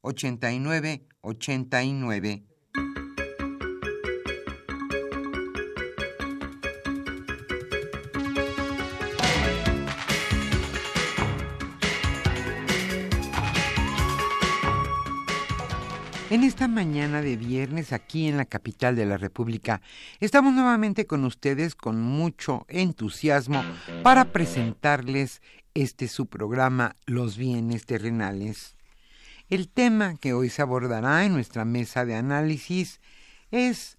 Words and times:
89 0.00 1.06
89. 1.20 2.44
En 16.28 16.42
esta 16.42 16.68
mañana 16.68 17.22
de 17.22 17.36
viernes 17.36 17.92
aquí 17.92 18.26
en 18.26 18.36
la 18.36 18.44
capital 18.44 18.96
de 18.96 19.06
la 19.06 19.16
República, 19.16 19.80
estamos 20.20 20.52
nuevamente 20.52 21.06
con 21.06 21.24
ustedes 21.24 21.74
con 21.74 22.00
mucho 22.02 22.66
entusiasmo 22.68 23.64
para 24.02 24.32
presentarles 24.32 25.40
este 25.74 26.08
su 26.08 26.26
programa 26.26 26.96
Los 27.06 27.36
bienes 27.36 27.86
terrenales. 27.86 28.75
El 29.48 29.68
tema 29.68 30.16
que 30.16 30.32
hoy 30.32 30.50
se 30.50 30.62
abordará 30.62 31.24
en 31.24 31.32
nuestra 31.32 31.64
mesa 31.64 32.04
de 32.04 32.16
análisis 32.16 33.00
es 33.52 33.96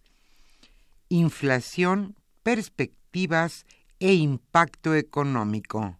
inflación, 1.07 2.17
perspectivas 2.43 3.65
e 4.01 4.13
impacto 4.13 4.93
económico. 4.93 5.97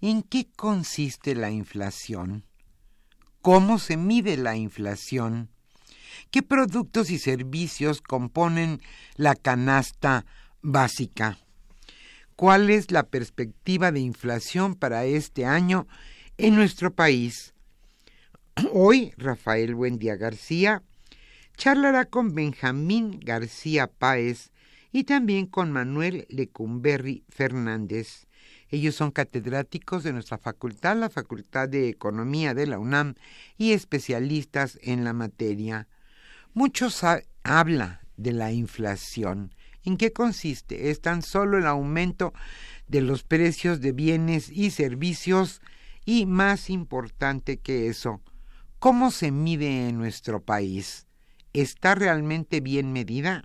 ¿En 0.00 0.22
qué 0.22 0.46
consiste 0.54 1.34
la 1.34 1.50
inflación? 1.50 2.44
¿Cómo 3.42 3.80
se 3.80 3.96
mide 3.96 4.36
la 4.36 4.54
inflación? 4.54 5.50
¿Qué 6.30 6.44
productos 6.44 7.10
y 7.10 7.18
servicios 7.18 8.00
componen 8.00 8.80
la 9.16 9.34
canasta 9.34 10.26
básica? 10.62 11.38
¿Cuál 12.36 12.70
es 12.70 12.92
la 12.92 13.02
perspectiva 13.02 13.90
de 13.90 13.98
inflación 13.98 14.76
para 14.76 15.06
este 15.06 15.44
año 15.44 15.88
en 16.38 16.54
nuestro 16.54 16.94
país? 16.94 17.55
Hoy 18.72 19.12
Rafael 19.18 19.74
Buendía 19.74 20.16
García 20.16 20.82
charlará 21.58 22.06
con 22.06 22.34
Benjamín 22.34 23.20
García 23.22 23.86
Páez 23.86 24.50
y 24.92 25.04
también 25.04 25.46
con 25.46 25.70
Manuel 25.72 26.26
Lecumberri 26.30 27.22
Fernández. 27.28 28.26
Ellos 28.70 28.94
son 28.94 29.10
catedráticos 29.10 30.04
de 30.04 30.14
nuestra 30.14 30.38
facultad, 30.38 30.96
la 30.96 31.10
Facultad 31.10 31.68
de 31.68 31.90
Economía 31.90 32.54
de 32.54 32.66
la 32.66 32.78
UNAM, 32.78 33.14
y 33.58 33.72
especialistas 33.72 34.78
en 34.82 35.04
la 35.04 35.12
materia. 35.12 35.86
Muchos 36.54 37.04
habla 37.42 38.00
de 38.16 38.32
la 38.32 38.52
inflación. 38.52 39.54
¿En 39.84 39.98
qué 39.98 40.14
consiste? 40.14 40.88
Es 40.88 41.02
tan 41.02 41.20
solo 41.20 41.58
el 41.58 41.66
aumento 41.66 42.32
de 42.88 43.02
los 43.02 43.22
precios 43.22 43.82
de 43.82 43.92
bienes 43.92 44.48
y 44.48 44.70
servicios 44.70 45.60
y 46.06 46.24
más 46.24 46.70
importante 46.70 47.58
que 47.58 47.88
eso, 47.88 48.22
¿Cómo 48.86 49.10
se 49.10 49.32
mide 49.32 49.88
en 49.88 49.98
nuestro 49.98 50.40
país? 50.44 51.08
¿Está 51.52 51.96
realmente 51.96 52.60
bien 52.60 52.92
medida? 52.92 53.42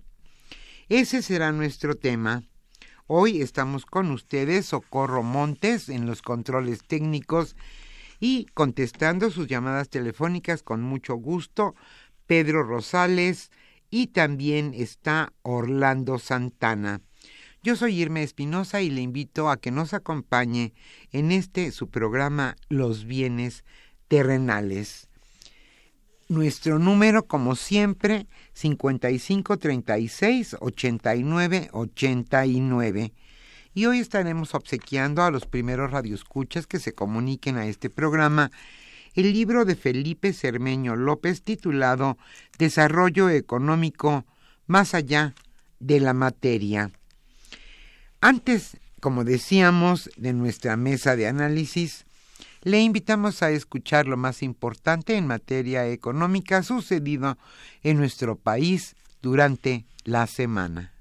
Ese 0.88 1.20
será 1.20 1.50
nuestro 1.50 1.96
tema. 1.96 2.44
Hoy 3.08 3.42
estamos 3.42 3.84
con 3.84 4.12
ustedes, 4.12 4.66
Socorro 4.66 5.24
Montes, 5.24 5.88
en 5.88 6.06
los 6.06 6.22
controles 6.22 6.84
técnicos 6.86 7.56
y 8.20 8.46
contestando 8.54 9.32
sus 9.32 9.48
llamadas 9.48 9.88
telefónicas 9.88 10.62
con 10.62 10.80
mucho 10.80 11.16
gusto, 11.16 11.74
Pedro 12.28 12.62
Rosales 12.62 13.50
y 13.90 14.06
también 14.06 14.72
está 14.76 15.32
Orlando 15.42 16.20
Santana. 16.20 17.00
Yo 17.64 17.74
soy 17.74 18.00
Irma 18.00 18.20
Espinosa 18.20 18.80
y 18.80 18.90
le 18.90 19.00
invito 19.00 19.50
a 19.50 19.56
que 19.56 19.72
nos 19.72 19.92
acompañe 19.92 20.72
en 21.10 21.32
este 21.32 21.72
su 21.72 21.90
programa 21.90 22.54
Los 22.68 23.06
bienes 23.06 23.64
terrenales. 24.06 25.08
Nuestro 26.32 26.78
número, 26.78 27.26
como 27.26 27.56
siempre, 27.56 28.26
5536 28.54 30.56
89 30.60 31.68
89. 31.72 33.12
Y 33.74 33.84
hoy 33.84 33.98
estaremos 33.98 34.54
obsequiando 34.54 35.22
a 35.22 35.30
los 35.30 35.44
primeros 35.44 35.90
radioescuchas 35.90 36.66
que 36.66 36.78
se 36.78 36.94
comuniquen 36.94 37.58
a 37.58 37.66
este 37.66 37.90
programa 37.90 38.50
el 39.12 39.30
libro 39.30 39.66
de 39.66 39.76
Felipe 39.76 40.32
Cermeño 40.32 40.96
López 40.96 41.42
titulado 41.42 42.16
Desarrollo 42.56 43.28
Económico 43.28 44.24
más 44.66 44.94
allá 44.94 45.34
de 45.80 46.00
la 46.00 46.14
materia. 46.14 46.92
Antes, 48.22 48.78
como 49.00 49.24
decíamos, 49.24 50.08
de 50.16 50.32
nuestra 50.32 50.78
mesa 50.78 51.14
de 51.14 51.26
análisis, 51.26 52.06
le 52.62 52.80
invitamos 52.80 53.42
a 53.42 53.50
escuchar 53.50 54.06
lo 54.06 54.16
más 54.16 54.42
importante 54.42 55.16
en 55.16 55.26
materia 55.26 55.86
económica 55.88 56.62
sucedido 56.62 57.36
en 57.82 57.98
nuestro 57.98 58.36
país 58.36 58.94
durante 59.20 59.84
la 60.04 60.26
semana. 60.26 60.92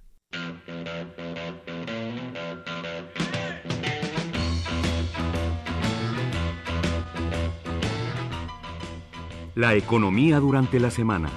La 9.53 9.75
economía 9.75 10.39
durante 10.39 10.79
la 10.79 10.89
semana. 10.89 11.29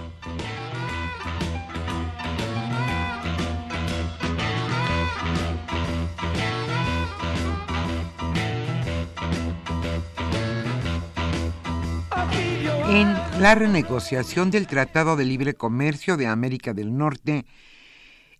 La 13.45 13.55
renegociación 13.55 14.51
del 14.51 14.67
Tratado 14.67 15.17
de 15.17 15.27
Libre 15.27 15.53
Comercio 15.53 16.17
de 16.17 16.27
América 16.27 16.73
del 16.73 16.97
Norte, 16.97 17.45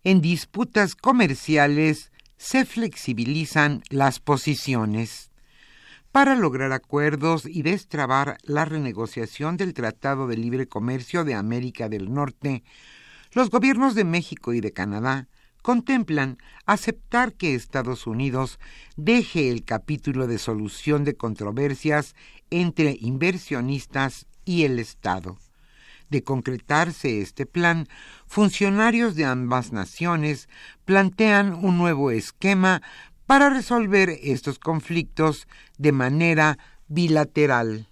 en 0.03 0.19
disputas 0.19 0.95
comerciales, 0.95 2.11
se 2.37 2.65
flexibilizan 2.65 3.83
las 3.91 4.19
posiciones. 4.19 5.29
Para 6.11 6.33
lograr 6.33 6.71
acuerdos 6.71 7.45
y 7.45 7.61
destrabar 7.61 8.39
la 8.41 8.65
renegociación 8.65 9.57
del 9.57 9.75
Tratado 9.75 10.25
de 10.25 10.37
Libre 10.37 10.67
Comercio 10.67 11.23
de 11.23 11.35
América 11.35 11.87
del 11.87 12.11
Norte, 12.11 12.63
los 13.31 13.51
gobiernos 13.51 13.93
de 13.93 14.05
México 14.05 14.53
y 14.53 14.59
de 14.59 14.73
Canadá 14.73 15.27
contemplan 15.61 16.39
aceptar 16.65 17.33
que 17.33 17.53
Estados 17.53 18.07
Unidos 18.07 18.57
deje 18.95 19.51
el 19.51 19.65
capítulo 19.65 20.25
de 20.25 20.39
solución 20.39 21.03
de 21.03 21.15
controversias 21.15 22.15
entre 22.49 22.97
inversionistas 22.99 24.25
y 24.45 24.63
el 24.63 24.79
Estado. 24.79 25.37
De 26.09 26.23
concretarse 26.23 27.19
este 27.19 27.45
plan, 27.45 27.87
funcionarios 28.27 29.15
de 29.15 29.25
ambas 29.25 29.71
naciones 29.71 30.47
plantean 30.85 31.53
un 31.53 31.77
nuevo 31.77 32.11
esquema 32.11 32.81
para 33.25 33.49
resolver 33.49 34.09
estos 34.21 34.59
conflictos 34.59 35.47
de 35.77 35.91
manera 35.91 36.59
bilateral. 36.87 37.87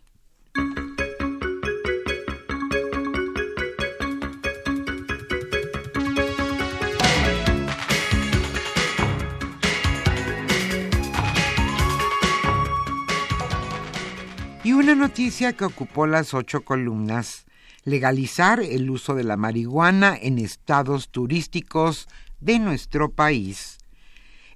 Una 14.83 14.95
noticia 14.95 15.53
que 15.53 15.63
ocupó 15.63 16.07
las 16.07 16.33
ocho 16.33 16.65
columnas, 16.65 17.45
legalizar 17.85 18.59
el 18.59 18.89
uso 18.89 19.15
de 19.15 19.24
la 19.24 19.38
marihuana 19.38 20.18
en 20.21 20.38
estados 20.38 21.07
turísticos 21.07 22.09
de 22.41 22.59
nuestro 22.59 23.09
país. 23.09 23.77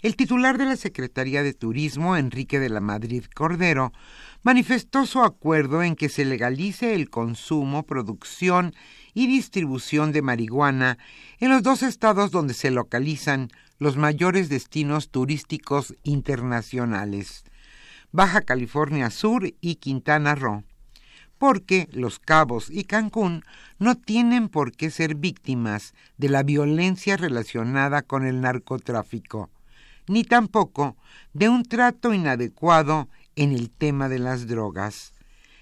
El 0.02 0.18
titular 0.18 0.58
de 0.58 0.66
la 0.66 0.76
Secretaría 0.76 1.44
de 1.44 1.54
Turismo, 1.54 2.18
Enrique 2.18 2.60
de 2.60 2.68
la 2.68 2.82
Madrid 2.82 3.24
Cordero, 3.34 3.94
manifestó 4.44 5.06
su 5.06 5.22
acuerdo 5.22 5.82
en 5.82 5.96
que 5.96 6.10
se 6.10 6.26
legalice 6.26 6.94
el 6.94 7.10
consumo, 7.10 7.84
producción 7.84 8.76
y 9.14 9.28
distribución 9.28 10.12
de 10.12 10.24
marihuana 10.24 10.98
en 11.40 11.52
los 11.52 11.64
dos 11.64 11.84
estados 11.84 12.32
donde 12.32 12.54
se 12.54 12.70
localizan 12.70 13.48
los 13.80 13.96
mayores 13.96 14.50
destinos 14.50 15.10
turísticos 15.10 15.96
internacionales, 16.04 17.46
Baja 18.18 18.42
California 18.42 19.12
Sur 19.12 19.54
y 19.62 19.76
Quintana 19.76 20.34
Roo, 20.34 20.64
porque 21.38 21.88
Los 21.92 22.18
Cabos 22.18 22.72
y 22.72 22.86
Cancún 22.86 23.44
no 23.78 23.94
tienen 23.94 24.50
por 24.50 24.72
qué 24.72 24.90
ser 24.90 25.14
víctimas 25.14 25.94
de 26.18 26.30
la 26.30 26.42
violencia 26.42 27.16
relacionada 27.16 28.02
con 28.02 28.26
el 28.26 28.42
narcotráfico, 28.42 29.52
ni 30.08 30.24
tampoco 30.24 30.98
de 31.34 31.48
un 31.48 31.62
trato 31.62 32.12
inadecuado 32.12 33.08
en 33.36 33.52
el 33.52 33.70
tema 33.70 34.10
de 34.10 34.18
las 34.18 34.48
drogas. 34.48 35.14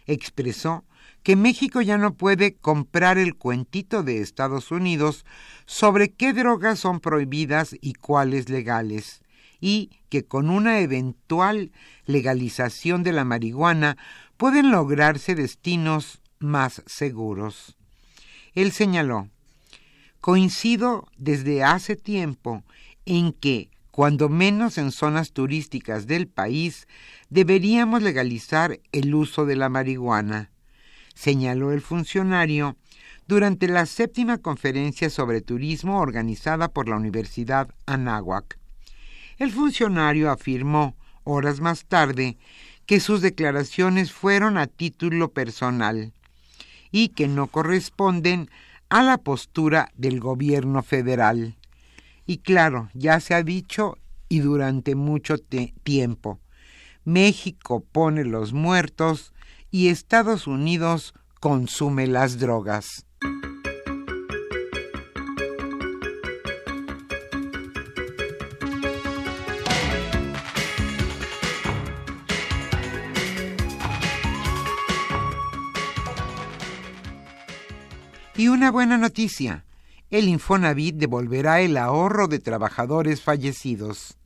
Expresó 0.06 0.86
que 1.24 1.36
México 1.36 1.81
ya 1.81 1.98
no 1.98 2.13
puede 2.13 2.56
comprar 2.56 3.18
el 3.18 3.36
cuentito 3.36 4.01
de 4.01 4.22
Estados 4.22 4.72
Unidos 4.72 5.25
sobre 5.66 6.13
qué 6.13 6.31
drogas 6.31 6.80
son 6.80 7.01
prohibidas 7.01 7.75
y 7.81 7.96
cuáles 7.96 8.48
legales 8.48 9.25
y 9.66 9.90
que 10.10 10.24
con 10.26 10.52
una 10.52 10.80
eventual 10.82 11.72
legalización 12.06 13.02
de 13.02 13.12
la 13.12 13.24
marihuana 13.24 13.98
pueden 14.38 14.70
lograrse 14.70 15.34
destinos 15.34 16.22
más 16.38 16.84
seguros. 16.86 17.76
Él 18.54 18.72
señaló, 18.72 19.28
coincido 20.22 21.08
desde 21.18 21.64
hace 21.64 21.96
tiempo 21.96 22.64
en 23.08 23.34
que, 23.34 23.72
cuando 23.90 24.30
menos 24.30 24.78
en 24.78 24.92
zonas 24.92 25.32
turísticas 25.32 26.06
del 26.06 26.28
país, 26.28 26.88
deberíamos 27.32 28.04
legalizar 28.04 28.80
el 28.92 29.16
uso 29.16 29.48
de 29.48 29.56
la 29.56 29.70
marihuana, 29.70 30.52
señaló 31.16 31.72
el 31.72 31.82
funcionario 31.82 32.78
durante 33.28 33.68
la 33.68 33.88
séptima 33.88 34.38
conferencia 34.38 35.10
sobre 35.10 35.42
turismo 35.42 36.02
organizada 36.02 36.68
por 36.68 36.88
la 36.88 36.98
Universidad 36.98 37.74
Anáhuac. 37.88 38.60
El 39.38 39.52
funcionario 39.52 40.32
afirmó, 40.32 40.96
horas 41.24 41.60
más 41.60 41.86
tarde, 41.86 42.38
que 42.86 43.00
sus 43.00 43.22
declaraciones 43.22 44.12
fueron 44.12 44.58
a 44.58 44.68
título 44.68 45.32
personal 45.32 46.14
y 46.92 47.10
que 47.10 47.28
no 47.28 47.48
corresponden 47.48 48.50
a 48.90 49.04
la 49.04 49.18
postura 49.18 49.90
del 49.96 50.20
gobierno 50.20 50.84
federal. 50.84 51.56
Y 52.26 52.38
claro, 52.38 52.90
ya 52.94 53.20
se 53.20 53.34
ha 53.34 53.44
dicho 53.44 53.98
y 54.30 54.40
durante 54.40 54.96
mucho 54.96 55.38
tiempo, 55.38 56.40
México 57.04 57.84
pone 57.92 58.24
los 58.24 58.54
muertos 58.54 59.34
y 59.70 59.90
Estados 59.90 60.48
Unidos 60.48 61.14
consume 61.40 62.08
las 62.08 62.40
drogas. 62.40 63.06
Una 78.56 78.72
buena 78.72 78.98
noticia, 78.98 79.66
el 80.10 80.30
Infonavit 80.30 80.96
devolverá 80.96 81.60
el 81.60 81.75
ahorro 81.75 82.30
de 82.30 82.40
trabajadores 82.40 83.22
fallecidos. 83.22 84.18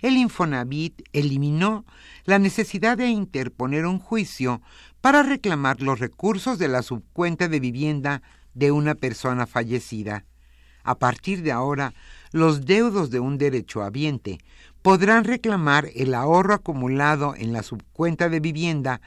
El 0.00 0.16
Infonavit 0.16 1.02
eliminó 1.12 1.84
la 2.24 2.38
necesidad 2.38 2.96
de 2.96 3.08
interponer 3.08 3.84
un 3.84 3.98
juicio 3.98 4.62
para 5.00 5.24
reclamar 5.24 5.82
los 5.82 5.98
recursos 5.98 6.60
de 6.60 6.68
la 6.68 6.82
subcuenta 6.82 7.48
de 7.48 7.58
vivienda 7.58 8.22
de 8.54 8.70
una 8.70 8.94
persona 8.94 9.44
fallecida. 9.44 10.24
A 10.84 10.96
partir 11.00 11.42
de 11.42 11.50
ahora, 11.50 11.94
los 12.30 12.64
deudos 12.64 13.10
de 13.10 13.18
un 13.18 13.38
derechohabiente 13.38 14.38
podrán 14.82 15.24
reclamar 15.24 15.88
el 15.96 16.14
ahorro 16.14 16.54
acumulado 16.54 17.34
en 17.34 17.52
la 17.52 17.64
subcuenta 17.64 18.28
de 18.28 18.38
vivienda 18.38 19.00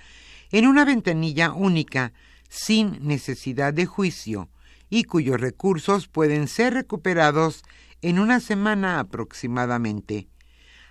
en 0.52 0.68
una 0.68 0.84
ventanilla 0.84 1.54
única 1.54 2.12
sin 2.52 3.08
necesidad 3.08 3.74
de 3.74 3.86
juicio 3.86 4.50
y 4.90 5.06
cuyos 5.06 5.40
recursos 5.40 6.10
pueden 6.10 6.50
ser 6.50 6.74
recuperados 6.74 7.64
en 8.02 8.20
una 8.20 8.42
semana 8.42 9.00
aproximadamente. 9.00 10.28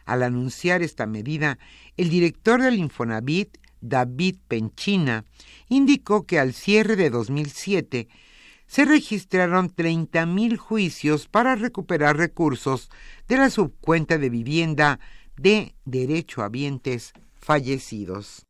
Al 0.06 0.22
anunciar 0.22 0.82
esta 0.82 1.04
medida, 1.04 1.58
el 1.98 2.08
director 2.08 2.62
del 2.62 2.76
Infonavit, 2.76 3.58
David 3.82 4.36
Penchina, 4.48 5.26
indicó 5.68 6.24
que 6.24 6.38
al 6.38 6.54
cierre 6.54 6.96
de 6.96 7.10
2007 7.10 8.08
se 8.66 8.84
registraron 8.86 9.68
30.000 9.68 10.56
juicios 10.56 11.28
para 11.28 11.56
recuperar 11.56 12.16
recursos 12.16 12.88
de 13.28 13.36
la 13.36 13.50
subcuenta 13.50 14.16
de 14.16 14.30
vivienda 14.30 14.98
de 15.36 15.74
derechohabientes 15.84 17.12
fallecidos. 17.34 18.46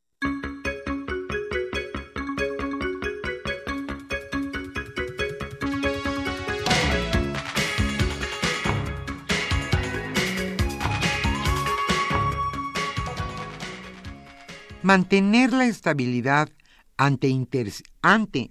Mantener 14.82 15.52
la 15.52 15.66
estabilidad 15.66 16.48
ante, 16.96 17.28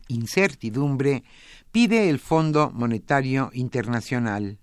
incertidumbre 0.07 1.23
pide 1.71 2.07
el 2.07 2.19
Fondo 2.19 2.69
Monetario 2.71 3.49
Internacional. 3.51 4.59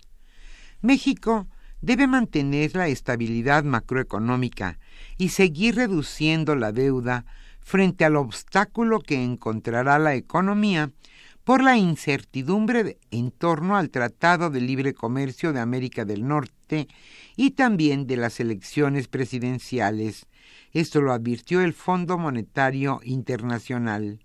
México 0.81 1.45
debe 1.81 2.07
mantener 2.07 2.73
la 2.73 2.87
estabilidad 2.87 3.65
macroeconómica 3.65 4.79
y 5.17 5.29
seguir 5.29 5.75
reduciendo 5.75 6.55
la 6.55 6.71
deuda 6.71 7.25
frente 7.59 8.05
al 8.05 8.15
obstáculo 8.15 9.01
que 9.01 9.21
encontrará 9.21 9.99
la 9.99 10.15
economía 10.15 10.91
por 11.47 11.63
la 11.63 11.77
incertidumbre 11.77 12.97
en 13.09 13.31
torno 13.31 13.77
al 13.77 13.89
Tratado 13.89 14.49
de 14.49 14.59
Libre 14.59 14.93
Comercio 14.93 15.53
de 15.53 15.61
América 15.61 16.03
del 16.03 16.27
Norte 16.27 16.89
y 17.37 17.51
también 17.51 18.05
de 18.05 18.17
las 18.17 18.41
elecciones 18.41 19.07
presidenciales 19.07 20.27
esto 20.73 20.99
lo 20.99 21.13
advirtió 21.13 21.61
el 21.61 21.71
Fondo 21.71 22.17
Monetario 22.17 22.99
Internacional. 23.01 24.19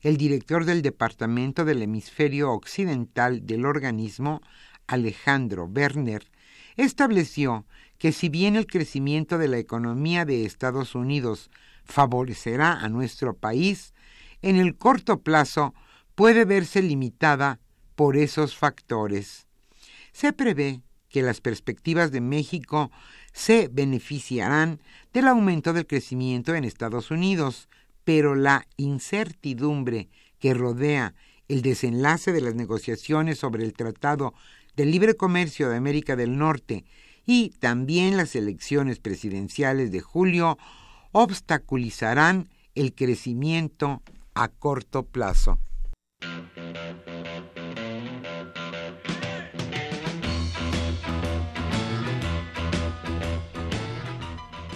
El 0.00 0.16
director 0.16 0.64
del 0.64 0.82
Departamento 0.82 1.64
del 1.64 1.80
Hemisferio 1.80 2.50
Occidental 2.50 3.46
del 3.46 3.64
organismo, 3.64 4.40
Alejandro 4.88 5.66
Werner, 5.72 6.28
estableció 6.76 7.66
que 7.98 8.10
si 8.10 8.30
bien 8.30 8.56
el 8.56 8.66
crecimiento 8.66 9.38
de 9.38 9.46
la 9.46 9.58
economía 9.58 10.24
de 10.24 10.44
Estados 10.44 10.96
Unidos 10.96 11.50
favorecerá 11.84 12.80
a 12.80 12.88
nuestro 12.88 13.36
país, 13.36 13.94
en 14.42 14.56
el 14.56 14.76
corto 14.76 15.20
plazo 15.20 15.72
puede 16.18 16.44
verse 16.44 16.82
limitada 16.82 17.60
por 17.94 18.16
esos 18.16 18.56
factores. 18.56 19.46
Se 20.10 20.32
prevé 20.32 20.82
que 21.08 21.22
las 21.22 21.40
perspectivas 21.40 22.10
de 22.10 22.20
México 22.20 22.90
se 23.32 23.68
beneficiarán 23.68 24.80
del 25.12 25.28
aumento 25.28 25.72
del 25.72 25.86
crecimiento 25.86 26.56
en 26.56 26.64
Estados 26.64 27.12
Unidos, 27.12 27.68
pero 28.02 28.34
la 28.34 28.66
incertidumbre 28.76 30.08
que 30.40 30.54
rodea 30.54 31.14
el 31.46 31.62
desenlace 31.62 32.32
de 32.32 32.40
las 32.40 32.56
negociaciones 32.56 33.38
sobre 33.38 33.62
el 33.62 33.72
Tratado 33.72 34.34
de 34.74 34.86
Libre 34.86 35.14
Comercio 35.14 35.68
de 35.68 35.76
América 35.76 36.16
del 36.16 36.36
Norte 36.36 36.84
y 37.26 37.50
también 37.60 38.16
las 38.16 38.34
elecciones 38.34 38.98
presidenciales 38.98 39.92
de 39.92 40.00
julio 40.00 40.58
obstaculizarán 41.12 42.48
el 42.74 42.92
crecimiento 42.92 44.02
a 44.34 44.48
corto 44.48 45.04
plazo. 45.04 45.60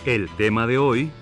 El 0.05 0.29
tema 0.37 0.67
de 0.67 0.79
hoy 0.79 1.13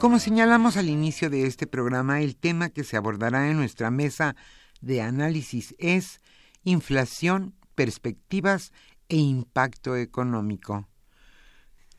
Como 0.00 0.20
señalamos 0.20 0.76
al 0.76 0.88
inicio 0.88 1.28
de 1.28 1.46
este 1.46 1.66
programa, 1.66 2.20
el 2.20 2.36
tema 2.36 2.70
que 2.70 2.82
se 2.82 2.96
abordará 2.96 3.50
en 3.50 3.56
nuestra 3.56 3.90
mesa 3.90 4.34
de 4.80 5.02
análisis 5.02 5.74
es 5.78 6.20
inflación, 6.64 7.54
perspectivas 7.74 8.72
e 9.08 9.16
impacto 9.16 9.96
económico. 9.96 10.88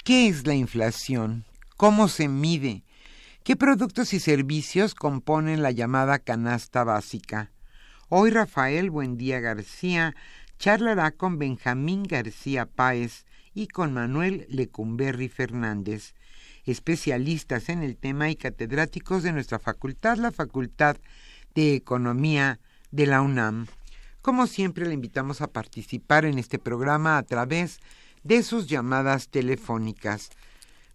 ¿Qué 0.04 0.28
es 0.28 0.48
la 0.48 0.56
inflación? 0.56 1.46
¿Cómo 1.80 2.10
se 2.10 2.28
mide? 2.28 2.84
¿Qué 3.46 3.56
productos 3.56 4.14
y 4.14 4.20
servicios 4.20 4.96
componen 4.96 5.64
la 5.64 5.72
llamada 5.72 6.20
canasta 6.20 6.84
básica? 6.84 7.54
Hoy 8.10 8.32
Rafael 8.32 8.90
Buendía 8.90 9.40
García 9.40 10.14
charlará 10.58 11.12
con 11.12 11.40
Benjamín 11.40 12.04
García 12.04 12.66
Páez 12.66 13.26
y 13.54 13.68
con 13.68 13.94
Manuel 13.94 14.46
Lecumberri 14.50 15.30
Fernández 15.30 16.16
especialistas 16.66 17.70
en 17.70 17.82
el 17.82 17.96
tema 17.96 18.30
y 18.30 18.36
catedráticos 18.36 19.24
de 19.24 19.32
nuestra 19.32 19.58
facultad, 19.58 20.18
la 20.18 20.34
Facultad 20.34 20.98
de 21.56 21.76
Economía 21.76 22.60
de 22.92 23.06
la 23.06 23.22
UNAM. 23.22 23.68
Como 24.22 24.48
siempre, 24.48 24.86
le 24.86 24.96
invitamos 24.96 25.40
a 25.40 25.48
participar 25.48 26.26
en 26.26 26.40
este 26.40 26.60
programa 26.60 27.18
a 27.18 27.24
través 27.24 27.80
de 28.24 28.44
sus 28.44 28.68
llamadas 28.68 29.30
telefónicas. 29.30 30.30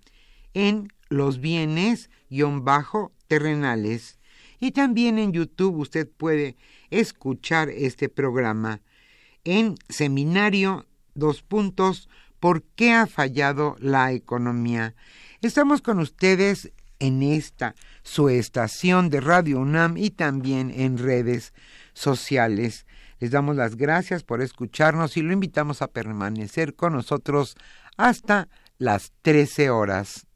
en 0.53 0.93
los 1.09 1.41
bienes-terrenales 1.41 4.19
y 4.59 4.73
también 4.73 5.19
en 5.19 5.33
YouTube 5.33 5.79
usted 5.79 6.07
puede 6.07 6.59
escuchar 6.91 7.71
este 7.71 8.11
programa 8.11 8.83
en 9.45 9.77
seminario 9.89 10.87
dos 11.15 11.43
puntos 11.43 12.09
¿Por 12.41 12.63
qué 12.63 12.95
ha 12.95 13.07
fallado 13.07 13.77
la 13.81 14.13
economía? 14.13 14.95
Estamos 15.43 15.83
con 15.83 15.99
ustedes 15.99 16.73
en 16.99 17.23
esta 17.23 17.75
su 18.03 18.31
estación 18.31 19.11
de 19.11 19.21
Radio 19.21 19.61
UNAM 19.61 19.99
y 19.99 20.11
también 20.11 20.71
en 20.75 20.97
redes 20.97 21.53
sociales. 21.93 22.87
Les 23.19 23.31
damos 23.31 23.57
las 23.57 23.77
gracias 23.77 24.23
por 24.23 24.41
escucharnos 24.41 25.19
y 25.19 25.23
lo 25.23 25.35
invitamos 25.35 25.83
a 25.83 25.89
permanecer 25.89 26.75
con 26.75 26.95
nosotros 26.95 27.57
hasta 27.99 28.49
las 28.79 29.13
13 29.21 29.69
horas. 29.69 30.27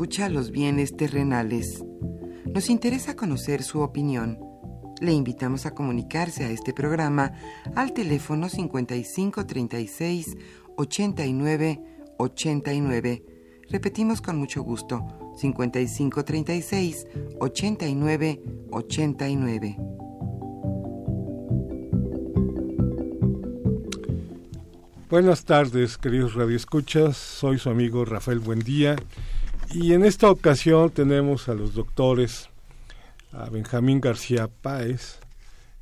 Escucha 0.00 0.30
los 0.30 0.50
bienes 0.50 0.96
terrenales. 0.96 1.84
Nos 2.46 2.70
interesa 2.70 3.16
conocer 3.16 3.62
su 3.62 3.80
opinión. 3.80 4.38
Le 4.98 5.12
invitamos 5.12 5.66
a 5.66 5.74
comunicarse 5.74 6.42
a 6.42 6.50
este 6.50 6.72
programa 6.72 7.34
al 7.76 7.92
teléfono 7.92 8.48
5536 8.48 10.38
89 10.78 11.82
89. 12.16 13.24
Repetimos 13.68 14.22
con 14.22 14.38
mucho 14.38 14.62
gusto, 14.62 15.06
5536 15.36 17.06
89 17.38 18.42
89. 18.70 19.76
Buenas 25.10 25.44
tardes, 25.44 25.98
queridos 25.98 26.32
radioescuchas. 26.32 27.18
Soy 27.18 27.58
su 27.58 27.68
amigo 27.68 28.06
Rafael 28.06 28.38
Buendía 28.38 28.96
y 29.72 29.92
en 29.92 30.04
esta 30.04 30.30
ocasión 30.30 30.90
tenemos 30.90 31.48
a 31.48 31.54
los 31.54 31.74
doctores, 31.74 32.48
a 33.32 33.48
Benjamín 33.50 34.00
García 34.00 34.48
Páez 34.48 35.18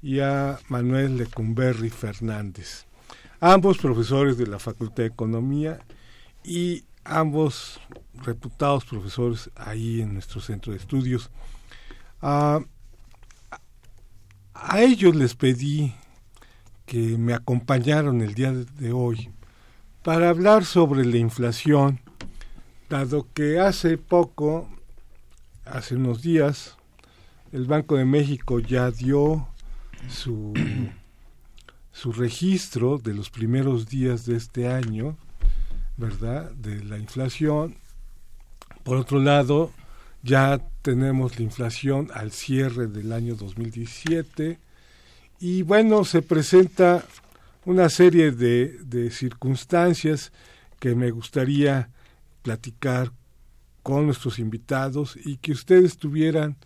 y 0.03 0.21
a 0.21 0.59
Manuel 0.69 1.17
Lecumberri 1.17 1.91
Fernández, 1.91 2.87
ambos 3.41 3.79
profesores 3.79 4.37
de 4.37 4.47
la 4.47 4.59
Facultad 4.59 5.05
de 5.05 5.07
Economía 5.07 5.79
y 6.45 6.85
ambos 7.05 7.81
reputados 8.25 8.85
profesores 8.85 9.51
ahí 9.57 10.03
en 10.03 10.15
nuestro 10.15 10.41
centro 10.41 10.73
de 10.73 10.79
estudios. 10.79 11.31
a 12.21 12.61
ellos 14.77 15.15
les 15.15 15.35
pedí 15.35 15.95
que 16.85 17.17
me 17.17 17.33
acompañaron 17.33 18.21
el 18.23 18.35
día 18.35 18.53
de 18.53 18.93
hoy 18.93 19.31
para 20.03 20.31
hablar 20.31 20.65
sobre 20.65 21.05
la 21.05 21.19
inflación, 21.19 22.01
dado 22.89 23.27
que 23.35 23.61
hace 23.61 23.99
poco, 23.99 24.69
hace 25.65 25.97
unos 25.97 26.23
días, 26.23 26.77
el 27.53 27.67
Banco 27.67 27.97
de 27.97 28.05
México 28.05 28.61
ya 28.61 28.91
dio 28.91 29.49
su, 30.09 30.55
su 31.93 32.13
registro 32.13 32.99
de 32.99 33.15
los 33.15 33.31
primeros 33.31 33.89
días 33.89 34.25
de 34.25 34.37
este 34.37 34.69
año, 34.69 35.17
¿verdad? 35.97 36.51
De 36.53 36.83
la 36.85 36.99
inflación. 36.99 37.77
Por 38.85 38.97
otro 38.97 39.19
lado, 39.19 39.71
ya 40.23 40.61
tenemos 40.83 41.39
la 41.39 41.45
inflación 41.45 42.09
al 42.15 42.33
cierre 42.33 42.87
del 42.87 43.13
año 43.13 43.35
2017 43.35 44.59
y 45.41 45.63
bueno, 45.63 46.05
se 46.05 46.23
presenta 46.23 47.05
una 47.65 47.91
serie 47.91 48.33
de, 48.33 48.79
de 48.85 49.11
circunstancias 49.11 50.33
que 50.81 50.95
me 50.95 51.11
gustaría 51.11 51.91
platicar 52.43 53.13
con 53.83 54.07
nuestros 54.07 54.39
invitados 54.39 55.17
y 55.25 55.39
que 55.39 55.53
ustedes 55.53 55.99
tuvieran 55.99 56.57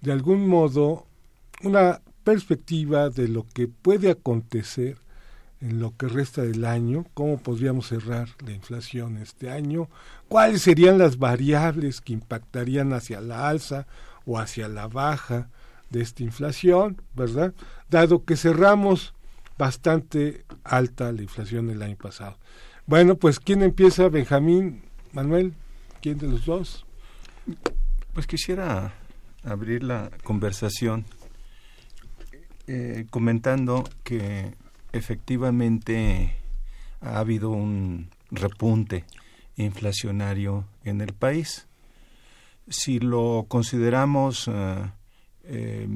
de 0.00 0.12
algún 0.12 0.46
modo 0.46 1.06
una 1.62 2.00
perspectiva 2.24 3.10
de 3.10 3.28
lo 3.28 3.46
que 3.46 3.68
puede 3.68 4.10
acontecer 4.10 4.98
en 5.60 5.80
lo 5.80 5.96
que 5.96 6.06
resta 6.06 6.42
del 6.42 6.64
año, 6.64 7.04
cómo 7.14 7.38
podríamos 7.38 7.88
cerrar 7.88 8.28
la 8.44 8.52
inflación 8.52 9.16
este 9.16 9.50
año, 9.50 9.88
cuáles 10.28 10.62
serían 10.62 10.98
las 10.98 11.18
variables 11.18 12.00
que 12.00 12.12
impactarían 12.12 12.92
hacia 12.92 13.20
la 13.20 13.48
alza 13.48 13.86
o 14.24 14.38
hacia 14.38 14.68
la 14.68 14.86
baja 14.86 15.48
de 15.90 16.02
esta 16.02 16.22
inflación, 16.22 17.02
¿verdad? 17.14 17.54
Dado 17.90 18.24
que 18.24 18.36
cerramos 18.36 19.14
bastante 19.56 20.44
alta 20.62 21.10
la 21.12 21.22
inflación 21.22 21.66
del 21.66 21.82
año 21.82 21.96
pasado. 21.96 22.36
Bueno, 22.86 23.16
pues 23.16 23.40
¿quién 23.40 23.62
empieza? 23.62 24.08
Benjamín, 24.08 24.82
Manuel, 25.12 25.54
¿quién 26.02 26.18
de 26.18 26.28
los 26.28 26.44
dos? 26.44 26.84
Pues 28.12 28.26
quisiera 28.26 28.94
abrir 29.42 29.82
la 29.82 30.10
conversación 30.22 31.06
eh, 32.66 33.06
comentando 33.10 33.88
que 34.04 34.54
efectivamente 34.92 36.34
ha 37.00 37.18
habido 37.20 37.50
un 37.50 38.10
repunte 38.30 39.04
inflacionario 39.56 40.66
en 40.84 41.00
el 41.00 41.14
país. 41.14 41.66
Si 42.68 42.98
lo 42.98 43.46
consideramos 43.48 44.48
eh, 44.52 44.90
eh, 45.44 45.88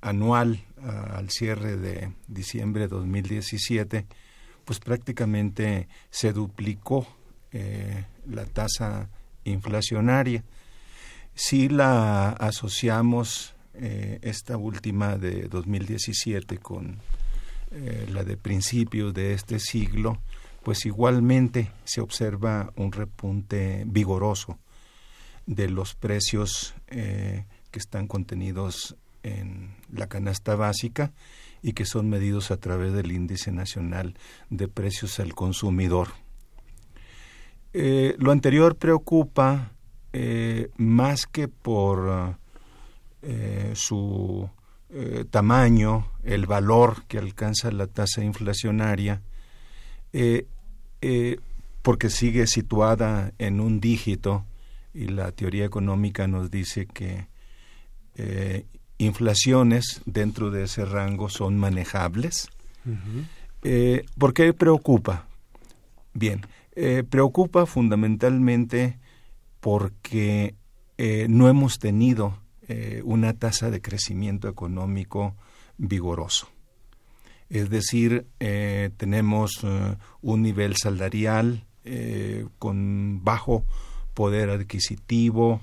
anual 0.00 0.64
al 0.82 1.28
cierre 1.28 1.76
de 1.76 2.12
diciembre 2.28 2.82
de 2.82 2.88
2017, 2.88 4.06
pues 4.64 4.78
prácticamente 4.78 5.88
se 6.10 6.32
duplicó 6.32 7.06
la 7.52 8.44
tasa 8.46 9.08
inflacionaria. 9.44 10.44
Si 11.34 11.68
la 11.68 12.30
asociamos 12.30 13.54
eh, 13.74 14.18
esta 14.22 14.56
última 14.56 15.16
de 15.16 15.48
2017 15.48 16.58
con 16.58 16.98
eh, 17.70 18.06
la 18.10 18.24
de 18.24 18.36
principios 18.36 19.14
de 19.14 19.32
este 19.32 19.58
siglo, 19.58 20.18
pues 20.62 20.84
igualmente 20.84 21.70
se 21.84 22.00
observa 22.00 22.72
un 22.76 22.92
repunte 22.92 23.84
vigoroso 23.86 24.58
de 25.46 25.70
los 25.70 25.94
precios 25.94 26.74
eh, 26.88 27.46
que 27.70 27.78
están 27.78 28.06
contenidos 28.06 28.96
en 29.22 29.74
la 29.92 30.08
canasta 30.08 30.56
básica 30.56 31.12
y 31.62 31.72
que 31.72 31.86
son 31.86 32.08
medidos 32.08 32.50
a 32.50 32.56
través 32.56 32.92
del 32.92 33.12
índice 33.12 33.52
nacional 33.52 34.14
de 34.50 34.68
precios 34.68 35.20
al 35.20 35.34
consumidor. 35.34 36.08
Lo 37.72 38.32
anterior 38.32 38.76
preocupa 38.76 39.72
más 40.76 41.26
que 41.26 41.48
por 41.48 42.36
eh, 43.22 43.72
su 43.74 44.48
eh, 44.88 45.26
tamaño, 45.30 46.10
el 46.24 46.46
valor 46.46 47.04
que 47.06 47.18
alcanza 47.18 47.70
la 47.70 47.86
tasa 47.86 48.24
inflacionaria, 48.24 49.20
eh, 50.14 50.46
porque 51.82 52.08
sigue 52.08 52.46
situada 52.46 53.32
en 53.38 53.60
un 53.60 53.78
dígito 53.78 54.46
y 54.94 55.08
la 55.08 55.32
teoría 55.32 55.66
económica 55.66 56.26
nos 56.26 56.50
dice 56.50 56.86
que 56.86 57.28
inflaciones 58.98 60.02
dentro 60.04 60.50
de 60.50 60.64
ese 60.64 60.84
rango 60.84 61.30
son 61.30 61.58
manejables. 61.58 62.50
¿Por 64.18 64.34
qué 64.34 64.52
preocupa? 64.52 65.26
Bien, 66.12 66.42
preocupa 67.10 67.66
fundamentalmente 67.66 68.98
porque 69.60 70.54
no 71.28 71.48
hemos 71.48 71.78
tenido 71.78 72.38
eh, 72.72 73.02
una 73.04 73.32
tasa 73.32 73.68
de 73.68 73.82
crecimiento 73.82 74.48
económico 74.48 75.34
vigoroso. 75.76 76.48
Es 77.48 77.68
decir, 77.68 78.28
eh, 78.38 78.90
tenemos 78.96 79.64
eh, 79.64 79.96
un 80.22 80.42
nivel 80.42 80.76
salarial 80.76 81.66
con 82.60 83.24
bajo 83.24 83.64
poder 84.14 84.50
adquisitivo, 84.50 85.60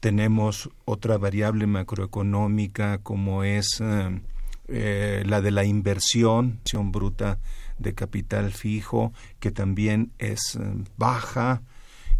tenemos 0.00 0.70
otra 0.86 1.18
variable 1.18 1.68
macroeconómica 1.68 2.98
como 2.98 3.44
es 3.44 3.78
la 3.78 5.40
de 5.40 5.50
la 5.52 5.64
inversión, 5.64 6.58
bruta 6.90 7.38
de 7.80 7.94
capital 7.94 8.52
fijo, 8.52 9.12
que 9.40 9.50
también 9.50 10.12
es 10.18 10.58
baja, 10.96 11.62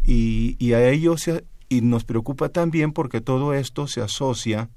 y, 0.03 0.57
y, 0.59 0.73
a 0.73 0.89
ello 0.89 1.17
se, 1.19 1.45
y 1.71 1.81
nos 1.81 2.05
preocupa 2.05 2.51
también 2.51 2.93
porque 2.93 3.23
todo 3.23 3.55
esto 3.55 3.87
se 3.87 4.03
asocia, 4.03 4.69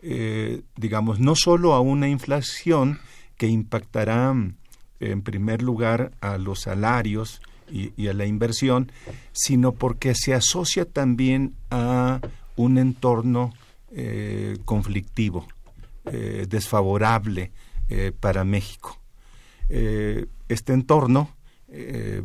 eh, 0.00 0.62
digamos, 0.76 1.20
no 1.20 1.34
solo 1.36 1.74
a 1.74 1.80
una 1.80 2.08
inflación 2.08 2.98
que 3.36 3.46
impactará 3.46 4.34
en 4.98 5.22
primer 5.22 5.62
lugar 5.62 6.12
a 6.20 6.38
los 6.38 6.62
salarios 6.62 7.40
y, 7.70 8.08
a 8.08 8.14
la 8.14 8.26
inversión, 8.26 8.90
sino 9.32 9.72
porque 9.72 10.14
se 10.14 10.34
asocia 10.34 10.84
también 10.84 11.54
a 11.70 12.20
un 12.56 12.78
entorno 12.78 13.52
eh, 13.90 14.58
conflictivo, 14.64 15.46
eh, 16.06 16.46
desfavorable 16.48 17.52
para 18.20 18.42
México. 18.42 19.01
Este 20.48 20.72
entorno 20.72 21.34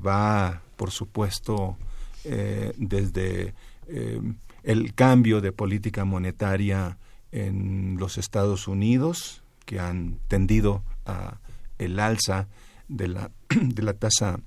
va, 0.06 0.62
por 0.76 0.92
supuesto, 0.92 1.78
desde 2.24 3.54
eh, 3.88 4.22
el 4.64 4.94
cambio 4.94 5.40
de 5.40 5.54
política 5.54 6.04
monetaria 6.04 6.98
en 7.32 7.96
los 7.98 8.18
Estados 8.18 8.68
Unidos, 8.68 9.44
que 9.66 9.80
han 9.80 10.20
tendido 10.28 10.84
a 11.06 11.40
el 11.78 12.00
alza 12.00 12.48
de 12.90 13.08
la, 13.08 13.32
de 13.50 13.84
la 13.84 13.94
tasa 13.94 14.40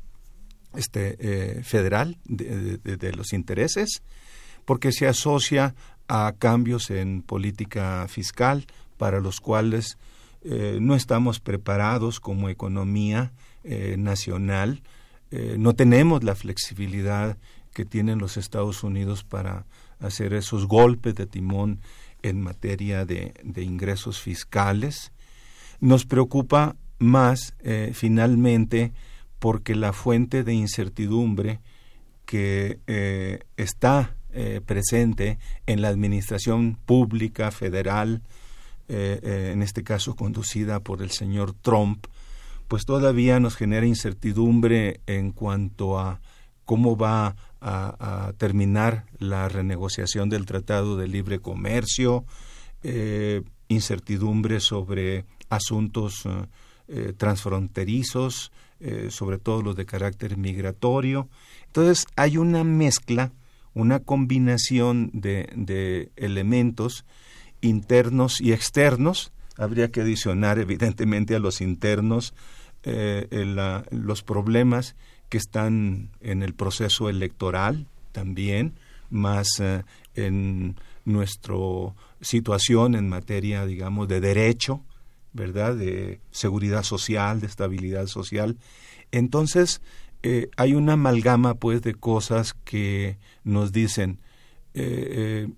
este, 0.75 1.17
eh, 1.21 1.63
federal 1.63 2.19
de, 2.25 3.13
los 3.17 3.33
intereses, 3.33 4.03
porque 4.67 4.93
se 4.93 5.09
asocia 5.09 5.75
a 6.07 6.35
cambios 6.39 6.91
en 6.91 7.23
política 7.23 8.07
fiscal 8.09 8.67
para 8.99 9.21
los 9.21 9.41
cuales 9.41 9.97
eh, 10.42 10.79
no 10.81 10.94
estamos 10.94 11.40
preparados 11.40 12.20
como 12.20 12.48
economía 12.48 13.33
nacional, 13.98 14.83
no 15.59 15.74
tenemos 15.74 16.24
la 16.24 16.35
flexibilidad 16.35 17.37
que 17.74 17.85
tienen 17.85 18.18
los 18.18 18.37
Estados 18.37 18.83
Unidos 18.83 19.22
para 19.22 19.66
hacer 20.00 20.33
esos 20.33 20.66
golpes 20.66 21.14
de 21.14 21.26
timón 21.26 21.81
en 22.22 22.40
materia 22.40 23.05
de, 23.05 23.33
ingresos 23.57 24.20
fiscales. 24.20 25.12
Nos 25.81 26.05
preocupa 26.05 26.76
más 26.98 27.55
eh, 27.61 27.92
finalmente 27.94 28.92
porque 29.38 29.74
la 29.74 29.92
fuente 29.92 30.44
de 30.44 30.53
incertidumbre 30.53 31.61
que 32.26 32.79
eh, 32.87 33.40
está 33.57 34.16
eh, 34.33 34.61
presente 34.64 35.38
en 35.66 35.81
la 35.81 35.88
administración 35.88 36.76
pública 36.85 37.50
federal, 37.50 38.22
en 38.92 39.62
este 39.62 39.85
caso 39.85 40.16
conducida 40.16 40.81
por 40.81 41.03
el 41.03 41.11
señor 41.11 41.53
Trump, 41.53 42.07
pues 42.70 42.85
todavía 42.85 43.40
nos 43.40 43.57
genera 43.57 43.85
incertidumbre 43.85 45.00
en 45.07 45.33
cuanto 45.33 45.98
a 45.98 46.20
cómo 46.64 46.96
va 46.96 47.35
a, 47.61 48.33
terminar 48.38 49.07
la 49.18 49.48
renegociación 49.48 50.29
del 50.31 50.46
Tratado 50.46 50.96
de 50.96 51.09
Libre 51.09 51.40
Comercio, 51.40 52.24
eh, 52.85 53.42
incertidumbre 53.66 54.61
sobre 54.61 55.24
asuntos 55.48 56.24
eh, 56.26 56.46
eh, 56.87 57.12
transfronterizos, 57.16 58.53
sobre 59.09 59.38
todo 59.38 59.62
los 59.62 59.74
de 59.76 59.85
carácter 59.85 60.37
migratorio. 60.37 61.29
Entonces 61.66 62.07
hay 62.14 62.37
una 62.37 62.62
mezcla, 62.62 63.33
una 63.74 63.98
combinación 63.98 65.11
de, 65.12 66.12
elementos 66.14 67.05
internos 67.61 68.40
y 68.40 68.53
externos. 68.53 69.33
Habría 69.57 69.90
que 69.90 70.01
adicionar 70.01 70.59
evidentemente 70.59 71.35
a 71.35 71.38
los 71.38 71.61
internos 71.61 72.35
los 73.90 74.23
problemas 74.23 74.96
que 75.31 75.38
están 75.38 76.11
en 76.20 76.42
el 76.42 76.55
proceso 76.55 77.09
electoral 77.09 77.87
también, 78.12 78.75
más 79.09 79.49
eh, 79.61 79.85
en 80.14 80.77
nuestra 81.05 81.55
situación 82.20 82.94
en 82.94 83.09
materia, 83.09 83.64
digamos, 83.64 84.09
de 84.09 84.20
derecho, 84.20 84.83
¿verdad? 85.33 85.77
De 85.77 86.20
seguridad 86.33 86.83
social, 86.83 87.40
de 87.40 87.46
estabilidad 87.46 88.07
social. 88.07 88.57
Entonces, 89.12 89.81
eh, 90.23 90.51
hay 90.57 90.75
una 90.75 90.94
amalgama, 90.94 91.55
pues, 91.55 91.81
de 91.83 91.94
cosas 91.94 92.55
que 92.64 93.16
nos 93.44 93.73
dicen, 93.73 94.18
eh, 94.75 95.49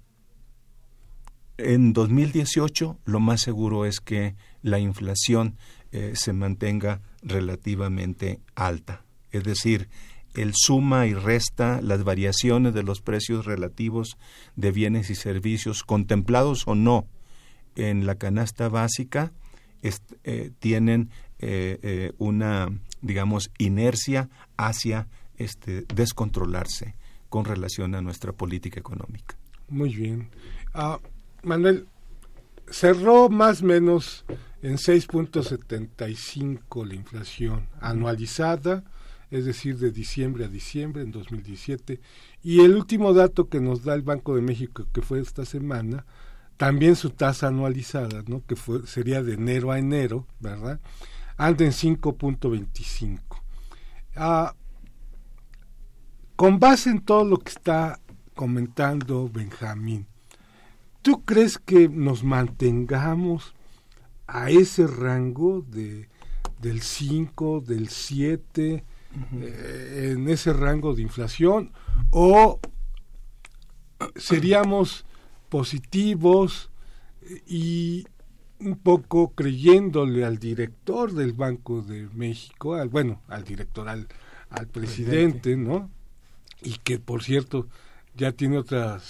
en 1.59 1.93
2018 1.93 2.99
lo 3.05 3.21
más 3.21 3.41
seguro 3.41 3.85
es 3.87 4.01
que 4.01 4.35
la 4.63 4.79
inflación 4.79 5.57
se 6.15 6.33
mantenga 6.33 7.03
relativamente 7.23 8.41
alta. 8.55 9.05
Es 9.31 9.45
decir, 9.45 9.89
el 10.35 10.53
suma 10.55 11.07
y 11.07 11.15
resta 11.15 11.81
las 11.83 12.05
variaciones 12.05 12.75
de 12.75 12.83
los 12.83 13.01
precios 13.01 13.45
relativos 13.45 14.17
de 14.57 14.73
bienes 14.73 15.11
y 15.11 15.15
servicios 15.15 15.83
contemplados 15.83 16.67
o 16.67 16.75
no 16.75 17.07
en 17.77 18.07
la 18.07 18.17
canasta 18.17 18.69
básica 18.69 19.33
eh, 19.83 20.51
tienen 20.59 21.11
eh, 21.39 21.79
eh, 21.83 22.13
una 22.19 22.69
digamos 23.01 23.51
inercia 23.59 24.29
hacia 24.57 25.09
este 25.37 25.85
descontrolarse 25.95 26.95
con 27.29 27.45
relación 27.45 27.95
a 27.95 28.03
nuestra 28.03 28.33
política 28.33 28.79
económica. 28.79 29.37
Muy 29.69 29.95
bien. 29.95 30.29
Ah, 30.75 31.01
Manuel, 31.43 31.89
cerró 32.69 33.29
más 33.29 33.63
o 33.63 33.67
menos 33.67 34.25
en 34.63 34.77
6.75 34.77 36.87
la 36.87 36.95
inflación 36.95 37.69
anualizada 37.81 38.85
es 39.33 39.47
decir, 39.47 39.79
de 39.79 39.91
diciembre 39.91 40.45
a 40.45 40.49
diciembre 40.49 41.03
en 41.03 41.11
2017. 41.11 42.01
Y 42.43 42.61
el 42.61 42.77
último 42.77 43.15
dato 43.15 43.49
que 43.49 43.61
nos 43.61 43.83
da 43.83 43.95
el 43.95 44.03
Banco 44.03 44.37
de 44.37 44.43
México, 44.43 44.87
que 44.93 45.01
fue 45.01 45.21
esta 45.21 45.47
semana, 45.47 46.05
también 46.59 46.97
su 46.97 47.11
tasa 47.11 47.49
anualizada, 47.49 48.23
¿no? 48.27 48.45
que 48.45 48.57
fue, 48.57 48.87
sería 48.87 49.23
de 49.23 49.35
enero 49.35 49.73
a 49.73 49.79
enero, 49.79 50.27
¿verdad? 50.39 50.81
Anda 51.39 51.65
en 51.65 51.73
5.25. 51.73 53.21
Ah, 54.17 54.55
con 56.37 56.59
base 56.59 56.91
en 56.91 57.01
todo 57.01 57.25
lo 57.25 57.39
que 57.39 57.53
está 57.53 58.01
comentando 58.35 59.31
Benjamín, 59.33 60.07
¿tú 61.03 61.25
crees 61.25 61.59
que 61.59 61.89
nos 61.89 62.25
mantengamos 62.25 63.55
a 64.27 64.51
ese 64.51 64.87
rango 64.87 65.63
de 65.69 66.09
del 66.63 66.81
5, 66.81 67.61
del 67.67 67.89
7, 67.89 68.85
eh, 69.35 70.13
en 70.15 70.29
ese 70.29 70.53
rango 70.53 70.95
de 70.95 71.03
inflación 71.03 71.73
o 72.11 72.61
seríamos 74.17 75.05
positivos 75.49 76.71
y 77.47 78.07
un 78.61 78.77
poco 78.77 79.33
creyéndole 79.33 80.25
al 80.25 80.39
director 80.39 81.13
del 81.13 81.33
Banco 81.33 81.83
de 81.83 82.09
México, 82.15 82.75
al 82.75 82.89
bueno, 82.89 83.21
al 83.29 83.45
director, 83.45 83.89
al, 83.89 84.07
al 84.51 84.69
presidente, 84.69 85.57
¿no? 85.57 85.91
Y 86.63 86.79
que 86.79 86.99
por 86.99 87.25
cierto 87.25 87.67
ya 88.15 88.33
tiene 88.33 88.59
otra 88.59 89.01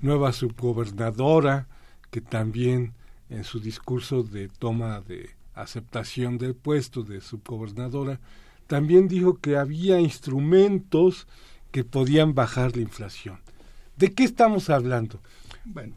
nueva 0.00 0.32
subgobernadora 0.32 1.66
que 2.10 2.20
también 2.20 2.94
en 3.28 3.44
su 3.44 3.60
discurso 3.60 4.22
de 4.22 4.48
toma 4.48 5.00
de 5.00 5.30
aceptación 5.54 6.38
del 6.38 6.54
puesto 6.54 7.02
de 7.02 7.20
subgobernadora 7.20 8.20
también 8.66 9.08
dijo 9.08 9.38
que 9.38 9.56
había 9.56 10.00
instrumentos 10.00 11.26
que 11.72 11.84
podían 11.84 12.34
bajar 12.34 12.76
la 12.76 12.82
inflación. 12.82 13.40
¿De 13.96 14.12
qué 14.12 14.24
estamos 14.24 14.70
hablando? 14.70 15.20
Bueno, 15.64 15.94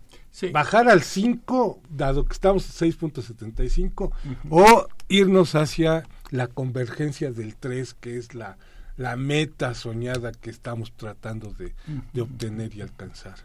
bajar 0.52 0.89
al 0.89 1.04
5, 1.04 1.82
dado 1.89 2.26
que 2.26 2.34
estamos 2.34 2.68
a 2.70 2.86
6.75, 2.86 4.12
o 4.50 4.88
irnos 5.08 5.56
hacia 5.56 6.04
la 6.32 6.48
convergencia 6.48 7.32
del 7.32 7.56
3, 7.56 7.94
que 7.94 8.18
es 8.18 8.34
la, 8.34 8.58
la 8.98 9.16
meta 9.16 9.74
soñada 9.74 10.32
que 10.32 10.50
estamos 10.50 10.92
tratando 10.94 11.54
de, 11.54 11.74
obtener 12.22 12.76
y 12.76 12.82
alcanzar. 12.82 13.36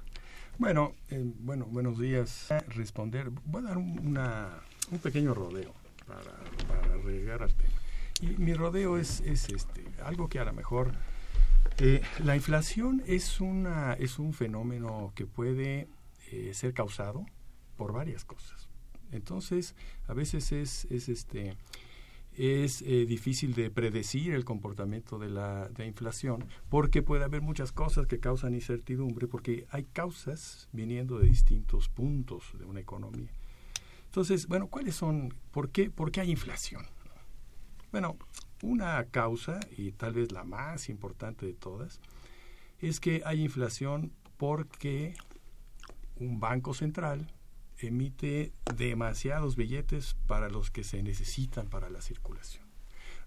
Bueno, 0.59 0.93
eh, 1.11 1.25
bueno, 1.39 1.67
buenos 1.67 2.01
días. 2.01 2.49
Responder, 2.71 3.31
voy 3.45 3.63
a 3.63 3.69
dar 3.69 3.79
una, 3.79 4.59
un 4.91 4.99
pequeño 4.99 5.33
rodeo 5.33 5.73
para, 6.05 6.21
para 6.67 7.45
al 7.45 7.55
tema. 7.55 7.75
Y 8.21 8.27
mi 8.39 8.55
rodeo 8.55 8.99
es, 8.99 9.21
es 9.21 9.49
este, 9.51 9.85
algo 10.03 10.29
que 10.29 10.41
a 10.41 10.45
lo 10.45 10.53
mejor 10.53 10.91
eh, 11.79 12.03
la 12.25 12.35
inflación 12.35 13.05
es, 13.07 13.41
una, 13.41 13.95
es 13.95 14.19
un 14.19 14.35
fenómeno 14.35 15.13
que 15.15 15.27
puede 15.27 15.87
eh, 16.33 16.51
ser 16.55 16.75
causado 16.75 17.25
por 17.77 17.93
varias 17.93 18.25
cosas. 18.25 18.69
Entonces, 19.13 19.77
a 20.09 20.13
veces 20.13 20.51
es, 20.51 20.87
es, 20.91 21.09
este, 21.09 21.57
es 22.39 22.83
eh, 22.83 23.05
difícil 23.05 23.53
de 23.55 23.69
predecir 23.69 24.33
el 24.33 24.45
comportamiento 24.45 25.19
de 25.19 25.29
la 25.29 25.69
de 25.71 25.87
inflación 25.87 26.45
porque 26.69 27.03
puede 27.03 27.25
haber 27.25 27.43
muchas 27.43 27.73
cosas 27.73 28.07
que 28.07 28.21
causan 28.21 28.55
incertidumbre 28.55 29.27
porque 29.27 29.67
hay 29.71 29.85
causas 29.85 30.69
viniendo 30.73 31.19
de 31.19 31.27
distintos 31.27 31.89
puntos 31.89 32.45
de 32.57 32.65
una 32.65 32.79
economía. 32.79 33.33
Entonces, 34.05 34.47
bueno, 34.47 34.69
¿cuáles 34.69 34.95
son? 34.95 35.35
¿Por 35.51 35.71
qué, 35.71 35.91
por 35.91 36.13
qué 36.13 36.21
hay 36.21 36.31
inflación? 36.31 36.87
Bueno, 37.91 38.17
una 38.63 39.05
causa, 39.07 39.59
y 39.77 39.91
tal 39.93 40.13
vez 40.13 40.31
la 40.31 40.45
más 40.45 40.89
importante 40.89 41.45
de 41.45 41.55
todas, 41.55 42.01
es 42.79 43.01
que 43.01 43.23
hay 43.25 43.43
inflación 43.43 44.13
porque 44.37 45.15
un 46.17 46.39
banco 46.39 46.73
central 46.73 47.33
emite 47.87 48.53
demasiados 48.77 49.57
billetes 49.57 50.17
para 50.27 50.49
los 50.49 50.71
que 50.71 50.85
se 50.85 51.03
necesitan 51.03 51.69
para 51.69 51.89
la 51.89 52.03
circulación. 52.03 52.67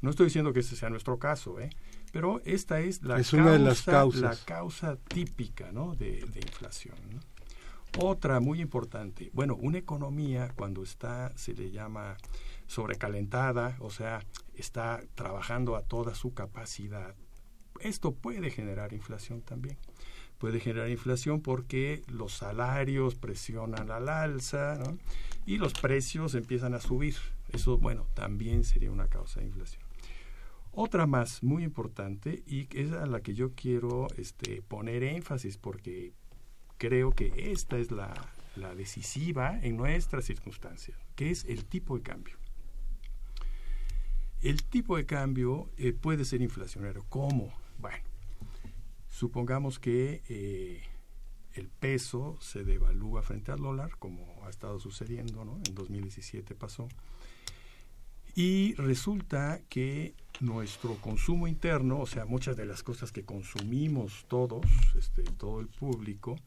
No 0.02 0.10
estoy 0.10 0.26
diciendo 0.26 0.52
que 0.52 0.60
ese 0.60 0.76
sea 0.76 0.90
nuestro 0.90 1.20
caso, 1.20 1.60
¿eh? 1.60 1.70
pero 2.12 2.42
esta 2.44 2.82
es 2.82 3.04
la, 3.04 3.16
causa, 3.16 3.38
una 3.38 3.52
de 3.52 3.60
las 3.60 3.84
causas. 3.84 4.22
La 4.22 4.36
causa 4.46 4.98
típica 4.98 5.72
¿no? 5.72 5.96
de, 5.96 6.26
de 6.26 6.40
inflación. 6.40 6.96
Otra 7.98 8.40
muy 8.40 8.62
importante, 8.62 9.30
bueno, 9.34 9.56
una 9.56 9.78
economía 9.78 10.54
cuando 10.56 10.82
está, 10.82 11.34
se 11.36 11.54
le 11.54 11.72
llama 11.72 12.16
sobrecalentada, 12.66 13.76
o 13.80 13.90
sea, 13.90 14.26
está 14.56 15.04
trabajando 15.14 15.76
a 15.76 15.82
toda 15.82 16.16
su 16.16 16.34
capacidad. 16.34 17.16
Esto 17.82 18.14
puede 18.14 18.50
generar 18.50 18.94
inflación 18.94 19.42
también. 19.42 19.78
Puede 20.42 20.60
generar 20.60 20.90
inflación 20.90 21.42
porque 21.42 22.02
los 22.08 22.34
salarios 22.34 23.14
presionan 23.14 23.92
al 23.92 24.10
alza 24.10 24.80
y 25.46 25.58
los 25.58 25.74
precios 25.74 26.34
empiezan 26.34 26.74
a 26.74 26.80
subir. 26.80 27.16
Eso, 27.50 27.78
bueno, 27.78 28.08
también 28.16 28.64
sería 28.64 28.90
una 28.90 29.08
causa 29.08 29.40
de 29.40 29.46
inflación. 29.46 29.84
Otra 30.72 31.06
más 31.06 31.44
muy 31.44 31.64
importante 31.64 32.42
y 32.48 32.68
es 32.76 32.92
a 32.92 33.06
la 33.06 33.22
que 33.22 33.36
yo 33.36 33.52
quiero 33.54 34.08
este, 34.18 34.64
poner 34.64 35.04
énfasis 35.04 35.58
porque 35.58 36.12
creo 36.80 37.12
que 37.12 37.52
esta 37.52 37.78
es 37.78 37.92
la, 37.92 38.12
decisiva 38.76 39.60
en 39.62 39.78
nuestras 39.78 40.26
circunstancias, 40.26 40.98
que 41.16 41.30
es 41.30 41.46
el 41.46 41.66
tipo 41.66 41.96
de 41.96 42.02
cambio. 42.02 42.36
El 44.42 44.64
tipo 44.64 44.98
de 44.98 45.06
cambio 45.06 45.70
eh, 45.78 45.94
puede 45.94 46.26
ser 46.26 46.42
inflacionario. 46.42 47.06
¿Cómo? 47.10 47.54
Bueno, 47.78 48.11
supongamos 49.12 49.78
que 49.78 50.24
eh, 50.30 50.82
el 51.54 51.68
peso 51.68 52.38
se 52.40 52.64
devalúa 52.64 53.22
frente 53.22 53.52
al 53.52 53.60
dólar, 53.60 53.92
como 54.00 54.44
ha 54.46 54.50
estado 54.50 54.80
sucediendo, 54.80 55.46
¿no? 55.46 55.60
En 55.68 55.76
2017 55.76 56.56
pasó. 56.56 56.88
Y 58.34 58.74
resulta 58.76 59.60
que 59.68 60.16
nuestro 60.40 60.96
consumo 60.96 61.48
interno, 61.48 62.00
o 62.00 62.08
sea, 62.08 62.26
muchas 62.26 62.56
de 62.56 62.66
las 62.66 62.82
cosas 62.82 63.12
que 63.12 63.26
consumimos 63.26 64.26
todos, 64.30 64.66
este, 64.98 65.24
todo 65.24 65.60
el 65.60 65.68
público, 65.68 66.38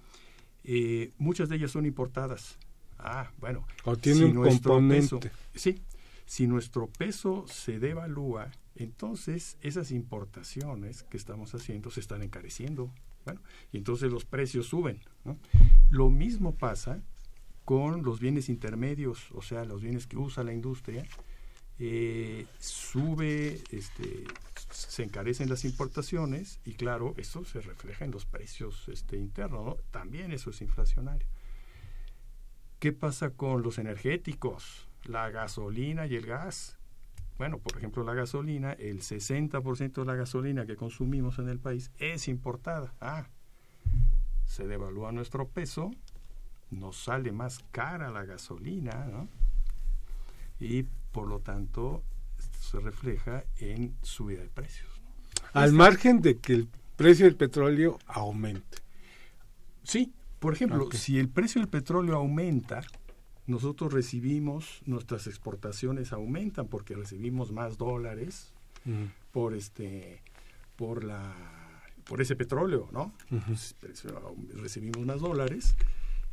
eh, 0.65 1.13
muchas 1.19 1.51
de 1.51 1.57
ellas 1.57 1.71
son 1.71 1.85
importadas. 1.85 2.59
Ah, 2.99 3.31
bueno. 3.39 3.67
O 3.85 3.97
tiene 3.97 4.25
un 4.25 4.43
componente. 4.43 5.31
sí, 5.55 5.83
si 6.25 6.47
nuestro 6.47 6.87
peso 6.87 7.45
se 7.47 7.79
devalúa, 7.79 8.51
entonces 8.77 9.57
esas 9.61 9.91
importaciones 9.91 11.03
que 11.05 11.17
estamos 11.17 11.55
haciendo 11.55 11.91
se 11.91 12.01
están 12.01 12.23
encareciendo. 12.23 12.91
Bueno, 13.25 13.41
y 13.73 13.79
entonces 13.79 14.13
los 14.13 14.25
precios 14.25 14.67
suben. 14.67 15.01
Lo 15.91 16.11
mismo 16.11 16.55
pasa 16.55 17.03
con 17.65 18.03
los 18.03 18.21
bienes 18.21 18.49
intermedios, 18.49 19.31
o 19.33 19.41
sea, 19.41 19.65
los 19.65 19.83
bienes 19.83 20.07
que 20.07 20.17
usa 20.17 20.45
la 20.45 20.53
industria. 20.53 21.07
Eh, 21.79 22.47
sube, 22.59 23.63
este, 23.71 24.25
se 24.71 25.03
encarecen 25.03 25.49
las 25.49 25.65
importaciones 25.65 26.61
y 26.65 26.75
claro, 26.75 27.15
eso 27.17 27.45
se 27.45 27.61
refleja 27.61 28.05
en 28.05 28.11
los 28.11 28.27
precios 28.27 28.89
este, 28.89 29.17
internos. 29.17 29.77
También 29.91 30.33
eso 30.33 30.51
es 30.51 30.61
inflacionario. 30.61 31.27
¿Qué 32.79 32.93
pasa 32.93 33.31
con 33.31 33.63
los 33.63 33.79
energéticos? 33.79 34.89
la 35.07 35.31
gasolina 35.31 36.07
y 36.07 36.17
el 36.17 36.27
gas. 36.27 36.79
Bueno, 37.39 37.59
por 37.59 37.77
ejemplo, 37.77 38.05
la 38.05 38.15
gasolina, 38.15 38.73
el 38.73 39.01
60% 39.01 39.93
de 39.93 40.05
la 40.05 40.15
gasolina 40.15 40.67
que 40.67 40.77
consumimos 40.77 41.39
en 41.39 41.49
el 41.49 41.59
país 41.59 41.91
es 41.99 42.29
importada. 42.29 42.95
Ah, 43.01 43.27
se 44.47 44.67
devalúa 44.67 45.11
nuestro 45.11 45.49
peso, 45.49 45.91
nos 46.71 46.97
sale 46.97 47.33
más 47.33 47.65
cara 47.73 48.11
la 48.11 48.25
gasolina, 48.25 49.07
¿no? 49.07 49.29
Y 50.61 50.85
por 51.13 51.27
lo 51.27 51.41
tanto 51.41 52.03
se 52.61 52.79
refleja 52.79 53.45
en 53.59 53.97
subida 54.03 54.41
de 54.41 54.49
precios. 54.49 54.89
Al 55.53 55.73
margen 55.73 56.21
de 56.21 56.39
que 56.39 56.55
el 56.55 56.69
precio 56.97 57.27
del 57.27 57.37
petróleo 57.37 57.99
aumente. 58.07 58.79
Sí, 59.83 60.13
por 60.39 60.55
ejemplo, 60.55 60.89
si 60.93 61.19
el 61.19 61.29
precio 61.29 61.61
del 61.61 61.69
petróleo 61.69 62.17
aumenta, 62.17 62.83
nosotros 63.47 63.93
recibimos, 63.93 64.83
nuestras 64.87 65.27
exportaciones 65.27 66.13
aumentan 66.13 66.69
porque 66.69 66.95
recibimos 66.95 67.53
más 67.53 67.77
dólares 67.79 68.53
por 69.33 69.55
este 69.55 70.23
por 70.77 71.05
la 71.05 71.35
por 72.05 72.21
ese 72.21 72.37
petróleo, 72.37 72.89
¿no? 72.93 73.13
recibimos 74.55 75.07
más 75.07 75.21
dólares 75.21 75.75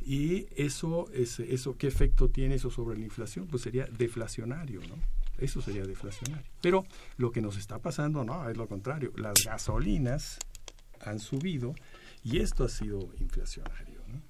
y 0.04 0.46
eso 0.56 1.10
es, 1.12 1.38
eso 1.40 1.76
qué 1.76 1.86
efecto 1.86 2.28
tiene 2.28 2.56
eso 2.56 2.70
sobre 2.70 2.98
la 2.98 3.04
inflación? 3.04 3.46
Pues 3.46 3.62
sería 3.62 3.86
deflacionario, 3.86 4.80
¿no? 4.80 4.96
Eso 5.38 5.62
sería 5.62 5.84
deflacionario. 5.84 6.46
Pero 6.60 6.84
lo 7.16 7.32
que 7.32 7.40
nos 7.40 7.56
está 7.56 7.78
pasando, 7.78 8.24
no, 8.24 8.48
es 8.48 8.56
lo 8.56 8.68
contrario. 8.68 9.12
Las 9.16 9.34
gasolinas 9.44 10.38
han 11.00 11.18
subido 11.18 11.74
y 12.22 12.38
esto 12.38 12.64
ha 12.64 12.68
sido 12.68 13.10
inflacionario. 13.18 14.00
¿no? 14.08 14.20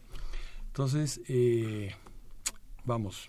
Entonces, 0.67 1.21
eh, 1.29 1.95
vamos, 2.85 3.29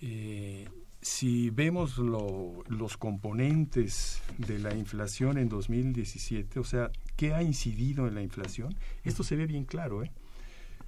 eh, 0.00 0.68
si 1.00 1.50
vemos 1.50 1.98
los 1.98 2.96
componentes 2.96 4.20
de 4.36 4.58
la 4.58 4.74
inflación 4.74 5.38
en 5.38 5.48
2017, 5.48 6.58
o 6.58 6.64
sea, 6.64 6.90
¿qué 7.16 7.34
ha 7.34 7.42
incidido 7.42 8.08
en 8.08 8.14
la 8.14 8.22
inflación? 8.22 8.74
Esto 9.04 9.22
se 9.22 9.36
ve 9.36 9.46
bien 9.46 9.64
claro, 9.64 10.02
¿eh? 10.02 10.10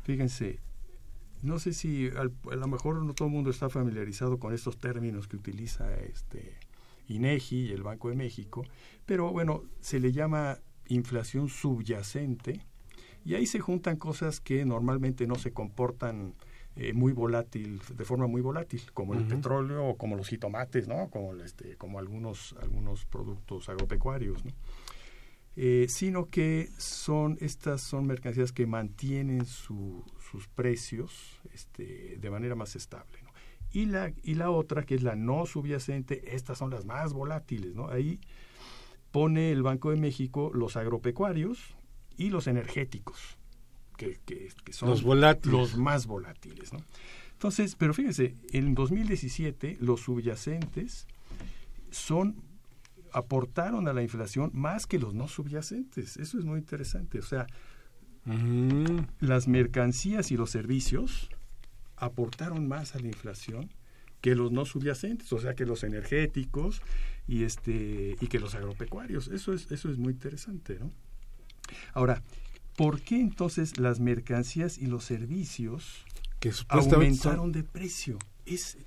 Fíjense, 0.02 0.58
no 1.42 1.58
sé 1.58 1.72
si 1.72 2.08
a 2.08 2.54
lo 2.54 2.68
mejor 2.68 3.02
no 3.02 3.14
todo 3.14 3.28
el 3.28 3.34
mundo 3.34 3.50
está 3.50 3.68
familiarizado 3.70 4.38
con 4.38 4.52
estos 4.52 4.78
términos 4.78 5.28
que 5.28 5.36
utiliza 5.36 5.94
este 5.94 6.54
INEGI 7.08 7.68
y 7.68 7.72
el 7.72 7.82
Banco 7.82 8.08
de 8.08 8.16
México, 8.16 8.64
pero 9.06 9.30
bueno, 9.32 9.62
se 9.80 10.00
le 10.00 10.12
llama 10.12 10.58
inflación 10.88 11.48
subyacente 11.48 12.66
y 13.24 13.34
ahí 13.34 13.46
se 13.46 13.60
juntan 13.60 13.96
cosas 13.96 14.40
que 14.40 14.64
normalmente 14.64 15.26
no 15.26 15.36
se 15.36 15.52
comportan 15.52 16.34
eh, 16.82 16.94
muy 16.94 17.12
volátil, 17.12 17.78
de 17.94 18.04
forma 18.06 18.26
muy 18.26 18.40
volátil, 18.40 18.80
como 18.94 19.12
el 19.12 19.26
petróleo 19.26 19.84
o 19.84 19.98
como 19.98 20.16
los 20.16 20.28
jitomates, 20.28 20.88
¿no? 20.88 21.10
Como, 21.10 21.34
este, 21.34 21.76
como 21.76 21.98
algunos, 21.98 22.56
algunos 22.58 23.04
productos 23.04 23.68
agropecuarios, 23.68 24.42
¿no? 24.46 24.52
Eh, 25.56 25.88
sino 25.90 26.30
que 26.30 26.70
son 26.78 27.36
estas 27.42 27.82
son 27.82 28.06
mercancías 28.06 28.52
que 28.52 28.66
mantienen 28.66 29.44
sus 29.44 30.48
precios 30.54 31.42
este, 31.52 32.16
de 32.18 32.30
manera 32.30 32.54
más 32.54 32.74
estable. 32.76 33.20
¿no? 33.24 33.30
Y, 33.72 33.84
la, 33.84 34.14
y 34.22 34.36
la 34.36 34.50
otra, 34.50 34.84
que 34.84 34.94
es 34.94 35.02
la 35.02 35.16
no 35.16 35.44
subyacente, 35.44 36.34
estas 36.34 36.56
son 36.56 36.70
las 36.70 36.86
más 36.86 37.12
volátiles. 37.12 37.74
¿no? 37.74 37.90
Ahí 37.90 38.20
pone 39.10 39.52
el 39.52 39.62
Banco 39.62 39.90
de 39.90 39.98
México 39.98 40.50
los 40.54 40.76
agropecuarios 40.78 41.76
y 42.16 42.30
los 42.30 42.46
energéticos 42.46 43.39
que, 44.24 44.50
son 44.70 44.90
los, 44.90 45.02
volátiles. 45.02 45.52
los 45.52 45.76
más 45.76 46.06
volátiles. 46.06 46.72
¿no? 46.72 46.80
Entonces, 47.32 47.76
pero 47.76 47.94
fíjense, 47.94 48.34
en 48.52 48.74
2017 48.74 49.78
los 49.80 50.00
subyacentes 50.00 51.06
son 51.90 52.42
aportaron 53.12 53.88
a 53.88 53.92
la 53.92 54.02
inflación 54.02 54.50
más 54.54 54.86
que 54.86 54.98
los 54.98 55.14
no 55.14 55.28
subyacentes. 55.28 56.16
Eso 56.16 56.38
es 56.38 56.44
muy 56.44 56.58
interesante. 56.60 57.18
O 57.18 57.22
sea, 57.22 57.46
mm. 58.24 58.98
las 59.20 59.48
mercancías 59.48 60.30
y 60.30 60.36
los 60.36 60.50
servicios 60.50 61.28
aportaron 61.96 62.68
más 62.68 62.94
a 62.94 63.00
la 63.00 63.08
inflación 63.08 63.70
que 64.20 64.34
los 64.34 64.52
no 64.52 64.64
subyacentes, 64.64 65.32
o 65.32 65.40
sea, 65.40 65.54
que 65.54 65.64
los 65.64 65.82
energéticos 65.82 66.82
y 67.26 67.44
este 67.44 68.16
y 68.20 68.26
que 68.26 68.38
los 68.38 68.54
agropecuarios. 68.54 69.28
Eso 69.28 69.52
es 69.52 69.70
eso 69.72 69.90
es 69.90 69.98
muy 69.98 70.12
interesante, 70.12 70.78
¿no? 70.78 70.92
Ahora, 71.94 72.22
¿Por 72.80 73.02
qué 73.02 73.20
entonces 73.20 73.78
las 73.78 74.00
mercancías 74.00 74.78
y 74.78 74.86
los 74.86 75.04
servicios 75.04 76.06
que 76.38 76.50
aumentaron 76.70 77.52
de 77.52 77.62
precio? 77.62 78.18
Es 78.46 78.78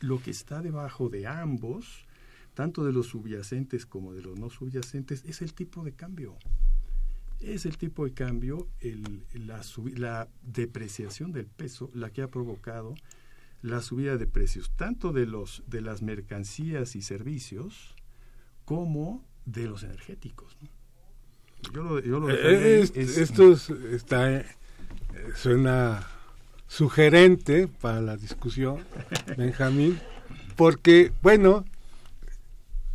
lo 0.00 0.20
que 0.20 0.30
está 0.30 0.60
debajo 0.60 1.08
de 1.08 1.26
ambos, 1.26 2.04
tanto 2.52 2.84
de 2.84 2.92
los 2.92 3.06
subyacentes 3.06 3.86
como 3.86 4.12
de 4.12 4.20
los 4.20 4.38
no 4.38 4.50
subyacentes, 4.50 5.24
es 5.24 5.40
el 5.40 5.54
tipo 5.54 5.82
de 5.82 5.92
cambio. 5.92 6.36
Es 7.40 7.64
el 7.64 7.78
tipo 7.78 8.04
de 8.04 8.12
cambio, 8.12 8.68
la, 9.32 9.62
la 9.96 10.28
depreciación 10.42 11.32
del 11.32 11.46
peso, 11.46 11.90
la 11.94 12.10
que 12.10 12.20
ha 12.20 12.28
provocado 12.28 12.96
la 13.62 13.80
subida 13.80 14.18
de 14.18 14.26
precios, 14.26 14.70
tanto 14.76 15.10
de, 15.10 15.24
los, 15.24 15.62
de 15.66 15.80
las 15.80 16.02
mercancías 16.02 16.96
y 16.96 17.00
servicios 17.00 17.94
como 18.66 19.24
de 19.46 19.68
los 19.68 19.84
energéticos. 19.84 20.58
¿no? 20.60 20.81
Eh, 22.30 22.88
esto 22.94 23.52
está, 23.52 24.32
eh, 24.32 24.46
suena 25.34 26.06
sugerente 26.66 27.68
para 27.68 28.00
la 28.00 28.16
discusión, 28.16 28.78
Benjamín, 29.36 30.00
porque, 30.56 31.12
bueno, 31.22 31.64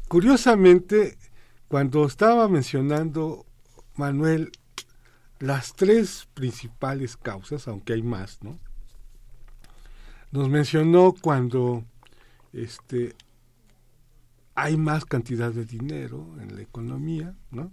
curiosamente, 0.08 1.18
cuando 1.68 2.06
estaba 2.06 2.48
mencionando 2.48 3.46
Manuel 3.96 4.52
las 5.40 5.76
tres 5.76 6.28
principales 6.34 7.18
causas, 7.18 7.68
aunque 7.68 7.94
hay 7.94 8.04
más, 8.04 8.40
¿no? 8.42 8.60
Nos 10.32 10.50
mencionó 10.50 11.14
cuando 11.20 11.84
este 12.54 13.16
hay 14.56 14.76
más 14.76 15.06
cantidad 15.06 15.52
de 15.52 15.66
dinero 15.66 16.36
en 16.42 16.56
la 16.56 16.62
economía, 16.64 17.36
¿no? 17.52 17.72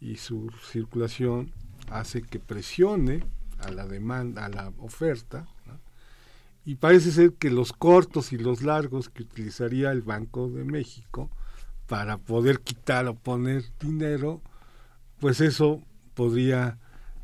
Y 0.00 0.16
su 0.16 0.50
circulación 0.70 1.52
hace 1.90 2.22
que 2.22 2.40
presione 2.40 3.24
a 3.58 3.70
la 3.70 3.86
demanda, 3.86 4.44
a 4.44 4.48
la 4.48 4.72
oferta, 4.78 5.46
y 6.64 6.74
parece 6.74 7.12
ser 7.12 7.34
que 7.34 7.48
los 7.48 7.72
cortos 7.72 8.32
y 8.32 8.38
los 8.38 8.62
largos 8.62 9.08
que 9.08 9.22
utilizaría 9.22 9.92
el 9.92 10.02
Banco 10.02 10.48
de 10.48 10.64
México 10.64 11.30
para 11.86 12.18
poder 12.18 12.60
quitar 12.60 13.06
o 13.06 13.14
poner 13.14 13.64
dinero, 13.78 14.42
pues 15.20 15.40
eso 15.40 15.80
podría 16.14 16.78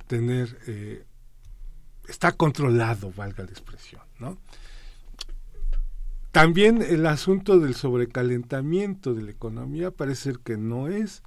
tener, 0.06 0.56
eh, 0.68 1.04
está 2.06 2.32
controlado, 2.32 3.12
valga 3.16 3.44
la 3.44 3.50
expresión, 3.50 4.02
¿no? 4.20 4.38
También 6.30 6.80
el 6.80 7.04
asunto 7.06 7.58
del 7.58 7.74
sobrecalentamiento 7.74 9.12
de 9.12 9.22
la 9.22 9.30
economía 9.32 9.90
parece 9.90 10.22
ser 10.22 10.38
que 10.38 10.56
no 10.56 10.88
es, 10.88 11.22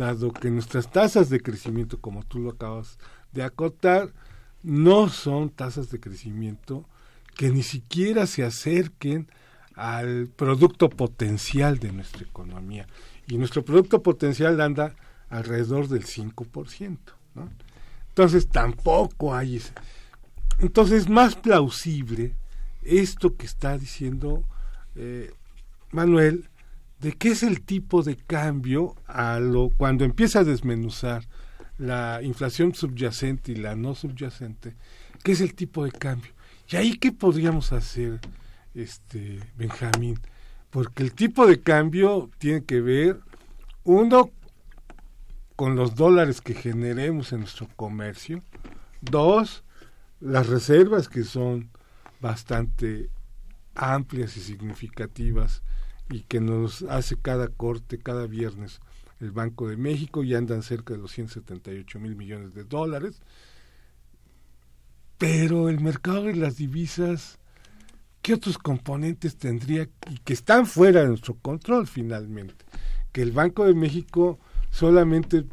dado 0.00 0.32
que 0.32 0.50
nuestras 0.50 0.90
tasas 0.90 1.30
de 1.30 1.40
crecimiento, 1.40 1.98
como 2.00 2.24
tú 2.24 2.38
lo 2.40 2.50
acabas 2.50 2.98
de 3.32 3.42
acotar, 3.42 4.12
no 4.62 5.08
son 5.08 5.50
tasas 5.50 5.90
de 5.90 6.00
crecimiento 6.00 6.84
que 7.36 7.50
ni 7.50 7.62
siquiera 7.62 8.26
se 8.26 8.44
acerquen 8.44 9.28
al 9.74 10.28
producto 10.28 10.90
potencial 10.90 11.78
de 11.78 11.92
nuestra 11.92 12.24
economía. 12.24 12.86
Y 13.26 13.38
nuestro 13.38 13.64
producto 13.64 14.02
potencial 14.02 14.60
anda 14.60 14.94
alrededor 15.28 15.88
del 15.88 16.04
5%. 16.04 16.98
¿no? 17.34 17.48
Entonces 18.08 18.48
tampoco 18.48 19.34
hay... 19.34 19.56
Ese. 19.56 19.72
Entonces 20.58 21.02
es 21.02 21.08
más 21.08 21.36
plausible 21.36 22.34
esto 22.82 23.36
que 23.36 23.46
está 23.46 23.78
diciendo 23.78 24.44
eh, 24.94 25.32
Manuel 25.90 26.49
de 27.00 27.12
qué 27.12 27.30
es 27.30 27.42
el 27.42 27.62
tipo 27.62 28.02
de 28.02 28.16
cambio 28.16 28.94
a 29.06 29.40
lo 29.40 29.70
cuando 29.70 30.04
empieza 30.04 30.40
a 30.40 30.44
desmenuzar 30.44 31.24
la 31.78 32.20
inflación 32.22 32.74
subyacente 32.74 33.52
y 33.52 33.56
la 33.56 33.74
no 33.74 33.94
subyacente, 33.94 34.74
qué 35.22 35.32
es 35.32 35.40
el 35.40 35.54
tipo 35.54 35.84
de 35.84 35.92
cambio. 35.92 36.32
Y 36.68 36.76
ahí 36.76 36.96
qué 36.98 37.10
podríamos 37.10 37.72
hacer, 37.72 38.20
este 38.74 39.40
Benjamín, 39.56 40.18
porque 40.68 41.02
el 41.02 41.12
tipo 41.12 41.46
de 41.46 41.60
cambio 41.60 42.30
tiene 42.38 42.64
que 42.64 42.80
ver 42.80 43.20
uno 43.84 44.30
con 45.56 45.74
los 45.74 45.94
dólares 45.94 46.40
que 46.40 46.54
generemos 46.54 47.32
en 47.32 47.40
nuestro 47.40 47.66
comercio, 47.76 48.42
dos 49.00 49.64
las 50.20 50.46
reservas 50.46 51.08
que 51.08 51.24
son 51.24 51.70
bastante 52.20 53.08
amplias 53.74 54.36
y 54.36 54.40
significativas 54.40 55.62
y 56.10 56.22
que 56.22 56.40
nos 56.40 56.82
hace 56.82 57.16
cada 57.16 57.48
corte, 57.48 57.98
cada 57.98 58.26
viernes, 58.26 58.80
el 59.20 59.30
Banco 59.30 59.68
de 59.68 59.76
México, 59.76 60.24
y 60.24 60.34
andan 60.34 60.62
cerca 60.62 60.94
de 60.94 61.00
los 61.00 61.12
178 61.12 62.00
mil 62.00 62.16
millones 62.16 62.54
de 62.54 62.64
dólares. 62.64 63.22
Pero 65.18 65.68
el 65.68 65.80
mercado 65.80 66.24
de 66.24 66.34
las 66.34 66.56
divisas, 66.56 67.38
¿qué 68.22 68.34
otros 68.34 68.58
componentes 68.58 69.36
tendría 69.36 69.88
y 70.10 70.18
que 70.24 70.32
están 70.32 70.66
fuera 70.66 71.02
de 71.02 71.08
nuestro 71.08 71.34
control 71.34 71.86
finalmente? 71.86 72.64
Que 73.12 73.22
el 73.22 73.32
Banco 73.32 73.64
de 73.64 73.74
México 73.74 74.38
solamente 74.70 75.44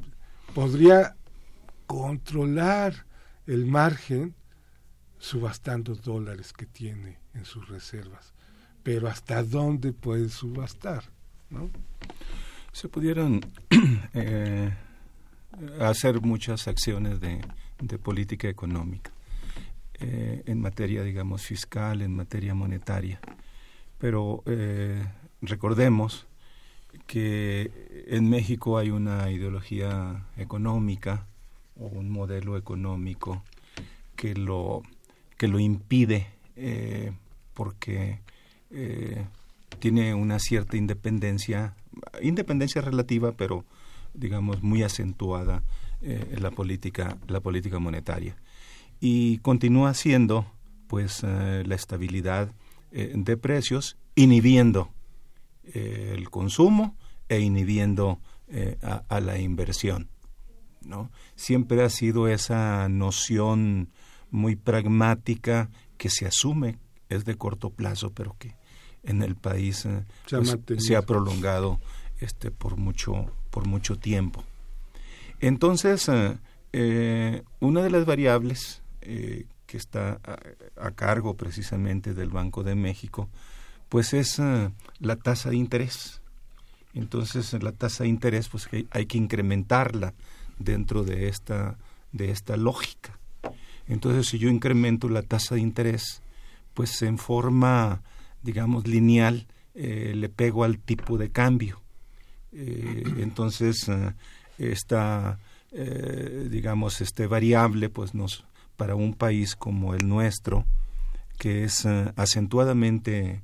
podría 0.55 1.15
controlar 1.85 3.05
el 3.45 3.65
margen 3.65 4.35
subastando 5.19 5.95
dólares 5.95 6.53
que 6.53 6.65
tiene 6.65 7.19
en 7.33 7.45
sus 7.45 7.67
reservas. 7.69 8.33
Pero 8.87 9.09
¿hasta 9.09 9.43
dónde 9.43 9.91
puede 9.91 10.29
subastar? 10.29 11.03
¿no? 11.49 11.69
Se 12.71 12.87
pudieran 12.87 13.41
eh, 14.13 14.73
hacer 15.81 16.21
muchas 16.21 16.69
acciones 16.69 17.19
de, 17.19 17.41
política 18.01 18.47
económica 18.47 19.11
eh, 19.95 20.41
en 20.45 20.61
materia, 20.61 21.03
digamos, 21.03 21.41
fiscal, 21.41 22.01
en 22.01 22.15
materia 22.15 22.53
monetaria. 22.53 23.19
Pero 23.97 24.41
eh, 24.45 25.05
recordemos 25.41 26.25
que 27.07 28.05
en 28.07 28.29
México 28.29 28.77
hay 28.77 28.91
una 28.91 29.29
ideología 29.29 30.27
económica 30.37 31.27
o 31.77 31.87
un 31.87 32.09
modelo 32.09 32.55
económico 32.55 33.43
que 34.15 34.33
lo, 34.33 34.81
que 35.35 35.49
lo 35.49 35.59
impide 35.59 36.27
porque 37.53 38.21
eh, 38.71 39.25
tiene 39.79 40.13
una 40.13 40.39
cierta 40.39 40.77
independencia, 40.77 41.75
independencia 42.21 42.81
relativa, 42.81 43.33
pero 43.33 43.65
digamos 44.13 44.63
muy 44.63 44.83
acentuada 44.83 45.63
eh, 46.01 46.27
en 46.31 46.43
la 46.43 46.51
política, 46.51 47.17
la 47.27 47.39
política 47.39 47.79
monetaria. 47.79 48.35
Y 48.99 49.37
continúa 49.39 49.93
siendo 49.93 50.45
pues 50.87 51.21
la 51.21 51.75
estabilidad 51.75 52.49
de 52.91 53.37
precios, 53.37 53.97
inhibiendo 54.15 54.89
el 55.73 56.29
consumo 56.29 56.95
e 57.27 57.41
inhibiendo 57.41 58.21
a, 58.81 59.03
a, 59.09 59.19
la 59.19 59.37
inversión. 59.37 60.07
¿no? 60.81 61.11
Siempre 61.35 61.83
ha 61.83 61.89
sido 61.89 62.29
esa 62.29 62.87
noción 62.87 63.89
muy 64.31 64.55
pragmática 64.55 65.69
que 65.97 66.09
se 66.09 66.25
asume 66.25 66.79
es 67.09 67.25
de 67.25 67.35
corto 67.35 67.69
plazo, 67.69 68.11
pero 68.11 68.35
que 68.37 68.55
en 69.07 69.23
el 69.23 69.35
país 69.35 69.85
eh, 69.85 70.03
pues, 70.29 70.85
se 70.85 70.95
ha 70.95 71.01
prolongado 71.01 71.79
este 72.19 72.51
por 72.51 72.77
mucho 72.77 73.31
por 73.49 73.67
mucho 73.67 73.97
tiempo. 73.97 74.43
Entonces, 75.39 76.07
eh, 76.09 76.37
eh, 76.73 77.43
una 77.59 77.81
de 77.81 77.89
las 77.89 78.05
variables 78.05 78.81
que 79.01 79.77
está 79.77 80.19
a, 80.75 80.91
cargo 80.91 81.35
precisamente 81.35 82.13
del 82.13 82.29
Banco 82.29 82.63
de 82.63 82.75
México, 82.75 83.29
pues 83.87 84.13
es 84.13 84.39
la 84.99 85.15
tasa 85.15 85.49
de 85.49 85.55
interés. 85.55 86.21
Entonces, 86.93 87.53
la 87.63 87.71
tasa 87.71 88.03
de 88.03 88.09
interés, 88.09 88.49
pues 88.49 88.67
hay 88.91 89.05
que 89.05 89.17
incrementarla 89.17 90.13
dentro 90.59 91.03
de 91.03 91.29
esta 91.29 91.77
de 92.11 92.31
esta 92.31 92.57
lógica. 92.57 93.17
Entonces, 93.87 94.27
si 94.27 94.37
yo 94.37 94.49
incremento 94.49 95.07
la 95.09 95.21
tasa 95.21 95.55
de 95.55 95.61
interés, 95.61 96.21
pues 96.73 97.01
en 97.01 97.17
forma, 97.17 98.01
digamos, 98.43 98.87
lineal, 98.87 99.47
eh, 99.79 100.13
le 100.15 100.27
pego 100.27 100.63
al 100.63 100.79
tipo 100.79 101.19
de 101.19 101.29
cambio. 101.29 101.79
Eh, 102.51 103.03
entonces, 103.17 103.87
eh, 103.87 104.13
esta, 104.57 105.37
digamos, 106.49 106.99
este 107.01 107.27
variable, 107.27 107.89
pues 107.89 108.15
nos, 108.15 108.43
para 108.75 108.95
un 108.95 109.13
país 109.13 109.55
como 109.55 109.93
el 109.93 110.07
nuestro, 110.07 110.65
que 111.37 111.63
es 111.63 111.85
acentuadamente 111.85 113.43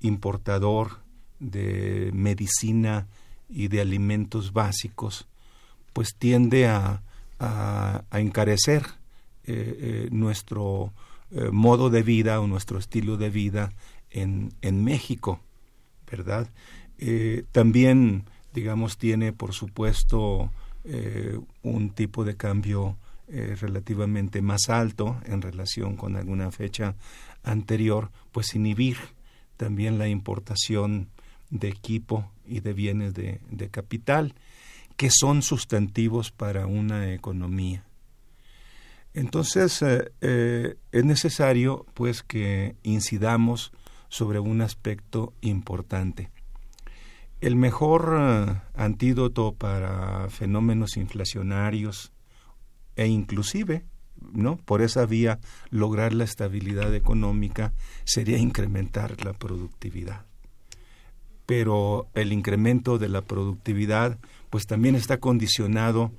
importador 0.00 0.98
de 1.40 2.10
medicina 2.12 3.06
y 3.48 3.68
de 3.68 3.80
alimentos 3.80 4.52
básicos, 4.52 5.26
pues 5.94 6.14
tiende 6.18 6.66
a, 6.66 7.00
a 7.38 8.20
encarecer 8.20 8.84
nuestro 10.10 10.92
modo 11.50 11.88
de 11.88 12.02
vida 12.02 12.40
o 12.40 12.46
nuestro 12.46 12.78
estilo 12.78 13.16
de 13.16 13.30
vida 13.30 13.72
en, 14.12 14.84
México, 14.84 15.40
¿verdad? 16.10 16.48
también, 17.50 18.24
digamos, 18.54 18.96
tiene, 18.96 19.32
por 19.32 19.52
supuesto, 19.52 20.52
un 21.62 21.90
tipo 21.90 22.24
de 22.24 22.36
cambio 22.36 22.96
relativamente 23.28 24.40
más 24.42 24.68
alto 24.68 25.16
en 25.24 25.42
relación 25.42 25.96
con 25.96 26.16
alguna 26.16 26.50
fecha 26.52 26.94
anterior, 27.42 28.10
pues 28.30 28.54
inhibir 28.54 28.98
también 29.56 29.98
la 29.98 30.08
importación 30.08 31.08
de 31.50 31.68
equipo 31.68 32.30
y 32.46 32.60
de 32.60 32.72
bienes 32.72 33.14
de, 33.14 33.68
capital, 33.70 34.34
que 34.96 35.10
son 35.10 35.42
sustantivos 35.42 36.30
para 36.30 36.66
una 36.66 37.12
economía. 37.12 37.84
Entonces, 39.14 39.82
eh, 39.82 40.10
eh, 40.22 40.76
es 40.90 41.04
necesario 41.04 41.86
pues 41.94 42.22
que 42.22 42.76
incidamos 42.82 43.72
sobre 44.12 44.40
un 44.40 44.60
aspecto 44.60 45.32
importante. 45.40 46.28
El 47.40 47.56
mejor 47.56 48.14
eh, 48.20 48.60
antídoto 48.74 49.54
para 49.54 50.28
fenómenos 50.28 50.98
inflacionarios 50.98 52.12
e 52.94 53.06
inclusive, 53.06 53.86
¿no? 54.34 54.58
Por 54.58 54.82
esa 54.82 55.06
vía 55.06 55.40
lograr 55.70 56.12
la 56.12 56.24
estabilidad 56.24 56.94
económica 56.94 57.72
sería 58.04 58.36
incrementar 58.36 59.24
la 59.24 59.32
productividad. 59.32 60.26
Pero 61.46 62.06
el 62.12 62.34
incremento 62.34 62.98
de 62.98 63.08
la 63.08 63.22
productividad 63.22 64.18
pues 64.50 64.66
también 64.66 64.94
está 64.94 65.20
condicionado 65.20 66.12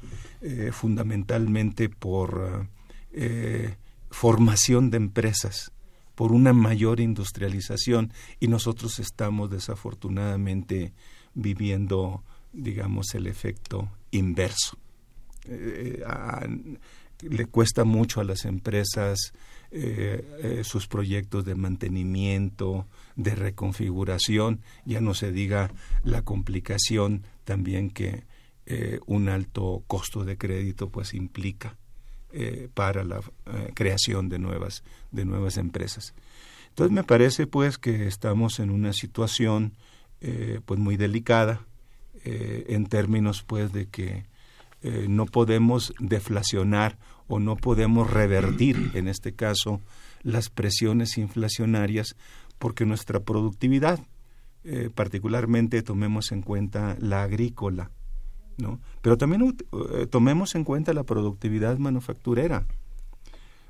fundamentalmente 0.72 1.90
por 1.90 2.68
eh, 3.12 3.76
formación 4.10 4.90
de 4.90 4.98
empresas, 4.98 5.72
por 6.16 6.32
una 6.32 6.54
mayor 6.54 7.00
industrialización 7.00 8.14
y 8.40 8.48
nosotros 8.48 9.00
estamos 9.00 9.50
desafortunadamente 9.50 10.94
viviendo, 11.34 12.24
digamos, 12.52 13.16
el 13.16 13.28
efecto 13.28 13.90
inverso. 14.12 14.78
Eh, 15.46 16.04
le 17.22 17.46
cuesta 17.46 17.84
mucho 17.84 18.22
a 18.22 18.24
las 18.24 18.46
empresas 18.46 19.34
eh, 19.72 20.62
sus 20.64 20.88
proyectos 20.88 21.46
de 21.46 21.56
mantenimiento, 21.56 22.86
de 23.16 23.34
reconfiguración, 23.34 24.62
ya 24.86 25.02
no 25.02 25.14
se 25.14 25.32
diga 25.32 25.72
la 26.04 26.22
complicación 26.22 27.24
también 27.44 27.90
que 27.90 28.24
un 29.08 29.28
alto 29.28 29.84
costo 29.88 30.24
de 30.24 30.38
crédito 30.38 30.90
pues 30.90 31.14
implica. 31.14 31.76
Eh, 32.36 32.68
para 32.74 33.04
la 33.04 33.20
eh, 33.20 33.72
creación 33.76 34.28
de 34.28 34.40
nuevas, 34.40 34.84
de 35.12 35.24
nuevas 35.24 35.58
empresas. 35.58 36.16
Entonces 36.70 36.92
me 36.92 37.04
parece 37.04 37.46
pues 37.46 37.78
que 37.78 38.08
estamos 38.08 38.60
en 38.60 38.72
una 38.72 38.92
situación 38.92 39.74
eh, 40.20 40.60
pues 40.66 40.80
muy 40.80 40.98
delicada 40.98 41.62
en 42.26 42.88
términos 42.88 43.44
pues 43.44 43.72
de 43.72 43.88
que 43.88 44.26
no 45.10 45.26
podemos 45.26 45.94
deflacionar 46.00 46.98
o 47.28 47.38
no 47.38 47.58
podemos 47.58 48.10
revertir 48.10 48.92
en 48.94 49.10
este 49.10 49.34
caso 49.34 49.82
las 50.22 50.50
presiones 50.50 51.18
inflacionarias 51.18 52.16
porque 52.60 52.86
nuestra 52.86 53.20
productividad 53.20 54.00
particularmente 54.96 55.84
tomemos 55.84 56.32
en 56.32 56.44
cuenta 56.44 56.96
la 57.00 57.24
agrícola 57.24 57.92
Pero 59.02 59.18
también 59.18 59.56
eh, 59.94 60.08
tomemos 60.08 60.56
en 60.56 60.64
cuenta 60.64 60.94
la 60.94 61.04
productividad 61.04 61.78
manufacturera. 61.78 62.66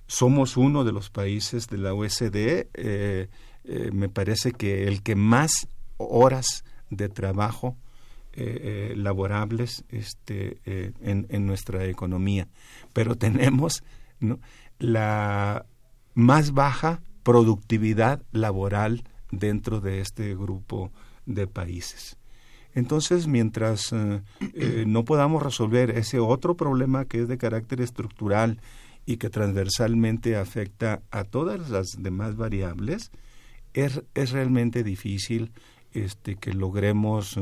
Somos 0.08 0.58
uno 0.58 0.84
de 0.84 0.92
los 0.92 1.10
países 1.10 1.68
de 1.68 1.78
la 1.78 1.94
OSD, 1.94 2.36
eh, 2.36 2.68
eh, 2.74 3.90
me 3.94 4.10
parece 4.10 4.52
que 4.52 4.88
el 4.88 5.02
que 5.02 5.16
más 5.16 5.68
horas 5.98 6.64
de 6.90 7.10
trabajo 7.10 7.78
laborables 8.96 9.86
este, 9.90 10.60
en, 10.66 11.46
nuestra 11.46 11.86
economía. 11.86 12.48
Pero 12.92 13.16
tenemos 13.26 13.84
la 14.80 15.68
más 16.16 16.52
baja 16.52 17.02
productividad 17.22 18.24
laboral 18.32 19.04
dentro 19.32 19.82
de 19.82 20.02
este 20.02 20.36
grupo 20.36 20.92
de 21.26 21.48
países. 21.48 22.18
Entonces, 22.76 23.28
mientras 23.28 23.94
eh, 23.94 24.22
eh, 24.56 24.86
no 24.88 25.06
podamos 25.06 25.44
resolver 25.44 25.92
ese 25.92 26.20
otro 26.20 26.56
problema 26.56 27.06
que 27.06 27.22
es 27.22 27.28
de 27.28 27.38
carácter 27.38 27.82
estructural 27.82 28.60
y 29.06 29.18
que 29.18 29.30
transversalmente 29.30 30.36
afecta 30.36 31.02
a 31.12 31.24
todas 31.24 31.70
las 31.70 31.88
demás 32.00 32.36
variables, 32.36 33.12
es, 33.74 34.02
es 34.16 34.32
realmente 34.32 34.84
difícil 34.84 35.52
este, 35.94 36.36
que 36.36 36.54
logremos 36.54 37.38
eh, 37.38 37.42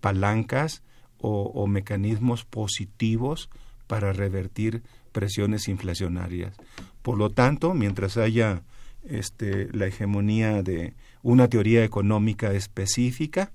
palancas 0.00 0.82
o, 1.18 1.42
o, 1.54 1.66
mecanismos 1.66 2.44
positivos 2.44 3.50
para 3.86 4.12
revertir 4.12 4.82
presiones 5.12 5.68
inflacionarias. 5.68 6.56
Por 7.02 7.18
lo 7.18 7.30
tanto, 7.30 7.74
mientras 7.74 8.16
haya 8.16 8.62
este, 9.04 9.68
la 9.72 9.86
hegemonía 9.86 10.62
de 10.62 10.94
una 11.22 11.48
teoría 11.48 11.84
económica 11.84 12.52
específica, 12.52 13.52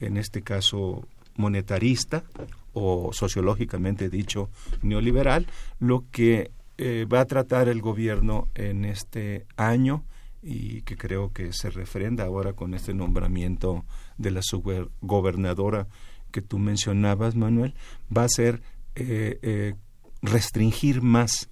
en 0.00 0.16
este 0.16 0.42
caso 0.42 1.06
monetarista 1.36 2.24
o 2.72 3.12
sociológicamente 3.12 4.10
dicho 4.10 4.50
neoliberal, 4.82 5.46
lo 5.78 6.04
que 6.10 6.50
eh, 6.78 7.06
va 7.10 7.20
a 7.20 7.26
tratar 7.26 7.68
el 7.68 7.80
gobierno 7.80 8.48
en 8.54 8.84
este 8.84 9.46
año 9.56 10.04
y 10.42 10.82
que 10.82 10.96
creo 10.96 11.32
que 11.32 11.52
se 11.52 11.70
refrenda 11.70 12.24
ahora 12.24 12.52
con 12.52 12.74
este 12.74 12.92
nombramiento 12.92 13.84
de 14.18 14.30
la 14.30 14.42
subgobernadora 14.42 15.88
que 16.30 16.42
tú 16.42 16.58
mencionabas, 16.58 17.34
Manuel, 17.34 17.74
va 18.14 18.24
a 18.24 18.28
ser 18.28 18.60
eh, 18.94 19.38
eh, 19.42 19.74
restringir 20.22 21.02
más 21.02 21.48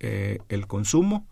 el 0.00 0.68
consumo 0.68 1.26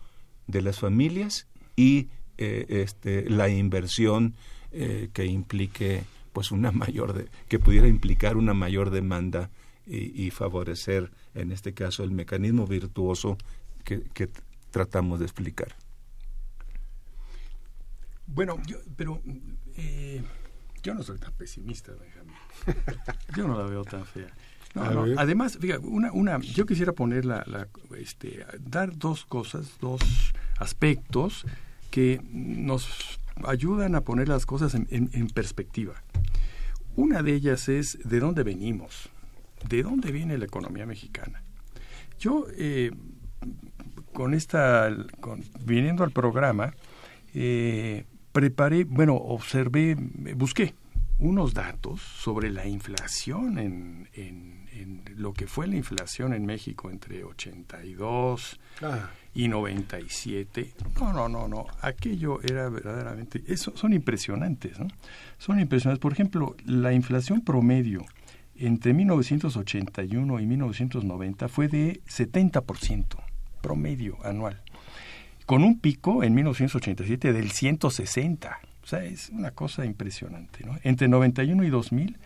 de 0.45 0.61
las 0.61 0.77
familias 0.79 1.47
y 1.77 2.09
este, 2.35 3.29
la 3.29 3.47
inversión 3.47 4.35
que 4.71 5.25
implique 5.25 6.03
pues 6.37 6.51
una 6.51 6.71
mayor 6.71 7.13
de, 7.13 7.31
que 7.47 7.57
pudiera 7.57 7.87
implicar 7.87 8.37
una 8.37 8.53
mayor 8.53 8.91
demanda 8.91 9.49
y, 9.87 10.29
favorecer 10.29 11.09
en 11.33 11.51
este 11.51 11.73
caso 11.73 12.03
el 12.03 12.11
mecanismo 12.11 12.67
virtuoso 12.67 13.39
que, 13.83 14.29
tratamos 14.69 15.17
de 15.17 15.25
explicar. 15.25 15.75
Bueno, 18.27 18.61
yo, 18.67 18.77
pero 18.95 19.19
eh, 19.77 20.21
yo 20.83 20.93
no 20.93 21.01
soy 21.01 21.17
tan 21.17 21.33
pesimista, 21.33 21.91
Benjamín. 21.93 22.35
yo 23.35 23.47
no 23.47 23.57
la 23.57 23.65
veo 23.65 23.83
tan 23.83 24.05
fea. 24.05 24.31
además, 25.17 25.57
fíjate, 25.59 25.87
una, 25.87 26.11
una, 26.11 26.37
yo 26.37 26.67
quisiera 26.67 26.91
poner 26.91 27.25
la, 27.25 27.67
este, 27.97 28.45
dar 28.59 28.95
dos 28.95 29.25
cosas, 29.25 29.79
dos 29.81 30.01
aspectos 30.59 31.47
que 31.89 32.21
nos 32.29 33.17
ayudan 33.45 33.95
a 33.95 34.01
poner 34.01 34.27
las 34.27 34.45
cosas 34.45 34.75
en 34.75 35.27
perspectiva. 35.33 35.93
Una 36.97 37.21
de 37.21 37.35
ellas 37.35 37.69
es 37.69 37.99
de 38.03 38.19
dónde 38.19 38.41
venimos, 38.41 39.11
de 39.69 39.83
dónde 39.83 40.11
viene 40.11 40.35
la 40.39 40.45
economía 40.45 40.87
mexicana. 40.87 41.43
Yo, 42.19 42.47
eh, 42.57 42.91
con 44.13 44.33
esta, 44.33 44.89
viniendo 45.63 46.03
al 46.03 46.09
programa, 46.09 46.73
eh, 47.35 48.05
preparé, 48.31 48.83
bueno, 48.83 49.13
observé, 49.13 49.95
busqué 50.35 50.73
unos 51.19 51.53
datos 51.53 52.01
sobre 52.01 52.51
la 52.51 52.67
inflación 52.67 53.57
en, 53.57 54.09
en, 54.13 54.57
lo 55.15 55.33
que 55.33 55.47
fue 55.47 55.65
la 55.65 55.75
inflación 55.75 56.33
en 56.33 56.45
México 56.45 56.91
entre 56.91 57.23
82 57.23 58.59
ah. 58.83 59.09
y 59.33 59.47
97. 59.47 60.73
No, 60.99 61.11
no, 61.11 61.27
no, 61.27 61.47
no. 61.47 61.65
Aquello 61.81 62.39
era 62.43 62.69
verdaderamente, 62.69 63.43
eso, 63.47 63.75
son 63.75 63.93
impresionantes, 63.93 64.79
¿no? 64.79 64.87
Son 65.39 65.59
impresionantes. 65.59 65.99
Por 65.99 66.13
ejemplo, 66.13 66.55
la 66.65 66.93
inflación 66.93 67.41
promedio 67.41 68.05
entre 68.55 68.93
1981 68.93 70.39
y 70.39 70.45
1990 70.45 71.47
fue 71.47 71.67
de 71.67 72.01
70% 72.07 73.17
promedio 73.61 74.17
anual, 74.23 74.61
con 75.45 75.63
un 75.63 75.79
pico 75.79 76.23
en 76.23 76.35
1987 76.35 77.33
del 77.33 77.51
160. 77.51 78.59
O 78.87 78.89
sea, 78.89 79.03
es 79.03 79.31
una 79.31 79.51
cosa 79.51 79.83
impresionante. 79.83 80.65
¿no? 80.65 80.77
Entre 80.81 81.09
91 81.09 81.65
y 81.65 81.69
2000 81.69 82.17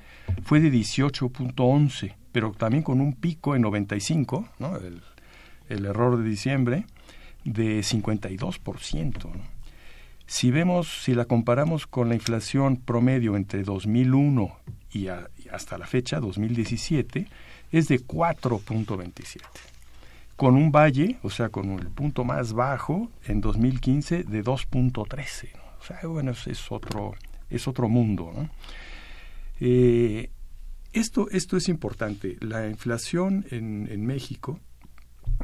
fue 0.43 0.59
de 0.59 0.71
18.11, 0.71 2.13
pero 2.31 2.51
también 2.51 2.83
con 2.83 3.01
un 3.01 3.13
pico 3.13 3.55
en 3.55 3.63
95, 3.63 4.47
¿no? 4.59 4.77
el, 4.77 5.85
error 5.87 6.19
de 6.19 6.29
diciembre, 6.29 6.85
de 7.45 7.79
52%. 7.79 9.23
¿no? 9.23 9.41
Si 10.27 10.51
vemos, 10.51 11.01
si 11.03 11.15
la 11.15 11.25
comparamos 11.25 11.87
con 11.87 12.09
la 12.09 12.13
inflación 12.13 12.77
promedio 12.77 13.35
entre 13.37 13.63
2001 13.63 14.55
y, 14.93 15.07
hasta 15.07 15.79
la 15.79 15.87
fecha, 15.87 16.19
2017, 16.19 17.25
es 17.71 17.87
de 17.87 18.05
4.27 18.05 19.41
con 20.35 20.55
un 20.55 20.71
valle, 20.71 21.17
o 21.23 21.31
sea, 21.31 21.49
con 21.49 21.69
el 21.71 21.87
punto 21.87 22.23
más 22.23 22.53
bajo 22.53 23.09
en 23.25 23.41
2015 23.41 24.23
de 24.25 24.43
2.13. 24.43 25.60
O 25.81 25.83
sea, 25.83 25.99
bueno, 26.07 26.31
es, 26.31 26.71
otro, 26.71 27.15
es 27.49 27.67
otro 27.67 27.89
mundo. 27.89 28.31
Eh, 29.59 30.29
esto, 30.93 31.27
esto 31.31 31.57
es 31.57 31.69
importante. 31.69 32.37
La 32.39 32.67
inflación 32.67 33.45
en, 33.49 34.05
México 34.05 34.59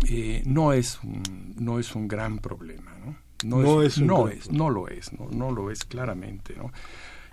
eh, 0.07 0.43
no, 0.45 0.73
es 0.73 0.99
un, 1.03 1.55
no 1.57 1.79
es 1.79 1.95
un 1.95 2.07
gran 2.07 2.37
problema. 2.37 2.95
No, 3.43 3.61
no, 3.61 3.81
es, 3.81 3.99
no, 3.99 4.27
es, 4.27 4.51
no 4.51 4.69
lo 4.69 4.87
es, 4.87 5.11
no, 5.13 5.27
no 5.31 5.51
lo 5.51 5.71
es 5.71 5.83
claramente. 5.83 6.55
¿no? 6.55 6.71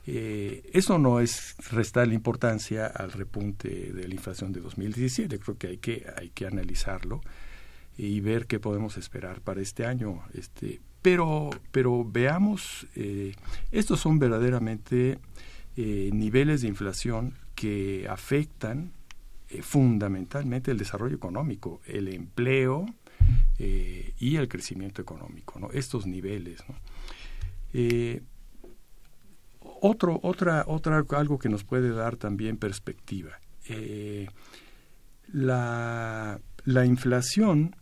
Eh, 0.06 0.70
eso 0.72 0.98
no 0.98 1.20
es 1.20 1.56
restar 1.70 2.08
la 2.08 2.14
importancia 2.14 2.86
al 2.86 3.12
repunte 3.12 3.92
de 3.92 4.08
la 4.08 4.14
inflación 4.14 4.50
de 4.52 4.60
2017. 4.60 5.38
Creo 5.38 5.58
que 5.58 5.66
hay 5.66 5.78
que, 5.78 6.06
hay 6.16 6.30
que 6.30 6.46
analizarlo 6.46 7.20
y 7.98 8.20
ver 8.20 8.46
qué 8.46 8.60
podemos 8.60 8.96
esperar 8.96 9.42
para 9.42 9.60
este 9.60 9.84
año. 9.84 10.22
Este, 10.32 10.80
pero, 11.04 11.50
pero 11.70 12.02
veamos, 12.02 12.86
eh, 12.96 13.34
estos 13.70 14.00
son 14.00 14.18
verdaderamente 14.18 15.18
eh, 15.76 16.08
niveles 16.14 16.62
de 16.62 16.68
inflación 16.68 17.34
que 17.54 18.06
afectan 18.08 18.90
eh, 19.50 19.60
fundamentalmente 19.60 20.70
el 20.70 20.78
desarrollo 20.78 21.14
económico, 21.14 21.82
el 21.84 22.08
empleo 22.08 22.86
y 23.58 24.36
el 24.36 24.48
crecimiento 24.48 25.02
económico, 25.02 25.58
¿no? 25.58 25.70
estos 25.72 26.06
niveles. 26.06 26.62
¿no? 26.68 26.74
otro, 29.60 30.20
otra, 30.22 30.64
otra, 30.66 31.04
algo 31.10 31.38
que 31.38 31.50
nos 31.50 31.64
puede 31.64 31.90
dar 31.90 32.16
también 32.16 32.56
perspectiva. 32.56 33.38
la, 35.32 36.40
la 36.64 36.86
inflación 36.86 37.76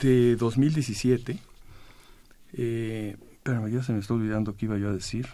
de 0.00 0.36
2017. 0.36 1.38
Eh, 2.54 3.16
pero 3.42 3.68
ya 3.68 3.82
se 3.82 3.92
me 3.92 3.98
está 3.98 4.14
olvidando 4.14 4.56
qué 4.56 4.66
iba 4.66 4.78
yo 4.78 4.88
a 4.88 4.92
decir. 4.92 5.28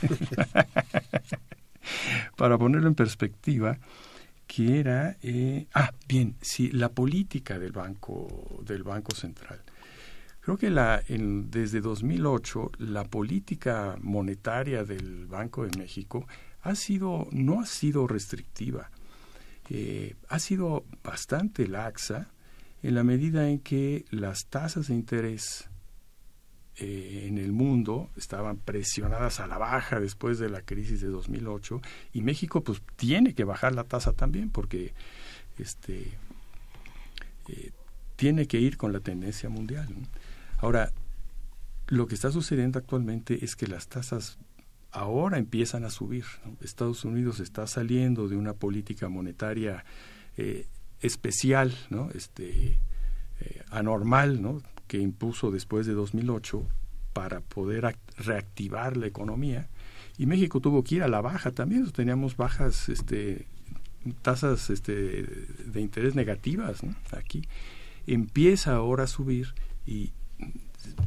Para 2.36 2.58
ponerlo 2.58 2.88
en 2.88 2.94
perspectiva, 2.94 3.78
que 4.46 4.80
era 4.80 5.16
eh, 5.22 5.66
ah 5.74 5.92
bien 6.08 6.36
sí 6.40 6.70
la 6.70 6.90
política 6.90 7.58
del 7.58 7.72
banco 7.72 8.62
del 8.64 8.82
banco 8.82 9.14
central 9.14 9.60
creo 10.40 10.56
que 10.56 10.70
la 10.70 11.02
en, 11.08 11.50
desde 11.50 11.80
2008 11.80 12.72
la 12.78 13.04
política 13.04 13.96
monetaria 14.00 14.84
del 14.84 15.26
Banco 15.26 15.66
de 15.66 15.76
México 15.76 16.26
ha 16.62 16.74
sido 16.74 17.26
no 17.32 17.60
ha 17.60 17.66
sido 17.66 18.06
restrictiva 18.06 18.90
eh, 19.68 20.14
ha 20.28 20.38
sido 20.38 20.84
bastante 21.02 21.66
laxa 21.66 22.28
en 22.86 22.94
la 22.94 23.02
medida 23.02 23.48
en 23.48 23.58
que 23.58 24.04
las 24.10 24.46
tasas 24.46 24.86
de 24.86 24.94
interés 24.94 25.68
eh, 26.76 27.24
en 27.26 27.36
el 27.38 27.50
mundo 27.50 28.10
estaban 28.16 28.58
presionadas 28.58 29.40
a 29.40 29.48
la 29.48 29.58
baja 29.58 29.98
después 29.98 30.38
de 30.38 30.48
la 30.48 30.62
crisis 30.62 31.00
de 31.00 31.08
2008 31.08 31.82
y 32.12 32.20
México 32.20 32.62
pues 32.62 32.80
tiene 32.94 33.34
que 33.34 33.42
bajar 33.42 33.74
la 33.74 33.82
tasa 33.82 34.12
también 34.12 34.50
porque 34.50 34.94
este 35.58 36.12
eh, 37.48 37.72
tiene 38.14 38.46
que 38.46 38.60
ir 38.60 38.76
con 38.76 38.92
la 38.92 39.00
tendencia 39.00 39.48
mundial. 39.48 39.88
Ahora, 40.58 40.92
lo 41.88 42.06
que 42.06 42.14
está 42.14 42.30
sucediendo 42.30 42.78
actualmente 42.78 43.44
es 43.44 43.56
que 43.56 43.66
las 43.66 43.88
tasas 43.88 44.38
ahora 44.92 45.38
empiezan 45.38 45.84
a 45.84 45.90
subir. 45.90 46.24
Estados 46.60 47.04
Unidos 47.04 47.40
está 47.40 47.66
saliendo 47.66 48.28
de 48.28 48.36
una 48.36 48.52
política 48.52 49.08
monetaria 49.08 49.84
eh, 50.36 50.66
especial. 51.06 51.74
Este, 52.14 52.78
eh, 53.40 53.62
anormal, 53.70 54.40
¿no? 54.40 54.62
Que 54.86 54.98
impuso 54.98 55.50
después 55.50 55.86
de 55.86 55.92
2008 55.92 56.66
para 57.12 57.40
poder 57.40 57.96
reactivar 58.18 58.96
la 58.96 59.06
economía. 59.06 59.68
Y 60.18 60.26
México 60.26 60.60
tuvo 60.60 60.82
que 60.82 60.96
ir 60.96 61.02
a 61.02 61.08
la 61.08 61.20
baja 61.20 61.50
también. 61.50 61.90
Teníamos 61.90 62.36
bajas, 62.36 62.88
este, 62.88 63.46
tasas 64.22 64.70
este, 64.70 65.22
de 65.22 65.80
interés 65.80 66.14
negativas, 66.14 66.80
Aquí 67.12 67.42
empieza 68.06 68.76
ahora 68.76 69.04
a 69.04 69.08
subir 69.08 69.54
y 69.84 70.12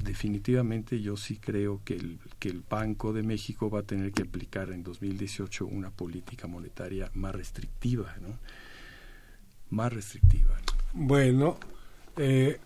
definitivamente 0.04 1.02
yo 1.02 1.16
sí 1.16 1.38
creo 1.38 1.82
que 1.84 1.96
el, 1.96 2.20
Banco 2.70 3.14
de 3.14 3.24
México 3.24 3.70
va 3.70 3.80
a 3.80 3.84
tener 3.84 4.12
que 4.12 4.24
aplicar 4.24 4.72
en 4.72 4.84
2018 4.84 5.66
una 5.66 5.90
política 5.90 6.48
monetaria 6.48 7.10
más 7.14 7.34
restrictiva. 7.34 8.16
Más 9.70 9.94
restrictiva. 9.94 10.56
Bueno, 10.94 11.58
eh, 12.18 12.60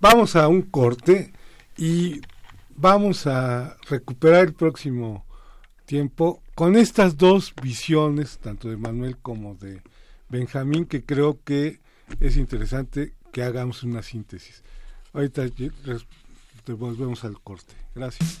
vamos 0.00 0.36
a 0.36 0.48
un 0.48 0.62
corte 0.62 1.32
y 1.76 2.20
vamos 2.76 3.26
a 3.26 3.76
recuperar 3.88 4.46
el 4.46 4.54
próximo 4.54 5.24
tiempo 5.84 6.42
con 6.54 6.76
estas 6.76 7.16
dos 7.16 7.54
visiones, 7.62 8.38
tanto 8.38 8.68
de 8.68 8.76
Manuel 8.76 9.16
como 9.16 9.54
de 9.54 9.82
Benjamín, 10.28 10.86
que 10.86 11.04
creo 11.04 11.38
que 11.44 11.80
es 12.20 12.36
interesante 12.36 13.14
que 13.32 13.42
hagamos 13.42 13.82
una 13.82 14.02
síntesis. 14.02 14.62
Ahorita 15.12 15.46
volvemos 16.74 17.24
al 17.24 17.40
corte. 17.40 17.74
Gracias. 17.94 18.40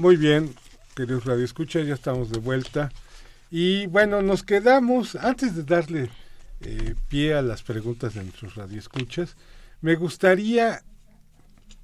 Muy 0.00 0.16
bien, 0.16 0.54
queridos 0.96 1.26
radioescuchas, 1.26 1.86
ya 1.86 1.92
estamos 1.92 2.30
de 2.30 2.38
vuelta. 2.38 2.90
Y 3.50 3.86
bueno, 3.88 4.22
nos 4.22 4.42
quedamos, 4.42 5.14
antes 5.14 5.54
de 5.54 5.62
darle 5.62 6.08
eh, 6.62 6.94
pie 7.10 7.34
a 7.34 7.42
las 7.42 7.62
preguntas 7.62 8.14
de 8.14 8.22
nuestros 8.22 8.54
radioescuchas, 8.54 9.36
me 9.82 9.96
gustaría 9.96 10.82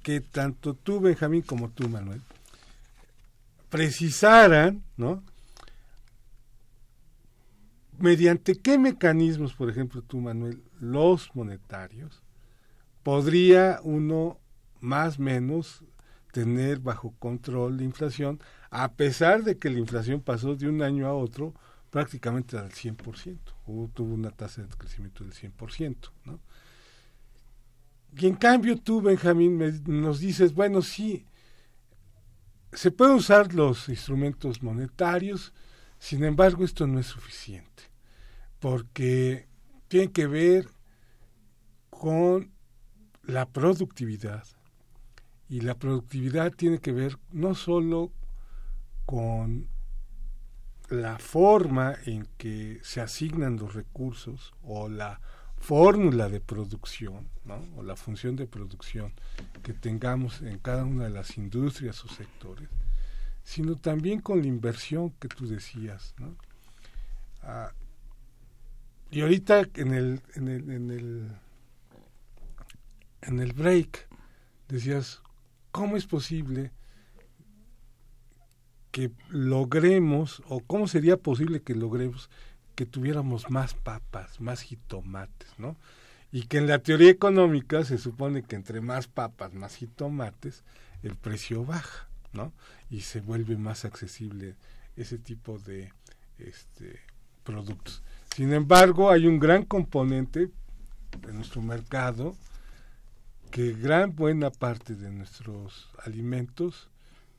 que 0.01 0.19
tanto 0.19 0.73
tú, 0.73 0.99
Benjamín, 0.99 1.43
como 1.43 1.69
tú, 1.69 1.87
Manuel, 1.89 2.23
precisaran, 3.69 4.81
¿no? 4.97 5.21
Mediante 7.99 8.55
qué 8.55 8.79
mecanismos, 8.79 9.53
por 9.53 9.69
ejemplo, 9.69 10.01
tú, 10.01 10.17
Manuel, 10.21 10.63
los 10.79 11.29
monetarios, 11.35 12.23
podría 13.03 13.79
uno 13.83 14.39
más 14.79 15.19
o 15.19 15.21
menos 15.21 15.83
tener 16.37 16.77
bajo 16.81 17.15
control 17.17 17.77
la 17.77 17.83
inflación, 17.83 18.39
a 18.69 18.91
pesar 18.91 19.43
de 19.43 19.57
que 19.57 19.71
la 19.71 19.79
inflación 19.79 20.21
pasó 20.21 20.55
de 20.55 20.69
un 20.69 20.83
año 20.83 21.07
a 21.07 21.13
otro 21.15 21.55
prácticamente 21.89 22.55
al 22.55 22.69
100%, 22.69 23.39
o 23.65 23.89
tuvo 23.91 24.13
una 24.13 24.29
tasa 24.29 24.61
de 24.61 24.67
crecimiento 24.67 25.23
del 25.23 25.33
100%, 25.33 26.11
¿no? 26.25 26.39
Y 28.15 28.27
en 28.27 28.35
cambio 28.35 28.79
tú, 28.79 29.01
Benjamín, 29.01 29.81
nos 29.87 30.19
dices, 30.19 30.53
bueno, 30.53 30.83
sí, 30.83 31.25
se 32.71 32.91
pueden 32.91 33.15
usar 33.15 33.55
los 33.55 33.89
instrumentos 33.89 34.61
monetarios, 34.61 35.55
sin 35.97 36.23
embargo 36.23 36.63
esto 36.63 36.85
no 36.85 36.99
es 36.99 37.07
suficiente, 37.07 37.81
porque 38.59 39.47
tiene 39.87 40.11
que 40.11 40.27
ver 40.27 40.67
con 41.89 42.51
la 43.23 43.49
productividad, 43.49 44.45
y 45.49 45.61
la 45.61 45.75
productividad 45.75 46.51
tiene 46.51 46.79
que 46.79 46.91
ver 46.91 47.17
no 47.31 47.55
solo 47.55 48.11
con 49.05 49.69
la 50.89 51.19
forma 51.19 51.95
en 52.05 52.27
que 52.37 52.79
se 52.83 53.01
asignan 53.01 53.57
los 53.57 53.73
recursos 53.73 54.53
o 54.63 54.89
la 54.89 55.19
fórmula 55.57 56.29
de 56.29 56.39
producción 56.39 57.29
o 57.75 57.83
la 57.83 57.95
función 57.95 58.35
de 58.35 58.47
producción 58.47 59.13
que 59.63 59.73
tengamos 59.73 60.41
en 60.41 60.59
cada 60.59 60.85
una 60.85 61.05
de 61.05 61.09
las 61.09 61.37
industrias 61.37 62.03
o 62.05 62.07
sectores, 62.07 62.69
sino 63.43 63.75
también 63.75 64.21
con 64.21 64.41
la 64.41 64.47
inversión 64.47 65.11
que 65.11 65.27
tú 65.27 65.47
decías. 65.47 66.13
¿no? 66.19 66.35
Ah, 67.41 67.71
y 69.09 69.21
ahorita 69.21 69.67
en 69.75 69.93
el, 69.93 70.21
en 70.35 70.47
el, 70.47 70.69
en 70.69 70.91
el, 70.91 71.31
en 73.21 73.39
el 73.39 73.53
break 73.53 74.07
decías, 74.67 75.21
¿cómo 75.77 75.95
es 75.95 76.07
posible 76.07 76.71
que 78.91 79.11
logremos, 79.29 80.41
o 80.47 80.59
cómo 80.59 80.87
sería 80.87 81.17
posible 81.17 81.61
que 81.61 81.75
logremos 81.75 82.31
que 82.73 82.87
tuviéramos 82.87 83.51
más 83.51 83.75
papas, 83.75 84.41
más 84.41 84.61
jitomates, 84.61 85.49
¿no? 85.59 85.77
Y 86.31 86.47
que 86.47 86.57
en 86.57 86.65
la 86.65 86.79
teoría 86.79 87.11
económica 87.11 87.85
se 87.85 87.99
supone 87.99 88.41
que 88.41 88.55
entre 88.55 88.81
más 88.81 89.07
papas, 89.07 89.53
más 89.53 89.75
jitomates, 89.75 90.63
el 91.03 91.15
precio 91.15 91.63
baja, 91.63 92.07
¿no? 92.33 92.51
Y 92.89 93.01
se 93.01 93.21
vuelve 93.21 93.55
más 93.55 93.85
accesible 93.85 94.55
ese 94.95 95.19
tipo 95.19 95.59
de 95.59 95.93
este, 96.39 97.01
productos. 97.43 98.01
Sin 98.35 98.51
embargo, 98.51 99.11
hay 99.11 99.27
un 99.27 99.37
gran 99.37 99.63
componente 99.63 100.49
de 101.21 101.33
nuestro 101.33 101.61
mercado 101.61 102.35
que 103.51 103.73
gran 103.73 104.15
buena 104.15 104.49
parte 104.51 104.95
de 104.95 105.09
nuestros 105.11 105.89
alimentos, 106.03 106.89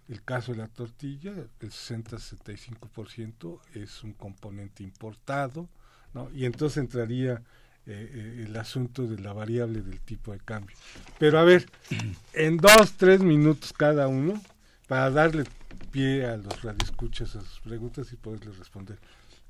el 0.08 0.22
caso 0.22 0.52
de 0.52 0.58
la 0.58 0.68
tortilla, 0.68 1.32
el 1.32 1.70
60-65% 1.70 3.60
es 3.74 4.02
un 4.02 4.12
componente 4.12 4.82
importado, 4.82 5.68
¿no? 6.14 6.30
y 6.34 6.46
entonces 6.46 6.78
entraría 6.78 7.42
eh, 7.86 8.10
eh, 8.12 8.44
el 8.46 8.56
asunto 8.56 9.06
de 9.06 9.18
la 9.18 9.32
variable 9.32 9.82
del 9.82 10.00
tipo 10.00 10.32
de 10.32 10.40
cambio. 10.40 10.76
Pero 11.18 11.38
a 11.38 11.44
ver, 11.44 11.66
en 12.32 12.56
dos, 12.56 12.92
tres 12.96 13.20
minutos 13.20 13.72
cada 13.72 14.08
uno, 14.08 14.40
para 14.86 15.10
darle 15.10 15.44
pie 15.90 16.26
a 16.26 16.36
los 16.36 16.62
radioescuchas 16.62 17.36
a 17.36 17.42
sus 17.42 17.60
preguntas 17.60 18.12
y 18.12 18.16
poderles 18.16 18.58
responder, 18.58 18.98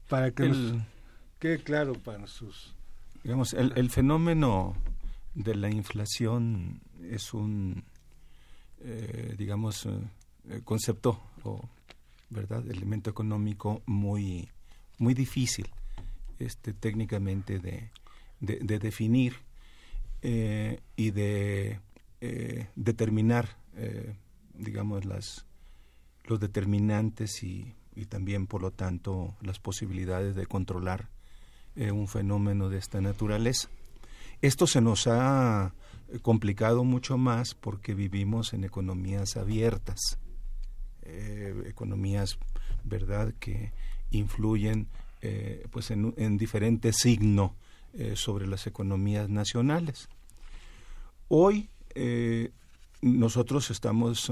para 0.08 0.30
que 0.32 0.48
nos 0.48 0.82
quede 1.38 1.58
claro 1.58 1.94
para 1.94 2.26
sus... 2.26 2.74
Digamos, 3.22 3.54
el, 3.54 3.72
el 3.76 3.90
fenómeno 3.90 4.76
de 5.38 5.54
la 5.54 5.70
inflación 5.70 6.80
es 7.10 7.32
un, 7.32 7.84
eh, 8.80 9.34
digamos, 9.38 9.86
eh, 9.86 10.60
concepto 10.64 11.20
o, 11.44 11.60
¿verdad?, 12.30 12.68
elemento 12.68 13.08
económico 13.10 13.82
muy, 13.86 14.48
muy 14.98 15.14
difícil 15.14 15.68
este, 16.40 16.72
técnicamente 16.72 17.60
de, 17.60 17.90
de, 18.40 18.78
definir 18.78 19.36
eh, 20.22 20.80
y 20.96 21.10
de 21.12 21.80
determinar 22.74 23.56
digamos, 24.54 25.04
las, 25.04 25.46
los 26.24 26.40
determinantes 26.40 27.44
y, 27.44 27.74
y, 27.94 28.06
también, 28.06 28.48
por 28.48 28.60
lo 28.60 28.72
tanto, 28.72 29.36
las 29.40 29.60
posibilidades 29.60 30.34
de 30.34 30.46
controlar 30.46 31.08
eh, 31.76 31.92
un 31.92 32.08
fenómeno 32.08 32.68
de 32.68 32.78
esta 32.78 33.00
naturaleza. 33.00 33.68
Esto 34.40 34.66
se 34.66 34.80
nos 34.80 35.06
ha 35.06 35.74
complicado 36.22 36.84
mucho 36.84 37.18
más 37.18 37.54
porque 37.54 37.94
vivimos 37.94 38.52
en 38.52 38.64
economías 38.64 39.36
abiertas, 39.36 40.18
eh, 41.02 41.64
economías, 41.66 42.38
¿verdad?, 42.84 43.34
que 43.38 43.72
influyen 44.10 44.88
eh, 45.20 45.66
pues 45.72 45.90
en, 45.90 46.14
en 46.16 46.38
diferente 46.38 46.92
signo 46.92 47.56
eh, 47.94 48.14
sobre 48.14 48.46
las 48.46 48.68
economías 48.68 49.28
nacionales. 49.28 50.08
Hoy 51.26 51.70
eh, 51.94 52.52
nosotros 53.02 53.70
estamos 53.70 54.30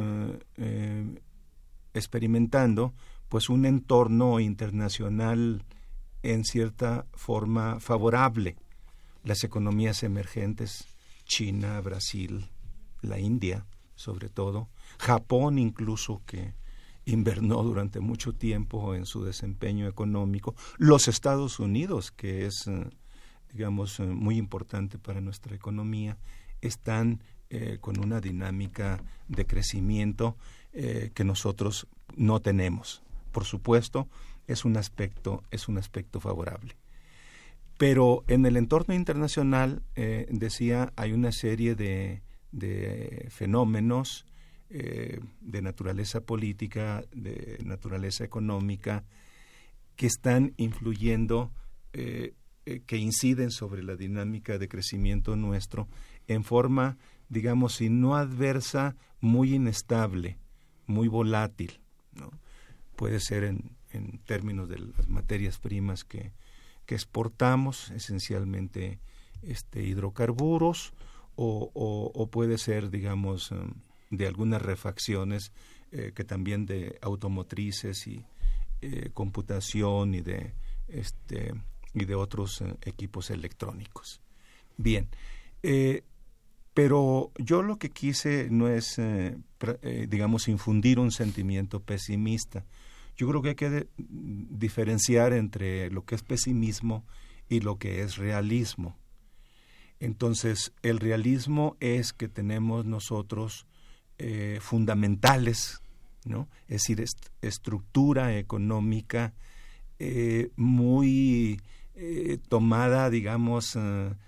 experimentando 1.92 2.94
pues 3.28 3.48
un 3.48 3.66
entorno 3.66 4.38
internacional 4.38 5.64
en 6.22 6.44
cierta 6.44 7.07
forma 7.14 7.80
favorable. 7.80 8.57
Las 9.27 9.43
economías 9.43 10.05
emergentes, 10.05 10.87
China, 11.24 11.81
Brasil, 11.81 12.49
la 13.03 13.18
India, 13.18 13.66
sobre 13.97 14.29
todo, 14.29 14.68
Japón 15.01 15.59
incluso 15.59 16.22
que 16.27 16.55
invernó 17.07 17.64
durante 17.64 17.99
mucho 17.99 18.35
tiempo 18.35 18.95
en 18.95 19.05
su 19.05 19.24
desempeño 19.24 19.89
económico, 19.89 20.55
los 20.79 21.09
Estados 21.09 21.59
Unidos, 21.59 22.12
que 22.12 22.47
es, 22.47 22.68
eh, 22.68 22.89
digamos, 23.53 23.99
eh, 23.99 24.05
muy 24.07 24.37
importante 24.37 24.97
para 24.97 25.20
nuestra 25.20 25.57
economía, 25.57 26.18
están 26.61 27.20
eh, 27.51 27.79
con 27.81 27.99
una 27.99 28.20
dinámica 28.20 29.03
de 29.27 29.45
crecimiento 29.45 30.37
que 30.72 31.24
nosotros 31.24 31.89
no 32.16 32.41
tenemos. 32.41 33.03
Por 33.33 33.45
supuesto, 33.45 34.09
es 34.47 34.66
un 34.66 34.77
aspecto, 34.77 35.43
es 35.51 35.68
un 35.68 35.79
aspecto 35.79 36.20
favorable. 36.20 36.77
Pero 37.79 38.24
en 38.27 38.47
el 38.47 38.57
entorno 38.57 38.95
internacional, 38.95 39.83
decía, 39.95 40.93
hay 40.97 41.12
una 41.12 41.31
serie 41.31 41.74
de, 41.74 42.22
de 42.53 43.27
fenómenos 43.31 44.24
eh, 44.68 45.20
de 45.41 45.62
naturaleza 45.62 46.22
política, 46.22 47.05
de 47.12 47.59
naturaleza 47.64 48.24
económica, 48.24 49.05
que 49.95 50.07
están 50.07 50.55
influyendo, 50.57 51.53
eh, 51.93 52.35
eh, 52.64 52.81
que 52.85 52.97
inciden 52.97 53.53
sobre 53.53 53.85
la 53.85 53.95
dinámica 53.95 54.59
de 54.59 54.68
crecimiento 54.68 55.37
nuestro 55.37 55.87
en 56.27 56.43
forma, 56.43 56.99
digamos, 57.29 57.77
si 57.77 57.91
no 57.91 58.16
adversa, 58.16 58.97
muy 59.20 59.55
inestable, 59.55 60.37
muy 60.87 61.07
volátil. 61.07 61.81
¿no? 62.14 62.31
Puede 62.97 63.20
ser 63.20 63.45
en, 63.45 63.77
en 63.91 64.18
términos 64.18 64.68
de 64.68 64.81
las 64.81 65.09
materias 65.09 65.59
primas 65.59 66.03
que, 66.03 66.33
que 66.87 66.95
exportamos, 66.95 67.91
esencialmente 67.91 68.99
este, 69.43 69.82
hidrocarburos, 69.82 70.93
o, 71.37 72.28
puede 72.32 72.57
ser, 72.59 72.91
digamos, 72.91 73.53
em, 73.53 73.74
de 74.11 74.26
algunas 74.26 74.62
refacciones 74.62 75.53
eh, 75.93 76.12
que 76.14 76.24
también 76.24 76.66
de 76.66 76.99
automotrices 77.03 78.07
y 78.07 78.24
eh, 78.80 79.11
computación 79.12 80.14
y 80.14 80.20
de 80.20 80.55
este 80.89 81.55
y 81.95 82.05
de 82.05 82.14
otros 82.14 82.61
eh, 82.61 82.74
equipos 82.82 83.30
electrónicos. 83.30 84.20
Bien, 84.76 85.09
pero 86.74 87.32
yo 87.39 87.62
lo 87.62 87.78
que 87.78 87.91
quise 87.91 88.49
no 88.51 88.68
es, 88.68 89.01
digamos, 90.09 90.49
infundir 90.49 90.99
un 90.99 91.11
sentimiento 91.11 91.80
pesimista. 91.80 92.64
Yo 93.17 93.29
creo 93.29 93.43
que 93.43 93.51
hay 93.51 93.55
que 93.55 93.89
diferenciar 93.97 95.33
entre 95.33 95.91
lo 95.91 96.05
que 96.05 96.14
es 96.14 96.23
pesimismo 96.23 97.05
y 97.49 97.61
lo 97.61 97.79
que 97.79 98.03
es 98.03 98.17
realismo. 98.17 98.97
Entonces, 100.01 100.73
el 100.83 100.99
realismo 100.99 101.77
es 101.81 102.12
que 102.12 102.29
tenemos 102.29 102.85
nosotros 102.85 103.67
eh, 104.19 104.59
fundamentales, 104.61 105.81
¿no? 106.25 106.49
Es 106.69 106.83
decir, 106.83 107.05
estructura 107.41 108.37
económica 108.37 109.33
eh, 109.99 110.51
muy 110.57 111.61
eh, 111.95 112.39
tomada, 112.49 113.09
digamos, 113.09 113.79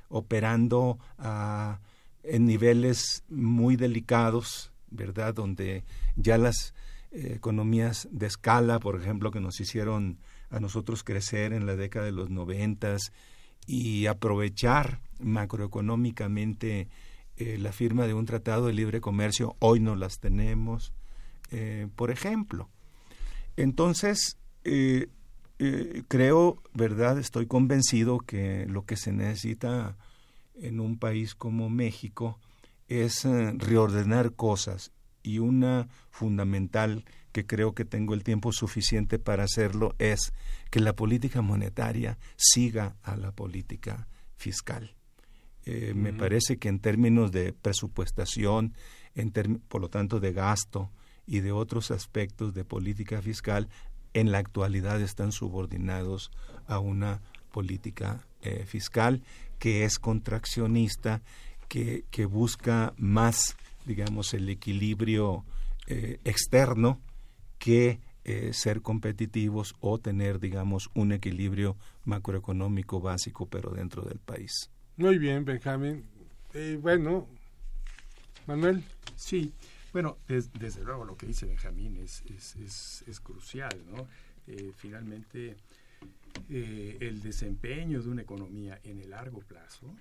operando 0.09 0.99
a, 1.18 1.80
en 2.22 2.47
niveles 2.47 3.24
muy 3.28 3.76
delicados, 3.76 4.72
¿verdad? 4.91 5.34
Donde 5.34 5.84
ya 6.16 6.39
las 6.39 6.74
economías 7.11 8.09
de 8.11 8.26
escala, 8.26 8.78
por 8.80 9.00
ejemplo, 9.00 9.30
que 9.30 9.40
nos 9.40 9.61
hicieron 9.61 10.18
a 10.50 10.61
nosotros 10.61 11.04
crecer 11.04 11.52
en 11.52 11.66
la 11.66 11.76
década 11.76 12.06
de 12.06 12.12
los 12.12 12.30
noventas 12.30 13.12
y 13.66 14.06
aprovechar 14.06 15.00
macroeconómicamente 15.20 16.88
eh, 17.36 17.59
la 17.59 17.72
firma 17.72 18.06
de 18.06 18.14
un 18.14 18.26
tratado 18.26 18.66
de 18.66 18.72
libre 18.72 19.00
comercio, 19.00 19.56
hoy 19.59 19.80
no 19.80 19.94
las 19.94 20.18
tenemos, 20.18 20.92
eh, 21.50 21.88
por 21.94 22.11
ejemplo. 22.11 22.68
Entonces, 23.56 24.38
eh, 24.64 25.09
creo, 26.09 26.62
¿verdad? 26.72 27.18
Estoy 27.18 27.46
convencido 27.46 28.18
que 28.18 28.66
lo 28.66 28.84
que 28.84 28.96
se 28.96 29.12
necesita 29.12 29.96
en 30.54 30.80
un 30.80 30.98
país 30.98 31.34
como 31.34 31.68
México 31.68 32.38
es 32.88 33.24
reordenar 33.24 34.32
cosas 34.32 34.92
y 35.28 35.40
una 35.40 35.88
fundamental 36.10 37.04
que 37.32 37.44
creo 37.44 37.74
que 37.74 37.84
tengo 37.84 38.14
el 38.14 38.24
tiempo 38.24 38.50
suficiente 38.50 39.18
para 39.18 39.44
hacerlo 39.44 39.94
es 39.98 40.32
que 40.70 40.80
la 40.80 40.94
política 40.94 41.42
monetaria 41.42 42.18
siga 42.36 42.96
a 43.02 43.14
la 43.16 43.32
política 43.32 44.08
fiscal. 44.36 44.94
Eh, 45.66 45.92
me 45.94 46.14
parece 46.14 46.56
que 46.56 46.70
en 46.70 46.80
términos 46.80 47.30
de 47.30 47.52
presupuestación, 47.52 48.72
en 49.14 49.30
por 49.68 49.82
lo 49.82 49.90
tanto 49.90 50.18
de 50.18 50.32
gasto 50.32 50.90
y 51.26 51.40
de 51.40 51.52
otros 51.52 51.90
aspectos 51.90 52.54
de 52.54 52.64
política 52.64 53.20
fiscal, 53.20 53.68
en 54.14 54.32
la 54.32 54.38
actualidad 54.38 55.02
están 55.02 55.30
subordinados 55.30 56.30
a 56.66 56.78
una 56.78 57.20
política 57.52 58.26
eh, 58.40 58.64
fiscal 58.66 59.22
que 59.58 59.84
es 59.84 59.98
contraccionista, 59.98 61.20
que, 61.68 62.06
que 62.10 62.24
busca 62.24 62.94
más, 62.96 63.58
digamos, 63.89 64.32
el 64.34 64.49
equilibrio 64.49 65.45
eh, 65.89 66.20
externo 66.24 67.01
que 67.59 68.01
ser 68.53 68.82
competitivos 68.82 69.74
o 69.80 69.97
tener, 69.97 70.39
digamos, 70.39 70.91
un 70.93 71.12
equilibrio 71.12 71.78
macroeconómico 72.05 73.01
básico, 73.01 73.47
pero 73.47 73.70
dentro 73.70 74.03
del 74.03 74.18
país. 74.18 74.70
Muy 74.99 75.16
bien, 75.16 75.45
Benjamín. 75.45 76.05
Eh, 76.55 76.76
bueno, 76.82 77.28
Manuel. 78.49 78.82
Sí, 79.14 79.53
bueno, 79.93 80.18
desde 80.26 80.82
luego 80.82 81.05
lo 81.05 81.16
que 81.16 81.26
dice 81.26 81.47
Benjamín 81.47 81.97
es, 81.99 82.24
es, 82.26 83.05
es, 83.07 83.20
crucial, 83.20 83.80
¿no? 83.91 84.09
Eh, 84.47 84.72
finalmente, 84.76 85.57
eh, 86.51 86.97
el 87.01 87.22
desempeño 87.22 88.03
de 88.03 88.09
una 88.09 88.22
economía 88.22 88.80
en 88.82 89.01
el 89.01 89.11
largo 89.11 89.41
plazo 89.41 89.95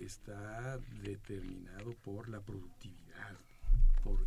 está 0.00 0.78
determinado 1.02 1.94
por 2.04 2.28
la 2.28 2.40
productividad, 2.40 3.36
por, 4.02 4.26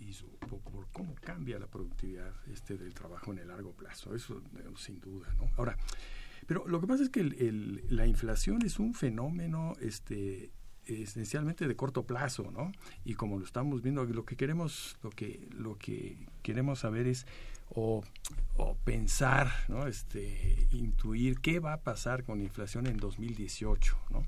y, 0.00 0.12
por, 0.48 0.86
cómo 0.92 1.14
cambia 1.16 1.58
la 1.58 1.66
productividad 1.66 2.32
este 2.52 2.76
del 2.76 2.94
trabajo 2.94 3.32
en 3.32 3.38
el 3.38 3.48
largo 3.48 3.72
plazo, 3.72 4.14
eso 4.14 4.42
sin 4.76 5.00
duda, 5.00 5.32
¿no? 5.38 5.50
Ahora, 5.56 5.76
pero 6.46 6.66
lo 6.66 6.80
que 6.80 6.86
pasa 6.86 7.04
es 7.04 7.10
que 7.10 7.22
la 7.22 8.06
inflación 8.06 8.62
es 8.62 8.78
un 8.78 8.94
fenómeno 8.94 9.74
este, 9.80 10.50
esencialmente 10.86 11.68
de 11.68 11.76
corto 11.76 12.04
plazo, 12.04 12.50
¿no? 12.50 12.72
Y 13.04 13.14
como 13.14 13.38
lo 13.38 13.44
estamos 13.44 13.82
viendo, 13.82 14.04
lo 14.04 14.24
que 14.24 14.36
queremos, 14.36 14.96
lo 15.02 15.10
que, 15.10 15.48
lo 15.56 15.76
que 15.76 16.16
queremos 16.42 16.80
saber 16.80 17.06
es 17.06 17.26
o, 17.74 18.02
pensar, 18.84 19.50
¿no? 19.68 19.86
Este, 19.86 20.66
intuir 20.72 21.40
qué 21.40 21.60
va 21.60 21.74
a 21.74 21.80
pasar 21.80 22.24
con 22.24 22.38
la 22.38 22.44
inflación 22.44 22.86
en 22.86 22.96
2018, 22.96 23.96
¿no? 24.10 24.26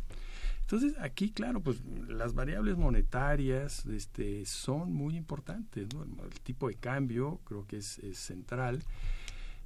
Entonces, 0.73 0.99
aquí, 1.03 1.31
claro, 1.31 1.61
pues 1.61 1.83
las 2.09 2.33
variables 2.33 2.79
monetarias 2.79 3.85
este, 3.85 4.47
son 4.47 4.91
muy 4.91 5.17
importantes, 5.17 5.87
¿no? 5.93 6.03
El, 6.03 6.31
tipo 6.41 6.69
de 6.69 6.77
cambio 6.77 7.41
creo 7.45 7.67
que 7.67 7.77
es, 7.77 8.01
central 8.15 8.83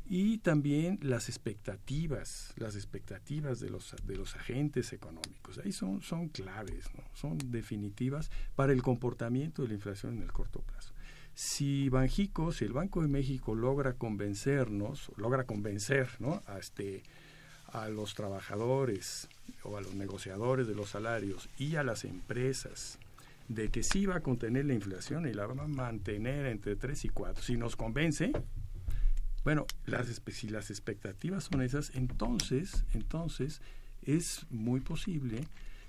y 0.08 0.38
también 0.38 0.98
las 1.02 1.28
expectativas, 1.28 2.52
las 2.56 2.74
expectativas 2.74 3.60
de 3.60 3.70
los, 3.70 3.94
de 4.04 4.16
los 4.16 4.34
agentes 4.34 4.92
económicos. 4.92 5.60
Ahí 5.64 5.70
son, 5.70 6.02
son 6.02 6.28
claves, 6.28 6.86
son 7.14 7.38
definitivas 7.52 8.32
para 8.56 8.72
el 8.72 8.82
comportamiento 8.82 9.62
de 9.62 9.68
la 9.68 9.74
inflación 9.74 10.16
en 10.16 10.24
el 10.24 10.32
corto 10.32 10.58
plazo. 10.62 10.92
Si 11.34 11.88
Banjico, 11.88 12.50
si 12.50 12.64
el 12.64 12.72
Banco 12.72 13.00
de 13.00 13.06
México 13.06 13.54
logra 13.54 13.92
convencernos, 13.92 15.12
logra 15.16 15.44
convencer 15.44 16.08
¿no? 16.18 16.42
este, 16.58 17.04
a 17.68 17.88
los 17.90 18.14
trabajadores 18.14 19.28
o 19.62 19.76
a 19.76 19.80
los 19.80 19.94
negociadores 19.94 20.66
de 20.66 20.74
los 20.74 20.90
salarios 20.90 21.48
y 21.58 21.76
a 21.76 21.82
las 21.82 22.04
empresas 22.04 22.98
de 23.48 23.70
que 23.70 23.82
sí 23.82 24.06
va 24.06 24.16
a 24.16 24.20
contener 24.20 24.64
la 24.64 24.74
inflación 24.74 25.28
y 25.28 25.32
la 25.32 25.46
va 25.46 25.64
a 25.64 25.68
mantener 25.68 26.46
entre 26.46 26.76
3 26.76 27.04
y 27.04 27.08
4. 27.08 27.42
Si 27.42 27.56
nos 27.56 27.76
convence, 27.76 28.32
bueno, 29.44 29.66
las, 29.84 30.20
si 30.32 30.48
las 30.48 30.70
expectativas 30.70 31.44
son 31.44 31.62
esas, 31.62 31.94
entonces, 31.94 32.84
entonces 32.94 33.60
es 34.02 34.46
muy 34.50 34.80
posible 34.80 35.46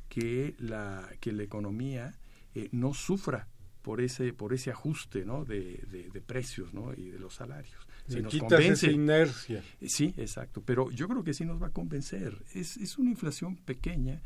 que 0.10 0.56
la, 0.60 1.10
que 1.20 1.32
la 1.32 1.44
economía 1.44 2.14
eh, 2.56 2.70
no 2.72 2.94
sufra 2.94 3.48
por 3.82 4.02
ese 4.02 4.34
por 4.34 4.54
ese 4.54 4.70
ajuste 4.70 5.24
¿no? 5.26 5.46
de, 5.46 5.78
de, 5.88 6.22
precios 6.22 6.74
¿no? 6.74 6.94
y 6.94 7.10
de 7.10 7.20
los 7.20 7.36
salarios. 7.36 7.87
Si 8.08 8.22
nos 8.22 8.36
convence, 8.38 8.92
inercia. 8.92 9.64
Sí, 9.86 10.14
exacto, 10.18 10.62
pero 10.66 10.90
yo 10.92 11.08
creo 11.08 11.24
que 11.24 11.34
sí 11.34 11.46
nos 11.46 11.62
va 11.62 11.68
a 11.68 11.72
convencer. 11.72 12.44
Es, 12.54 12.78
es 12.78 12.98
una 12.98 13.10
inflación 13.10 13.58
pequeña 13.58 14.22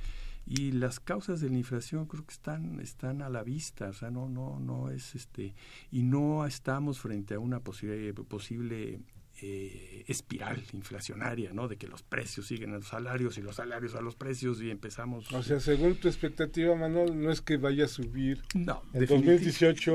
y 0.46 0.72
las 0.72 1.00
causas 1.00 1.42
de 1.42 1.50
la 1.50 1.58
inflación 1.58 2.06
creo 2.06 2.26
que 2.26 2.34
están 2.34 2.80
están 2.80 3.22
a 3.22 3.30
la 3.30 3.44
vista 3.44 3.90
o 3.90 3.94
sea 3.94 4.10
no 4.10 4.28
no 4.28 4.60
no 4.60 4.90
es 4.90 5.14
este 5.14 5.54
y 5.92 6.02
no 6.02 6.48
estamos 6.48 7.00
frente 7.00 7.36
a 7.36 7.40
una 7.40 7.60
posible 7.60 8.12
posible 8.14 9.02
eh, 9.44 10.04
espiral 10.08 10.62
inflacionaria, 10.74 11.52
¿no? 11.52 11.68
De 11.68 11.78
que 11.78 11.88
los 11.88 12.04
precios 12.04 12.46
siguen 12.46 12.74
a 12.74 12.76
los 12.76 12.90
salarios 12.90 13.40
y 13.40 13.42
los 13.42 13.56
salarios 13.56 13.96
a 13.96 14.02
los 14.02 14.16
precios 14.16 14.62
y 14.62 14.70
empezamos... 14.70 15.32
O 15.32 15.42
sea, 15.42 15.60
según 15.60 15.96
tu 15.96 16.08
expectativa, 16.10 16.76
Manuel, 16.76 17.20
no 17.20 17.32
es 17.32 17.42
que 17.42 17.58
vaya 17.58 17.86
a 17.86 17.88
subir 17.88 18.44
no, 18.54 18.84
en 18.94 19.06
2018 19.08 19.94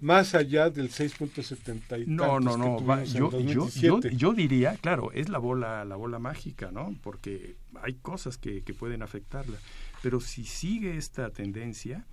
más 0.00 0.34
allá 0.34 0.70
del 0.70 0.90
6.70 0.90 2.06
No, 2.06 2.40
no, 2.40 2.56
no, 2.56 3.04
yo, 3.04 3.30
yo, 3.40 4.00
yo, 4.00 4.32
diría, 4.32 4.76
claro, 4.80 5.12
es 5.12 5.28
la 5.28 5.38
bola 5.38 5.84
la 5.84 5.96
bola 5.96 6.18
mágica, 6.18 6.70
¿no? 6.70 6.94
Porque 7.02 7.56
hay 7.82 7.94
cosas 7.94 8.38
que, 8.38 8.62
que 8.62 8.74
pueden 8.74 9.02
afectarla, 9.02 9.58
pero 10.02 10.20
si 10.20 10.44
sigue 10.44 10.96
esta 10.96 11.30
tendencia, 11.30 12.06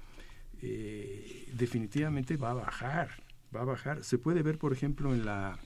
eh, 0.62 1.50
definitivamente 1.54 2.38
va 2.38 2.52
a 2.52 2.56
bajar, 2.56 3.10
va 3.56 3.62
a 3.62 3.66
bajar. 3.66 4.04
Se 4.04 4.18
puede 4.18 4.44
ver, 4.44 4.58
por 4.58 4.74
ejemplo, 4.74 5.14
en 5.14 5.26
la 5.26 5.60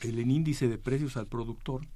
el 0.00 0.18
índice 0.18 0.68
de 0.68 0.78
precios 0.78 1.16
al 1.16 1.26
productor, 1.26 1.86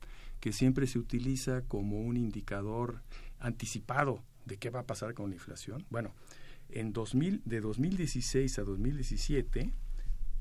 que 0.41 0.53
siempre 0.53 0.87
se 0.87 0.99
utiliza 0.99 1.63
como 1.63 2.01
un 2.01 2.17
indicador 2.17 3.03
anticipado 3.41 4.23
de 4.45 4.59
qué 4.59 4.71
va 4.71 4.81
a 4.81 4.87
pasar 4.87 5.15
con 5.15 5.31
la 5.31 5.37
inflación. 5.37 5.85
Bueno, 5.91 6.13
en 6.71 6.93
2000, 6.93 7.43
de 7.45 7.61
2016 7.61 8.59
a 8.59 8.63
2017, 8.63 9.73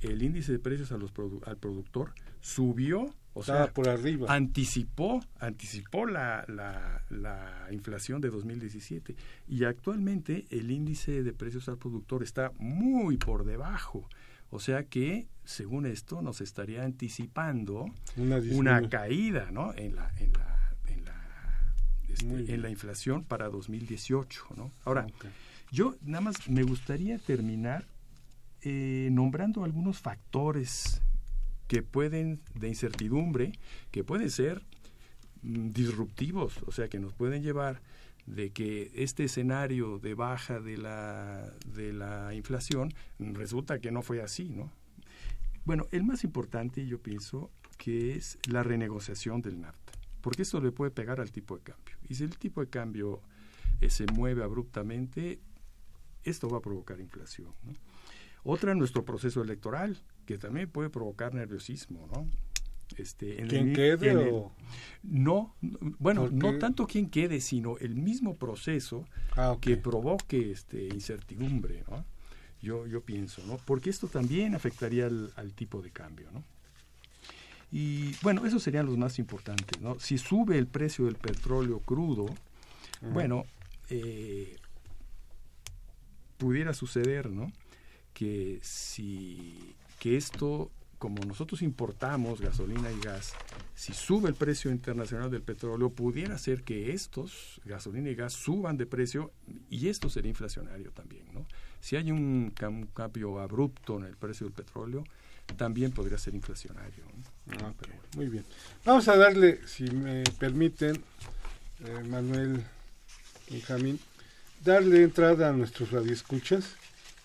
el 0.01 0.21
índice 0.21 0.51
de 0.51 0.59
precios 0.59 0.91
a 0.91 0.97
los 0.97 1.11
al 1.45 1.57
productor 1.57 2.13
subió, 2.41 3.13
o 3.33 3.43
sea, 3.43 3.71
por 3.71 3.89
arriba. 3.89 4.33
anticipó, 4.33 5.23
anticipó 5.39 6.05
la, 6.05 6.45
la, 6.47 7.03
la, 7.09 7.67
inflación 7.71 8.21
de 8.21 8.29
2017 8.29 9.15
y 9.47 9.63
actualmente 9.63 10.45
el 10.51 10.71
índice 10.71 11.23
de 11.23 11.33
precios 11.33 11.67
al 11.69 11.77
productor 11.77 12.23
está 12.23 12.51
muy 12.59 13.17
por 13.17 13.45
debajo. 13.45 14.07
O 14.51 14.59
sea 14.59 14.83
que, 14.83 15.27
según 15.43 15.85
esto, 15.85 16.21
nos 16.21 16.39
estaría 16.39 16.83
anticipando 16.83 17.87
una, 18.15 18.87
caída 18.89 19.49
¿no? 19.51 19.73
en, 19.73 19.95
la, 19.95 20.11
en, 20.19 20.31
la, 20.33 20.75
en, 20.87 21.03
la, 21.03 21.75
este, 22.07 22.53
en 22.53 22.61
la 22.61 22.69
inflación 22.69 23.23
para 23.23 23.49
2018. 23.49 24.45
¿no? 24.55 24.71
Ahora, 24.85 25.07
yo 25.71 25.95
nada 26.01 26.21
más 26.21 26.49
me 26.49 26.63
gustaría 26.63 27.17
terminar 27.17 27.85
eh, 28.61 29.09
nombrando 29.11 29.63
algunos 29.63 29.99
factores 29.99 31.01
que 31.67 31.81
pueden, 31.81 32.41
de 32.53 32.67
incertidumbre, 32.67 33.53
que 33.91 34.03
pueden 34.03 34.29
ser 34.29 34.63
mm, 35.41 35.69
disruptivos, 35.69 36.63
o 36.65 36.71
sea, 36.71 36.87
que 36.87 36.99
nos 36.99 37.13
pueden 37.13 37.43
llevar 37.43 37.81
de 38.25 38.51
que 38.51 38.91
este 38.95 39.25
escenario 39.25 39.99
de 39.99 40.15
baja 40.15 40.59
de 40.59 40.77
la, 40.77 41.51
de 41.65 41.93
la 41.93 42.33
inflación 42.33 42.91
resulta 43.19 43.79
que 43.79 43.91
no 43.91 44.01
fue 44.01 44.21
así, 44.21 44.49
¿no? 44.49 44.71
Bueno, 45.63 45.87
el 45.91 46.03
más 46.03 46.23
importante 46.23 46.85
yo 46.85 46.99
pienso 46.99 47.51
que 47.77 48.15
es 48.15 48.37
la 48.47 48.63
renegociación 48.63 49.41
del 49.41 49.61
NAFTA, 49.61 49.93
porque 50.21 50.43
esto 50.43 50.59
le 50.61 50.71
puede 50.71 50.91
pegar 50.91 51.19
al 51.19 51.31
tipo 51.31 51.55
de 51.57 51.63
cambio. 51.63 51.95
Y 52.07 52.15
si 52.15 52.23
el 52.23 52.37
tipo 52.37 52.61
de 52.61 52.67
cambio 52.67 53.21
eh, 53.81 53.89
se 53.89 54.05
mueve 54.07 54.43
abruptamente, 54.43 55.39
esto 56.25 56.49
va 56.49 56.57
a 56.57 56.61
provocar 56.61 56.99
inflación. 56.99 57.53
¿no? 57.63 57.73
Otra, 58.43 58.75
nuestro 58.75 59.05
proceso 59.05 59.41
electoral, 59.41 60.01
que 60.25 60.37
también 60.37 60.69
puede 60.69 60.89
provocar 60.89 61.33
nerviosismo, 61.33 62.07
¿no? 62.13 62.27
Este, 62.97 63.41
en 63.41 63.47
¿Quién 63.47 63.73
quede 63.73 64.15
o...? 64.31 64.51
No, 65.03 65.55
bueno, 65.99 66.29
no 66.31 66.59
tanto 66.59 66.85
quien 66.85 67.09
quede, 67.09 67.41
sino 67.41 67.77
el 67.79 67.95
mismo 67.95 68.35
proceso 68.35 69.05
ah, 69.35 69.57
que 69.59 69.77
provoque 69.77 70.51
este, 70.51 70.85
incertidumbre, 70.85 71.83
¿no? 71.89 72.05
Yo, 72.61 72.85
yo 72.87 73.01
pienso, 73.01 73.41
¿no? 73.47 73.57
Porque 73.65 73.89
esto 73.89 74.07
también 74.07 74.55
afectaría 74.55 75.07
al, 75.07 75.53
tipo 75.55 75.81
de 75.81 75.91
cambio, 75.91 76.29
¿no? 76.31 76.43
Y 77.71 78.15
bueno, 78.21 78.45
esos 78.45 78.63
serían 78.63 78.85
los 78.85 78.97
más 78.97 79.19
importantes, 79.19 79.81
¿no? 79.81 79.99
Si 79.99 80.17
sube 80.17 80.57
el 80.57 80.67
precio 80.67 81.05
del 81.05 81.15
petróleo 81.15 81.79
crudo, 81.79 82.27
bueno, 83.11 83.45
eh, 83.89 84.55
pudiera 86.37 86.73
suceder, 86.73 87.29
¿no? 87.29 87.51
Que 88.13 88.59
si 88.61 89.75
que 89.99 90.17
esto 90.17 90.71
como 90.97 91.23
nosotros 91.25 91.61
importamos 91.61 92.41
gasolina 92.41 92.91
y 92.91 92.99
gas, 92.99 93.33
si 93.75 93.93
sube 93.93 94.29
el 94.29 94.35
precio 94.35 94.71
internacional 94.71 95.29
del 95.29 95.41
petróleo, 95.41 95.89
pudiera 95.89 96.37
ser 96.37 96.63
que 96.63 96.93
estos, 96.93 97.61
gasolina 97.65 98.09
y 98.09 98.15
gas, 98.15 98.33
suban 98.33 98.77
de 98.77 98.85
precio 98.85 99.31
y 99.69 99.89
esto 99.89 100.09
sería 100.09 100.29
inflacionario 100.29 100.91
también, 100.91 101.25
¿no? 101.33 101.45
Si 101.79 101.95
hay 101.95 102.11
un, 102.11 102.51
cambio 102.93 103.39
abrupto 103.39 103.99
en 103.99 104.05
el 104.05 104.15
precio 104.15 104.47
del 104.47 104.53
petróleo, 104.53 105.03
también 105.57 105.91
podría 105.91 106.17
ser 106.17 106.33
inflacionario. 106.33 107.03
Ah, 107.61 107.71
muy 108.15 108.27
bien. 108.27 108.45
Vamos 108.83 109.07
a 109.07 109.15
darle, 109.15 109.59
si 109.67 109.83
me 109.83 110.23
permiten, 110.39 110.95
eh, 111.81 112.03
Manuel 112.09 112.63
Benjamín, 113.51 113.99
darle 114.65 115.03
entrada 115.03 115.49
a 115.49 115.53
nuestros 115.53 115.91
radioescuchas 115.91 116.75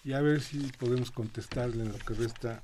y 0.05 0.13
a 0.13 0.21
ver 0.21 0.43
si 0.43 0.59
podemos 0.79 1.11
contestarle 1.11 1.83
en 1.83 1.93
lo 1.93 1.99
que 1.99 2.15
resta 2.15 2.63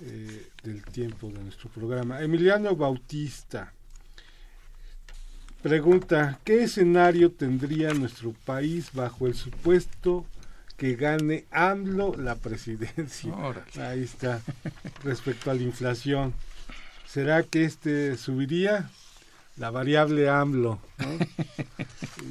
eh, 0.00 0.46
del 0.62 0.84
tiempo 0.84 1.28
de 1.28 1.42
nuestro 1.42 1.70
programa. 1.70 2.20
Emiliano 2.20 2.76
Bautista 2.76 3.72
pregunta, 5.62 6.38
¿qué 6.44 6.62
escenario 6.62 7.32
tendría 7.32 7.92
nuestro 7.92 8.32
país 8.44 8.90
bajo 8.92 9.26
el 9.26 9.34
supuesto 9.34 10.24
que 10.76 10.94
gane 10.94 11.46
AMLO 11.50 12.14
la 12.16 12.36
presidencia? 12.36 13.34
Ahí 13.80 14.04
está, 14.04 14.40
respecto 15.02 15.50
a 15.50 15.54
la 15.54 15.62
inflación. 15.62 16.34
¿Será 17.08 17.42
que 17.42 17.64
este 17.64 18.16
subiría? 18.16 18.90
La 19.56 19.70
variable 19.70 20.28
AMLO. 20.28 20.78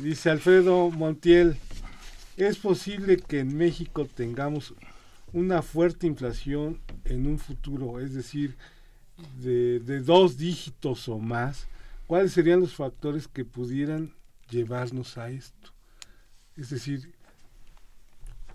Dice 0.04 0.30
Alfredo 0.30 0.92
Montiel, 0.92 1.58
¿es 2.38 2.58
posible 2.58 3.18
que 3.18 3.40
en 3.40 3.58
México 3.58 4.06
tengamos 4.06 4.76
una 5.34 5.64
fuerte 5.64 6.06
inflación 6.06 6.80
en 7.04 7.26
un 7.26 7.40
futuro, 7.40 8.00
es 8.00 8.14
decir, 8.14 8.56
de, 9.42 9.80
dos 10.02 10.38
dígitos 10.38 11.10
o 11.10 11.18
más, 11.18 11.68
¿cuáles 12.08 12.32
serían 12.32 12.60
los 12.60 12.76
factores 12.76 13.28
que 13.28 13.44
pudieran 13.44 14.14
llevarnos 14.50 15.18
a 15.18 15.30
esto? 15.30 15.72
Es 16.56 16.70
decir, 16.70 17.14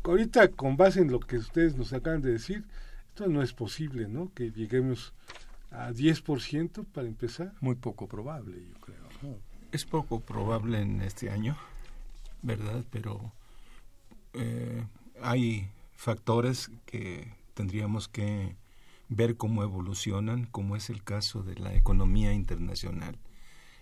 ahorita 0.04 0.48
con 0.48 0.76
base 0.76 1.00
en 1.00 1.10
lo 1.10 1.18
que 1.20 1.38
ustedes 1.38 1.76
nos 1.76 1.92
acaban 1.92 2.22
de 2.22 2.32
decir, 2.32 2.64
esto 3.08 3.26
no 3.26 3.42
es 3.42 3.52
posible, 3.52 4.06
¿no? 4.06 4.32
Que 4.32 4.50
lleguemos 4.50 5.12
a 5.70 5.90
10% 5.90 6.84
para 6.86 7.06
empezar. 7.06 7.54
Muy 7.60 7.76
poco 7.76 8.06
probable, 8.06 8.56
yo 8.68 8.80
creo. 8.80 9.38
Es 9.72 9.84
poco 9.84 10.20
probable 10.20 10.80
en 10.80 11.00
este 11.00 11.30
año, 11.30 11.56
¿verdad? 12.42 12.84
Pero 12.90 13.32
eh, 14.34 14.84
hay 15.22 15.68
factores 15.94 16.70
que 16.86 17.32
tendríamos 17.54 18.08
que 18.08 18.56
ver 19.08 19.36
cómo 19.36 19.62
evolucionan, 19.62 20.46
como 20.46 20.76
es 20.76 20.88
el 20.88 21.02
caso 21.02 21.42
de 21.42 21.56
la 21.56 21.74
economía 21.74 22.32
internacional. 22.32 23.18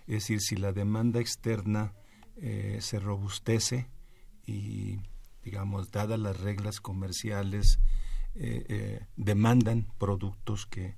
Es 0.07 0.15
decir, 0.15 0.41
si 0.41 0.55
la 0.55 0.73
demanda 0.73 1.19
externa 1.19 1.93
eh, 2.37 2.79
se 2.81 2.99
robustece 2.99 3.87
y, 4.45 4.99
digamos, 5.43 5.91
dadas 5.91 6.19
las 6.19 6.39
reglas 6.39 6.81
comerciales, 6.81 7.79
eh, 8.35 8.65
eh, 8.69 9.05
demandan 9.17 9.87
productos 9.97 10.65
que 10.65 10.95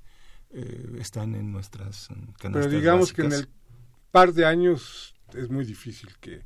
están 1.00 1.36
en 1.36 1.52
nuestras 1.52 2.08
canastas 2.38 2.52
Pero 2.52 2.70
digamos 2.70 3.14
que 3.14 3.22
en 3.22 3.32
el 3.32 3.48
par 4.12 4.34
de 4.34 4.46
años 4.46 5.16
es 5.34 5.50
muy 5.50 5.66
difícil 5.66 6.10
que 6.20 6.44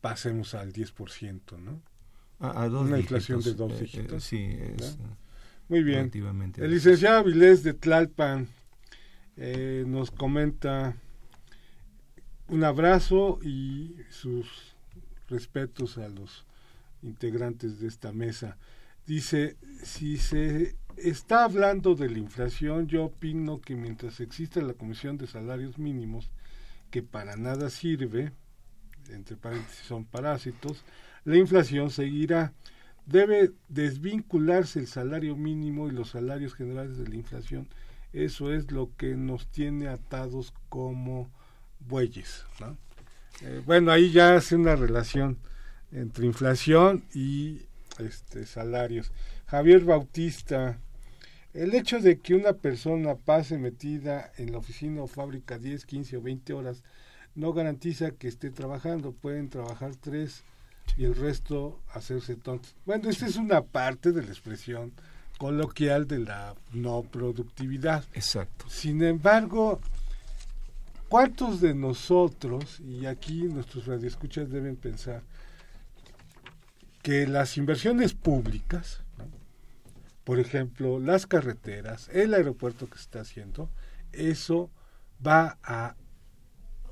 pasemos 0.00 0.54
al 0.54 0.72
10%, 0.72 1.58
¿no? 1.58 1.82
Una 2.38 2.98
inflación 2.98 3.40
de 3.40 3.54
dos 3.54 3.72
eh, 3.72 3.76
eh, 3.76 3.80
dígitos. 3.80 4.24
sí, 4.24 4.58
es 4.76 4.98
Muy 5.68 5.82
bien. 5.84 6.10
El 6.56 6.70
licenciado 6.72 7.18
Avilés 7.18 7.62
de 7.62 7.72
Tlalpan 7.72 8.48
eh, 9.36 9.84
nos 9.86 10.10
comenta 10.10 10.96
un 12.48 12.64
abrazo 12.64 13.38
y 13.42 13.96
sus 14.10 14.74
respetos 15.28 15.98
a 15.98 16.08
los 16.08 16.44
integrantes 17.02 17.78
de 17.78 17.86
esta 17.86 18.12
mesa. 18.12 18.58
Dice, 19.06 19.56
si 19.82 20.16
se 20.16 20.76
está 20.96 21.44
hablando 21.44 21.94
de 21.94 22.08
la 22.08 22.18
inflación, 22.18 22.86
yo 22.86 23.04
opino 23.04 23.60
que 23.60 23.74
mientras 23.74 24.20
exista 24.20 24.60
la 24.60 24.74
Comisión 24.74 25.18
de 25.18 25.26
Salarios 25.26 25.78
Mínimos, 25.78 26.30
que 26.90 27.02
para 27.02 27.36
nada 27.36 27.70
sirve, 27.70 28.32
entre 29.10 29.36
paréntesis 29.36 29.86
son 29.86 30.04
parásitos, 30.04 30.84
la 31.24 31.36
inflación 31.36 31.90
seguirá. 31.90 32.52
Debe 33.06 33.50
desvincularse 33.68 34.78
el 34.78 34.86
salario 34.86 35.36
mínimo 35.36 35.88
y 35.88 35.92
los 35.92 36.10
salarios 36.10 36.54
generales 36.54 36.98
de 36.98 37.08
la 37.08 37.16
inflación. 37.16 37.68
Eso 38.12 38.52
es 38.52 38.70
lo 38.70 38.90
que 38.96 39.16
nos 39.16 39.46
tiene 39.48 39.88
atados 39.88 40.52
como 40.68 41.30
bueyes. 41.80 42.44
Eh, 43.40 43.62
bueno, 43.66 43.90
ahí 43.90 44.12
ya 44.12 44.36
hace 44.36 44.54
una 44.54 44.76
relación 44.76 45.38
entre 45.90 46.26
inflación 46.26 47.04
y 47.14 47.62
este, 47.98 48.46
salarios. 48.46 49.10
Javier 49.52 49.84
Bautista, 49.84 50.78
el 51.52 51.74
hecho 51.74 52.00
de 52.00 52.20
que 52.20 52.34
una 52.34 52.54
persona 52.54 53.16
pase 53.16 53.58
metida 53.58 54.32
en 54.38 54.50
la 54.50 54.56
oficina 54.56 55.02
o 55.02 55.06
fábrica 55.06 55.58
10, 55.58 55.84
15 55.84 56.16
o 56.16 56.22
20 56.22 56.54
horas 56.54 56.82
no 57.34 57.52
garantiza 57.52 58.12
que 58.12 58.28
esté 58.28 58.48
trabajando. 58.48 59.12
Pueden 59.12 59.50
trabajar 59.50 59.94
tres 59.94 60.42
y 60.96 61.04
el 61.04 61.14
resto 61.14 61.78
hacerse 61.92 62.34
tontos. 62.34 62.74
Bueno, 62.86 63.10
esta 63.10 63.26
es 63.26 63.36
una 63.36 63.60
parte 63.60 64.12
de 64.12 64.22
la 64.22 64.30
expresión 64.30 64.94
coloquial 65.36 66.08
de 66.08 66.20
la 66.20 66.54
no 66.72 67.02
productividad. 67.02 68.06
Exacto. 68.14 68.64
Sin 68.70 69.02
embargo, 69.02 69.82
¿cuántos 71.10 71.60
de 71.60 71.74
nosotros, 71.74 72.80
y 72.80 73.04
aquí 73.04 73.42
nuestros 73.42 73.84
radioescuchas 73.84 74.48
deben 74.48 74.76
pensar, 74.76 75.20
que 77.02 77.26
las 77.26 77.58
inversiones 77.58 78.14
públicas, 78.14 79.01
por 80.24 80.38
ejemplo, 80.38 80.98
las 80.98 81.26
carreteras, 81.26 82.08
el 82.12 82.34
aeropuerto 82.34 82.88
que 82.88 82.96
se 82.96 83.02
está 83.02 83.20
haciendo, 83.20 83.70
eso 84.12 84.70
va 85.24 85.58
a 85.62 85.96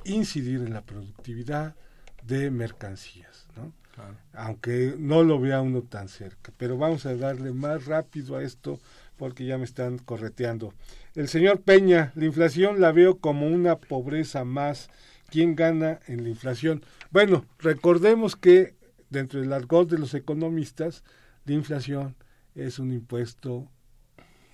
incidir 0.05 0.61
en 0.61 0.73
la 0.73 0.83
productividad 0.83 1.77
de 2.23 2.51
mercancías, 2.51 3.47
¿no? 3.57 3.73
aunque 4.33 4.95
no 4.99 5.23
lo 5.23 5.41
vea 5.41 5.61
uno 5.61 5.83
tan 5.83 6.09
cerca. 6.09 6.53
Pero 6.57 6.79
vamos 6.79 7.07
a 7.07 7.17
darle 7.17 7.53
más 7.53 7.87
rápido 7.87 8.37
a 8.37 8.43
esto 8.43 8.79
porque 9.17 9.45
ya 9.45 9.59
me 9.59 9.65
están 9.65 9.99
correteando. 9.99 10.73
El 11.15 11.29
señor 11.29 11.61
Peña, 11.61 12.13
la 12.15 12.25
inflación 12.25 12.81
la 12.81 12.93
veo 12.93 13.19
como 13.19 13.47
una 13.47 13.77
pobreza 13.77 14.45
más. 14.45 14.89
¿Quién 15.29 15.55
gana 15.55 16.01
en 16.07 16.25
la 16.25 16.31
inflación? 16.31 16.83
Bueno, 17.11 17.45
recordemos 17.59 18.35
que 18.37 18.75
dentro 19.11 19.41
del 19.41 19.53
argot 19.53 19.89
de 19.89 19.99
los 19.99 20.15
economistas, 20.15 21.05
la 21.45 21.55
inflación 21.55 22.17
es 22.55 22.79
un 22.79 22.93
impuesto 22.93 23.71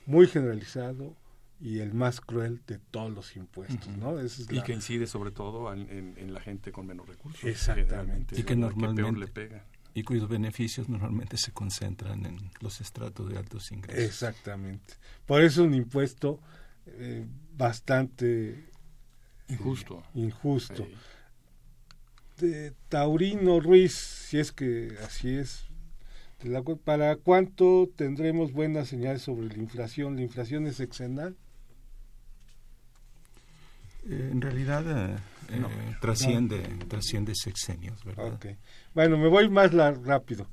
muy 0.07 0.27
generalizado 0.27 1.17
y 1.61 1.79
el 1.79 1.95
más 1.95 2.21
cruel 2.21 2.61
de 2.67 2.79
todos 2.79 3.11
los 3.11 3.37
impuestos, 3.37 3.89
¿no? 3.97 4.17
y 4.23 4.63
que 4.63 4.73
incide 4.73 5.07
sobre 5.07 5.31
todo 5.31 5.73
en, 5.73 6.33
la 6.33 6.41
gente 6.41 6.71
con 6.71 6.87
menos 6.87 7.09
recursos. 7.09 7.45
Exactamente. 7.45 8.39
Y 8.39 8.43
que 8.43 8.57
normalmente 8.57 9.21
le 9.21 9.29
pega. 9.29 9.65
Y 9.95 10.03
cuyos 10.03 10.29
beneficios 10.29 10.91
normalmente 10.91 11.39
se 11.39 11.53
concentran 11.53 12.27
en 12.27 12.51
los 12.61 12.83
estratos 12.83 13.31
de 13.31 13.39
altos 13.39 13.73
ingresos. 13.73 14.05
Exactamente. 14.05 14.95
Por 15.25 15.41
eso 15.41 15.63
es 15.63 15.69
un 15.69 15.75
impuesto 15.75 16.39
eh, 16.85 17.27
bastante 17.57 18.69
injusto. 19.49 20.03
injusto 20.15 20.87
de 22.39 22.75
Taurino 22.89 23.61
Ruiz, 23.61 23.95
si 23.95 24.39
es 24.39 24.53
que 24.53 24.97
así 25.05 25.37
es, 25.37 25.65
¿para 26.85 27.17
cuánto 27.17 27.89
tendremos 27.97 28.53
buenas 28.53 28.89
señales 28.89 29.23
sobre 29.23 29.49
la 29.49 29.63
inflación? 29.63 30.17
¿La 30.17 30.23
inflación 30.23 30.67
es 30.67 30.81
exenal? 30.81 31.37
Eh, 34.09 34.29
en 34.31 34.41
realidad 34.41 34.85
eh, 34.87 35.17
eh, 35.51 35.97
trasciende, 36.01 36.63
trasciende 36.89 37.35
sexenios, 37.35 38.05
¿verdad? 38.05 38.39
Bueno, 38.95 39.19
me 39.19 39.29
voy 39.29 39.49
más 39.49 39.73
rápido. 39.73 40.47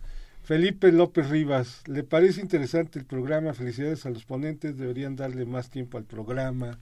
Felipe 0.44 0.92
López 0.92 1.30
Rivas, 1.30 1.84
¿le 1.88 2.04
parece 2.04 2.42
interesante 2.42 3.00
el 3.00 3.06
programa? 3.06 3.54
Felicidades 3.54 4.06
a 4.06 4.10
los 4.10 4.26
ponentes, 4.26 4.78
deberían 4.78 5.16
darle 5.16 5.46
más 5.46 5.70
tiempo 5.70 5.98
al 5.98 6.04
programa. 6.04 6.80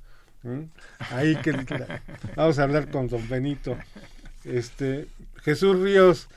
Ahí 1.12 1.36
que 1.38 1.54
vamos 2.36 2.58
a 2.58 2.64
hablar 2.64 2.90
con 2.90 3.08
don 3.08 3.28
Benito. 3.30 3.78
Este, 4.44 5.08
Jesús 5.44 5.80
Ríos, 5.80 6.28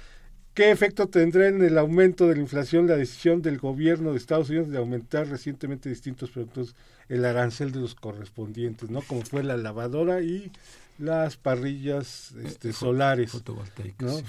¿qué 0.55 0.70
efecto 0.70 1.09
tendrá 1.09 1.48
en 1.48 1.62
el 1.62 1.76
aumento 1.78 2.28
de 2.28 2.36
la 2.36 2.40
inflación 2.40 2.86
la 2.86 2.96
decisión 2.96 3.42
del 3.42 3.59
gobierno 3.59 4.12
de 4.12 4.18
Estados 4.18 4.48
Unidos 4.48 4.70
de 4.70 4.78
aumentar 4.78 5.28
recientemente 5.28 5.88
distintos 5.88 6.30
productos 6.30 6.74
el 7.09 7.24
arancel 7.24 7.72
de 7.72 7.80
los 7.80 7.94
correspondientes, 7.94 8.90
¿no? 8.90 9.02
Como 9.02 9.22
fue 9.22 9.42
la 9.42 9.57
lavadora 9.57 10.22
y 10.22 10.50
las 10.98 11.36
parrillas 11.36 12.32
este, 12.44 12.72
solares. 12.72 13.30
Fotovoltaicas. 13.32 14.22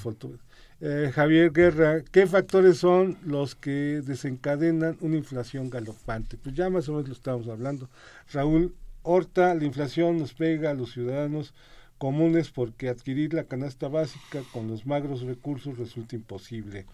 Eh, 0.81 1.11
Javier 1.13 1.51
Guerra, 1.51 2.01
¿qué 2.11 2.27
factores 2.27 2.77
son 2.77 3.17
los 3.23 3.55
que 3.55 4.01
desencadenan 4.03 4.97
una 4.99 5.15
inflación 5.15 5.69
galopante? 5.69 6.37
Pues 6.37 6.53
ya 6.53 6.69
más 6.69 6.89
o 6.89 6.93
menos 6.93 7.07
lo 7.07 7.13
estamos 7.13 7.47
hablando. 7.47 7.89
Raúl 8.33 8.73
Horta, 9.03 9.53
la 9.53 9.63
inflación 9.63 10.17
nos 10.17 10.33
pega 10.33 10.71
a 10.71 10.73
los 10.73 10.91
ciudadanos 10.91 11.53
comunes 11.97 12.49
porque 12.49 12.89
adquirir 12.89 13.33
la 13.33 13.45
canasta 13.45 13.87
básica 13.87 14.41
con 14.51 14.67
los 14.67 14.85
magros 14.85 15.21
recursos 15.21 15.77
resulta 15.77 16.15
imposible. 16.15 16.85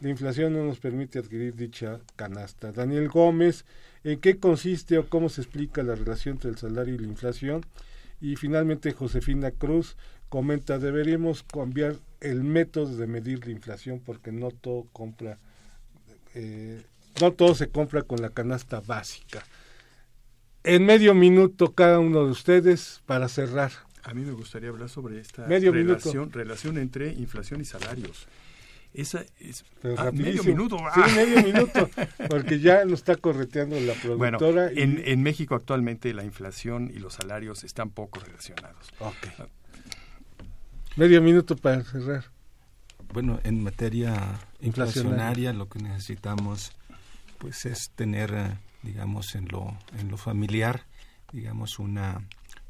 La 0.00 0.08
inflación 0.08 0.52
no 0.52 0.64
nos 0.64 0.78
permite 0.78 1.18
adquirir 1.18 1.54
dicha 1.54 2.00
canasta. 2.16 2.72
Daniel 2.72 3.08
Gómez, 3.08 3.64
¿en 4.04 4.20
qué 4.20 4.38
consiste 4.38 4.98
o 4.98 5.08
cómo 5.08 5.28
se 5.28 5.42
explica 5.42 5.82
la 5.82 5.94
relación 5.94 6.36
entre 6.36 6.50
el 6.50 6.58
salario 6.58 6.94
y 6.94 6.98
la 6.98 7.08
inflación? 7.08 7.62
Y 8.20 8.36
finalmente 8.36 8.92
Josefina 8.92 9.50
Cruz 9.50 9.96
comenta, 10.28 10.78
deberíamos 10.78 11.42
cambiar 11.42 11.96
el 12.20 12.42
método 12.42 12.96
de 12.96 13.06
medir 13.06 13.46
la 13.46 13.52
inflación 13.52 14.00
porque 14.04 14.32
no 14.32 14.50
todo 14.50 14.86
compra, 14.92 15.38
eh, 16.34 16.82
no 17.20 17.32
todo 17.32 17.54
se 17.54 17.68
compra 17.68 18.02
con 18.02 18.20
la 18.20 18.30
canasta 18.30 18.80
básica. 18.80 19.44
En 20.64 20.86
medio 20.86 21.14
minuto 21.14 21.74
cada 21.74 22.00
uno 22.00 22.24
de 22.24 22.30
ustedes 22.30 23.02
para 23.06 23.28
cerrar. 23.28 23.72
A 24.04 24.12
mí 24.12 24.22
me 24.22 24.32
gustaría 24.32 24.68
hablar 24.68 24.88
sobre 24.88 25.20
esta 25.20 25.46
relación, 25.46 26.30
relación 26.30 26.78
entre 26.78 27.12
inflación 27.12 27.60
y 27.60 27.64
salarios. 27.64 28.26
Esa 28.92 29.24
es 29.40 29.64
ah, 29.98 30.10
medio 30.12 30.44
minuto. 30.44 30.78
Sí, 30.78 31.00
ah. 31.02 31.08
medio 31.16 31.42
minuto, 31.42 31.90
porque 32.30 32.60
ya 32.60 32.84
nos 32.84 33.00
está 33.00 33.16
correteando 33.16 33.80
la 33.80 33.94
productora. 33.94 34.70
Bueno, 34.72 35.02
en, 35.04 35.22
México 35.22 35.56
actualmente 35.56 36.14
la 36.14 36.22
inflación 36.22 36.92
y 36.94 37.00
los 37.00 37.14
salarios 37.14 37.64
están 37.64 37.90
poco 37.90 38.20
relacionados. 38.20 38.92
Okay. 39.00 39.32
Ah. 39.38 39.46
Medio 40.96 41.20
minuto 41.20 41.56
para 41.56 41.82
cerrar. 41.82 42.30
Bueno, 43.12 43.40
en 43.42 43.64
materia 43.64 44.38
inflacionaria 44.60 45.52
lo 45.52 45.68
que 45.68 45.80
necesitamos 45.80 46.70
pues 47.38 47.66
es 47.66 47.90
tener, 47.90 48.32
eh, 48.32 48.58
digamos, 48.82 49.34
en 49.34 49.48
lo, 49.48 49.76
en 49.98 50.08
lo 50.08 50.16
familiar, 50.16 50.86
digamos, 51.32 51.80
una 51.80 52.22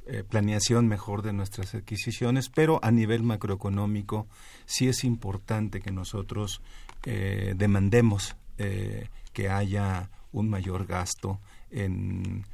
eh, 0.06 0.22
planeación 0.22 0.86
mejor 0.86 1.22
de 1.22 1.32
nuestras 1.32 1.74
adquisiciones, 1.74 2.50
pero 2.50 2.78
a 2.82 2.90
nivel 2.90 3.22
macroeconómico 3.22 4.26
sí 4.66 4.86
es 4.86 5.02
importante 5.02 5.80
que 5.80 5.92
nosotros 5.92 6.60
eh, 7.04 7.54
demandemos 7.56 8.36
eh, 8.58 9.08
que 9.32 9.48
haya 9.48 10.10
un 10.32 10.50
mayor 10.50 10.84
gasto 10.86 11.40
en 11.70 12.44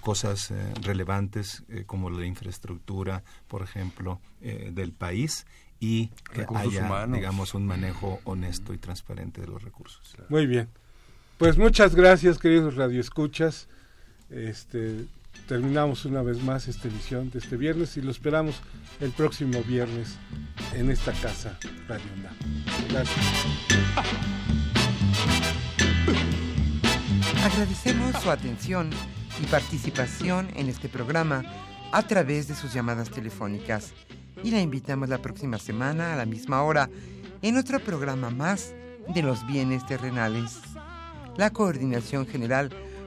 cosas 0.00 0.50
relevantes 0.82 1.62
como 1.84 2.08
la 2.08 2.24
infraestructura, 2.24 3.22
por 3.48 3.60
ejemplo, 3.60 4.18
del 4.40 4.92
país 4.92 5.44
y 5.78 6.08
que 6.32 6.46
haya, 6.54 7.06
digamos, 7.06 7.52
un 7.52 7.66
manejo 7.66 8.18
honesto 8.24 8.72
y 8.72 8.78
transparente 8.78 9.42
de 9.42 9.48
los 9.48 9.62
recursos. 9.62 10.16
Muy 10.30 10.46
bien. 10.46 10.70
Pues 11.36 11.58
muchas 11.58 11.94
gracias, 11.94 12.38
queridos 12.38 12.76
radioescuchas. 12.76 13.68
Este, 14.30 15.04
terminamos 15.46 16.04
una 16.04 16.22
vez 16.22 16.42
más 16.42 16.68
esta 16.68 16.88
edición 16.88 17.30
de 17.30 17.38
este 17.38 17.56
viernes 17.56 17.96
y 17.96 18.02
lo 18.02 18.10
esperamos 18.10 18.60
el 19.00 19.10
próximo 19.10 19.62
viernes 19.62 20.16
en 20.74 20.90
esta 20.90 21.12
casa 21.12 21.58
Radio 21.88 22.06
Gracias. 22.88 23.26
Agradecemos 27.44 28.22
su 28.22 28.30
atención 28.30 28.90
y 29.42 29.46
participación 29.46 30.48
en 30.56 30.68
este 30.68 30.88
programa 30.88 31.42
a 31.92 32.02
través 32.02 32.48
de 32.48 32.54
sus 32.54 32.72
llamadas 32.72 33.10
telefónicas 33.10 33.92
y 34.42 34.50
la 34.50 34.60
invitamos 34.60 35.08
la 35.08 35.18
próxima 35.18 35.58
semana 35.58 36.14
a 36.14 36.16
la 36.16 36.26
misma 36.26 36.62
hora 36.62 36.88
en 37.42 37.58
otro 37.58 37.80
programa 37.80 38.30
más 38.30 38.74
de 39.14 39.22
los 39.22 39.46
bienes 39.46 39.84
terrenales. 39.86 40.60
La 41.36 41.50
coordinación 41.50 42.26
general 42.26 42.70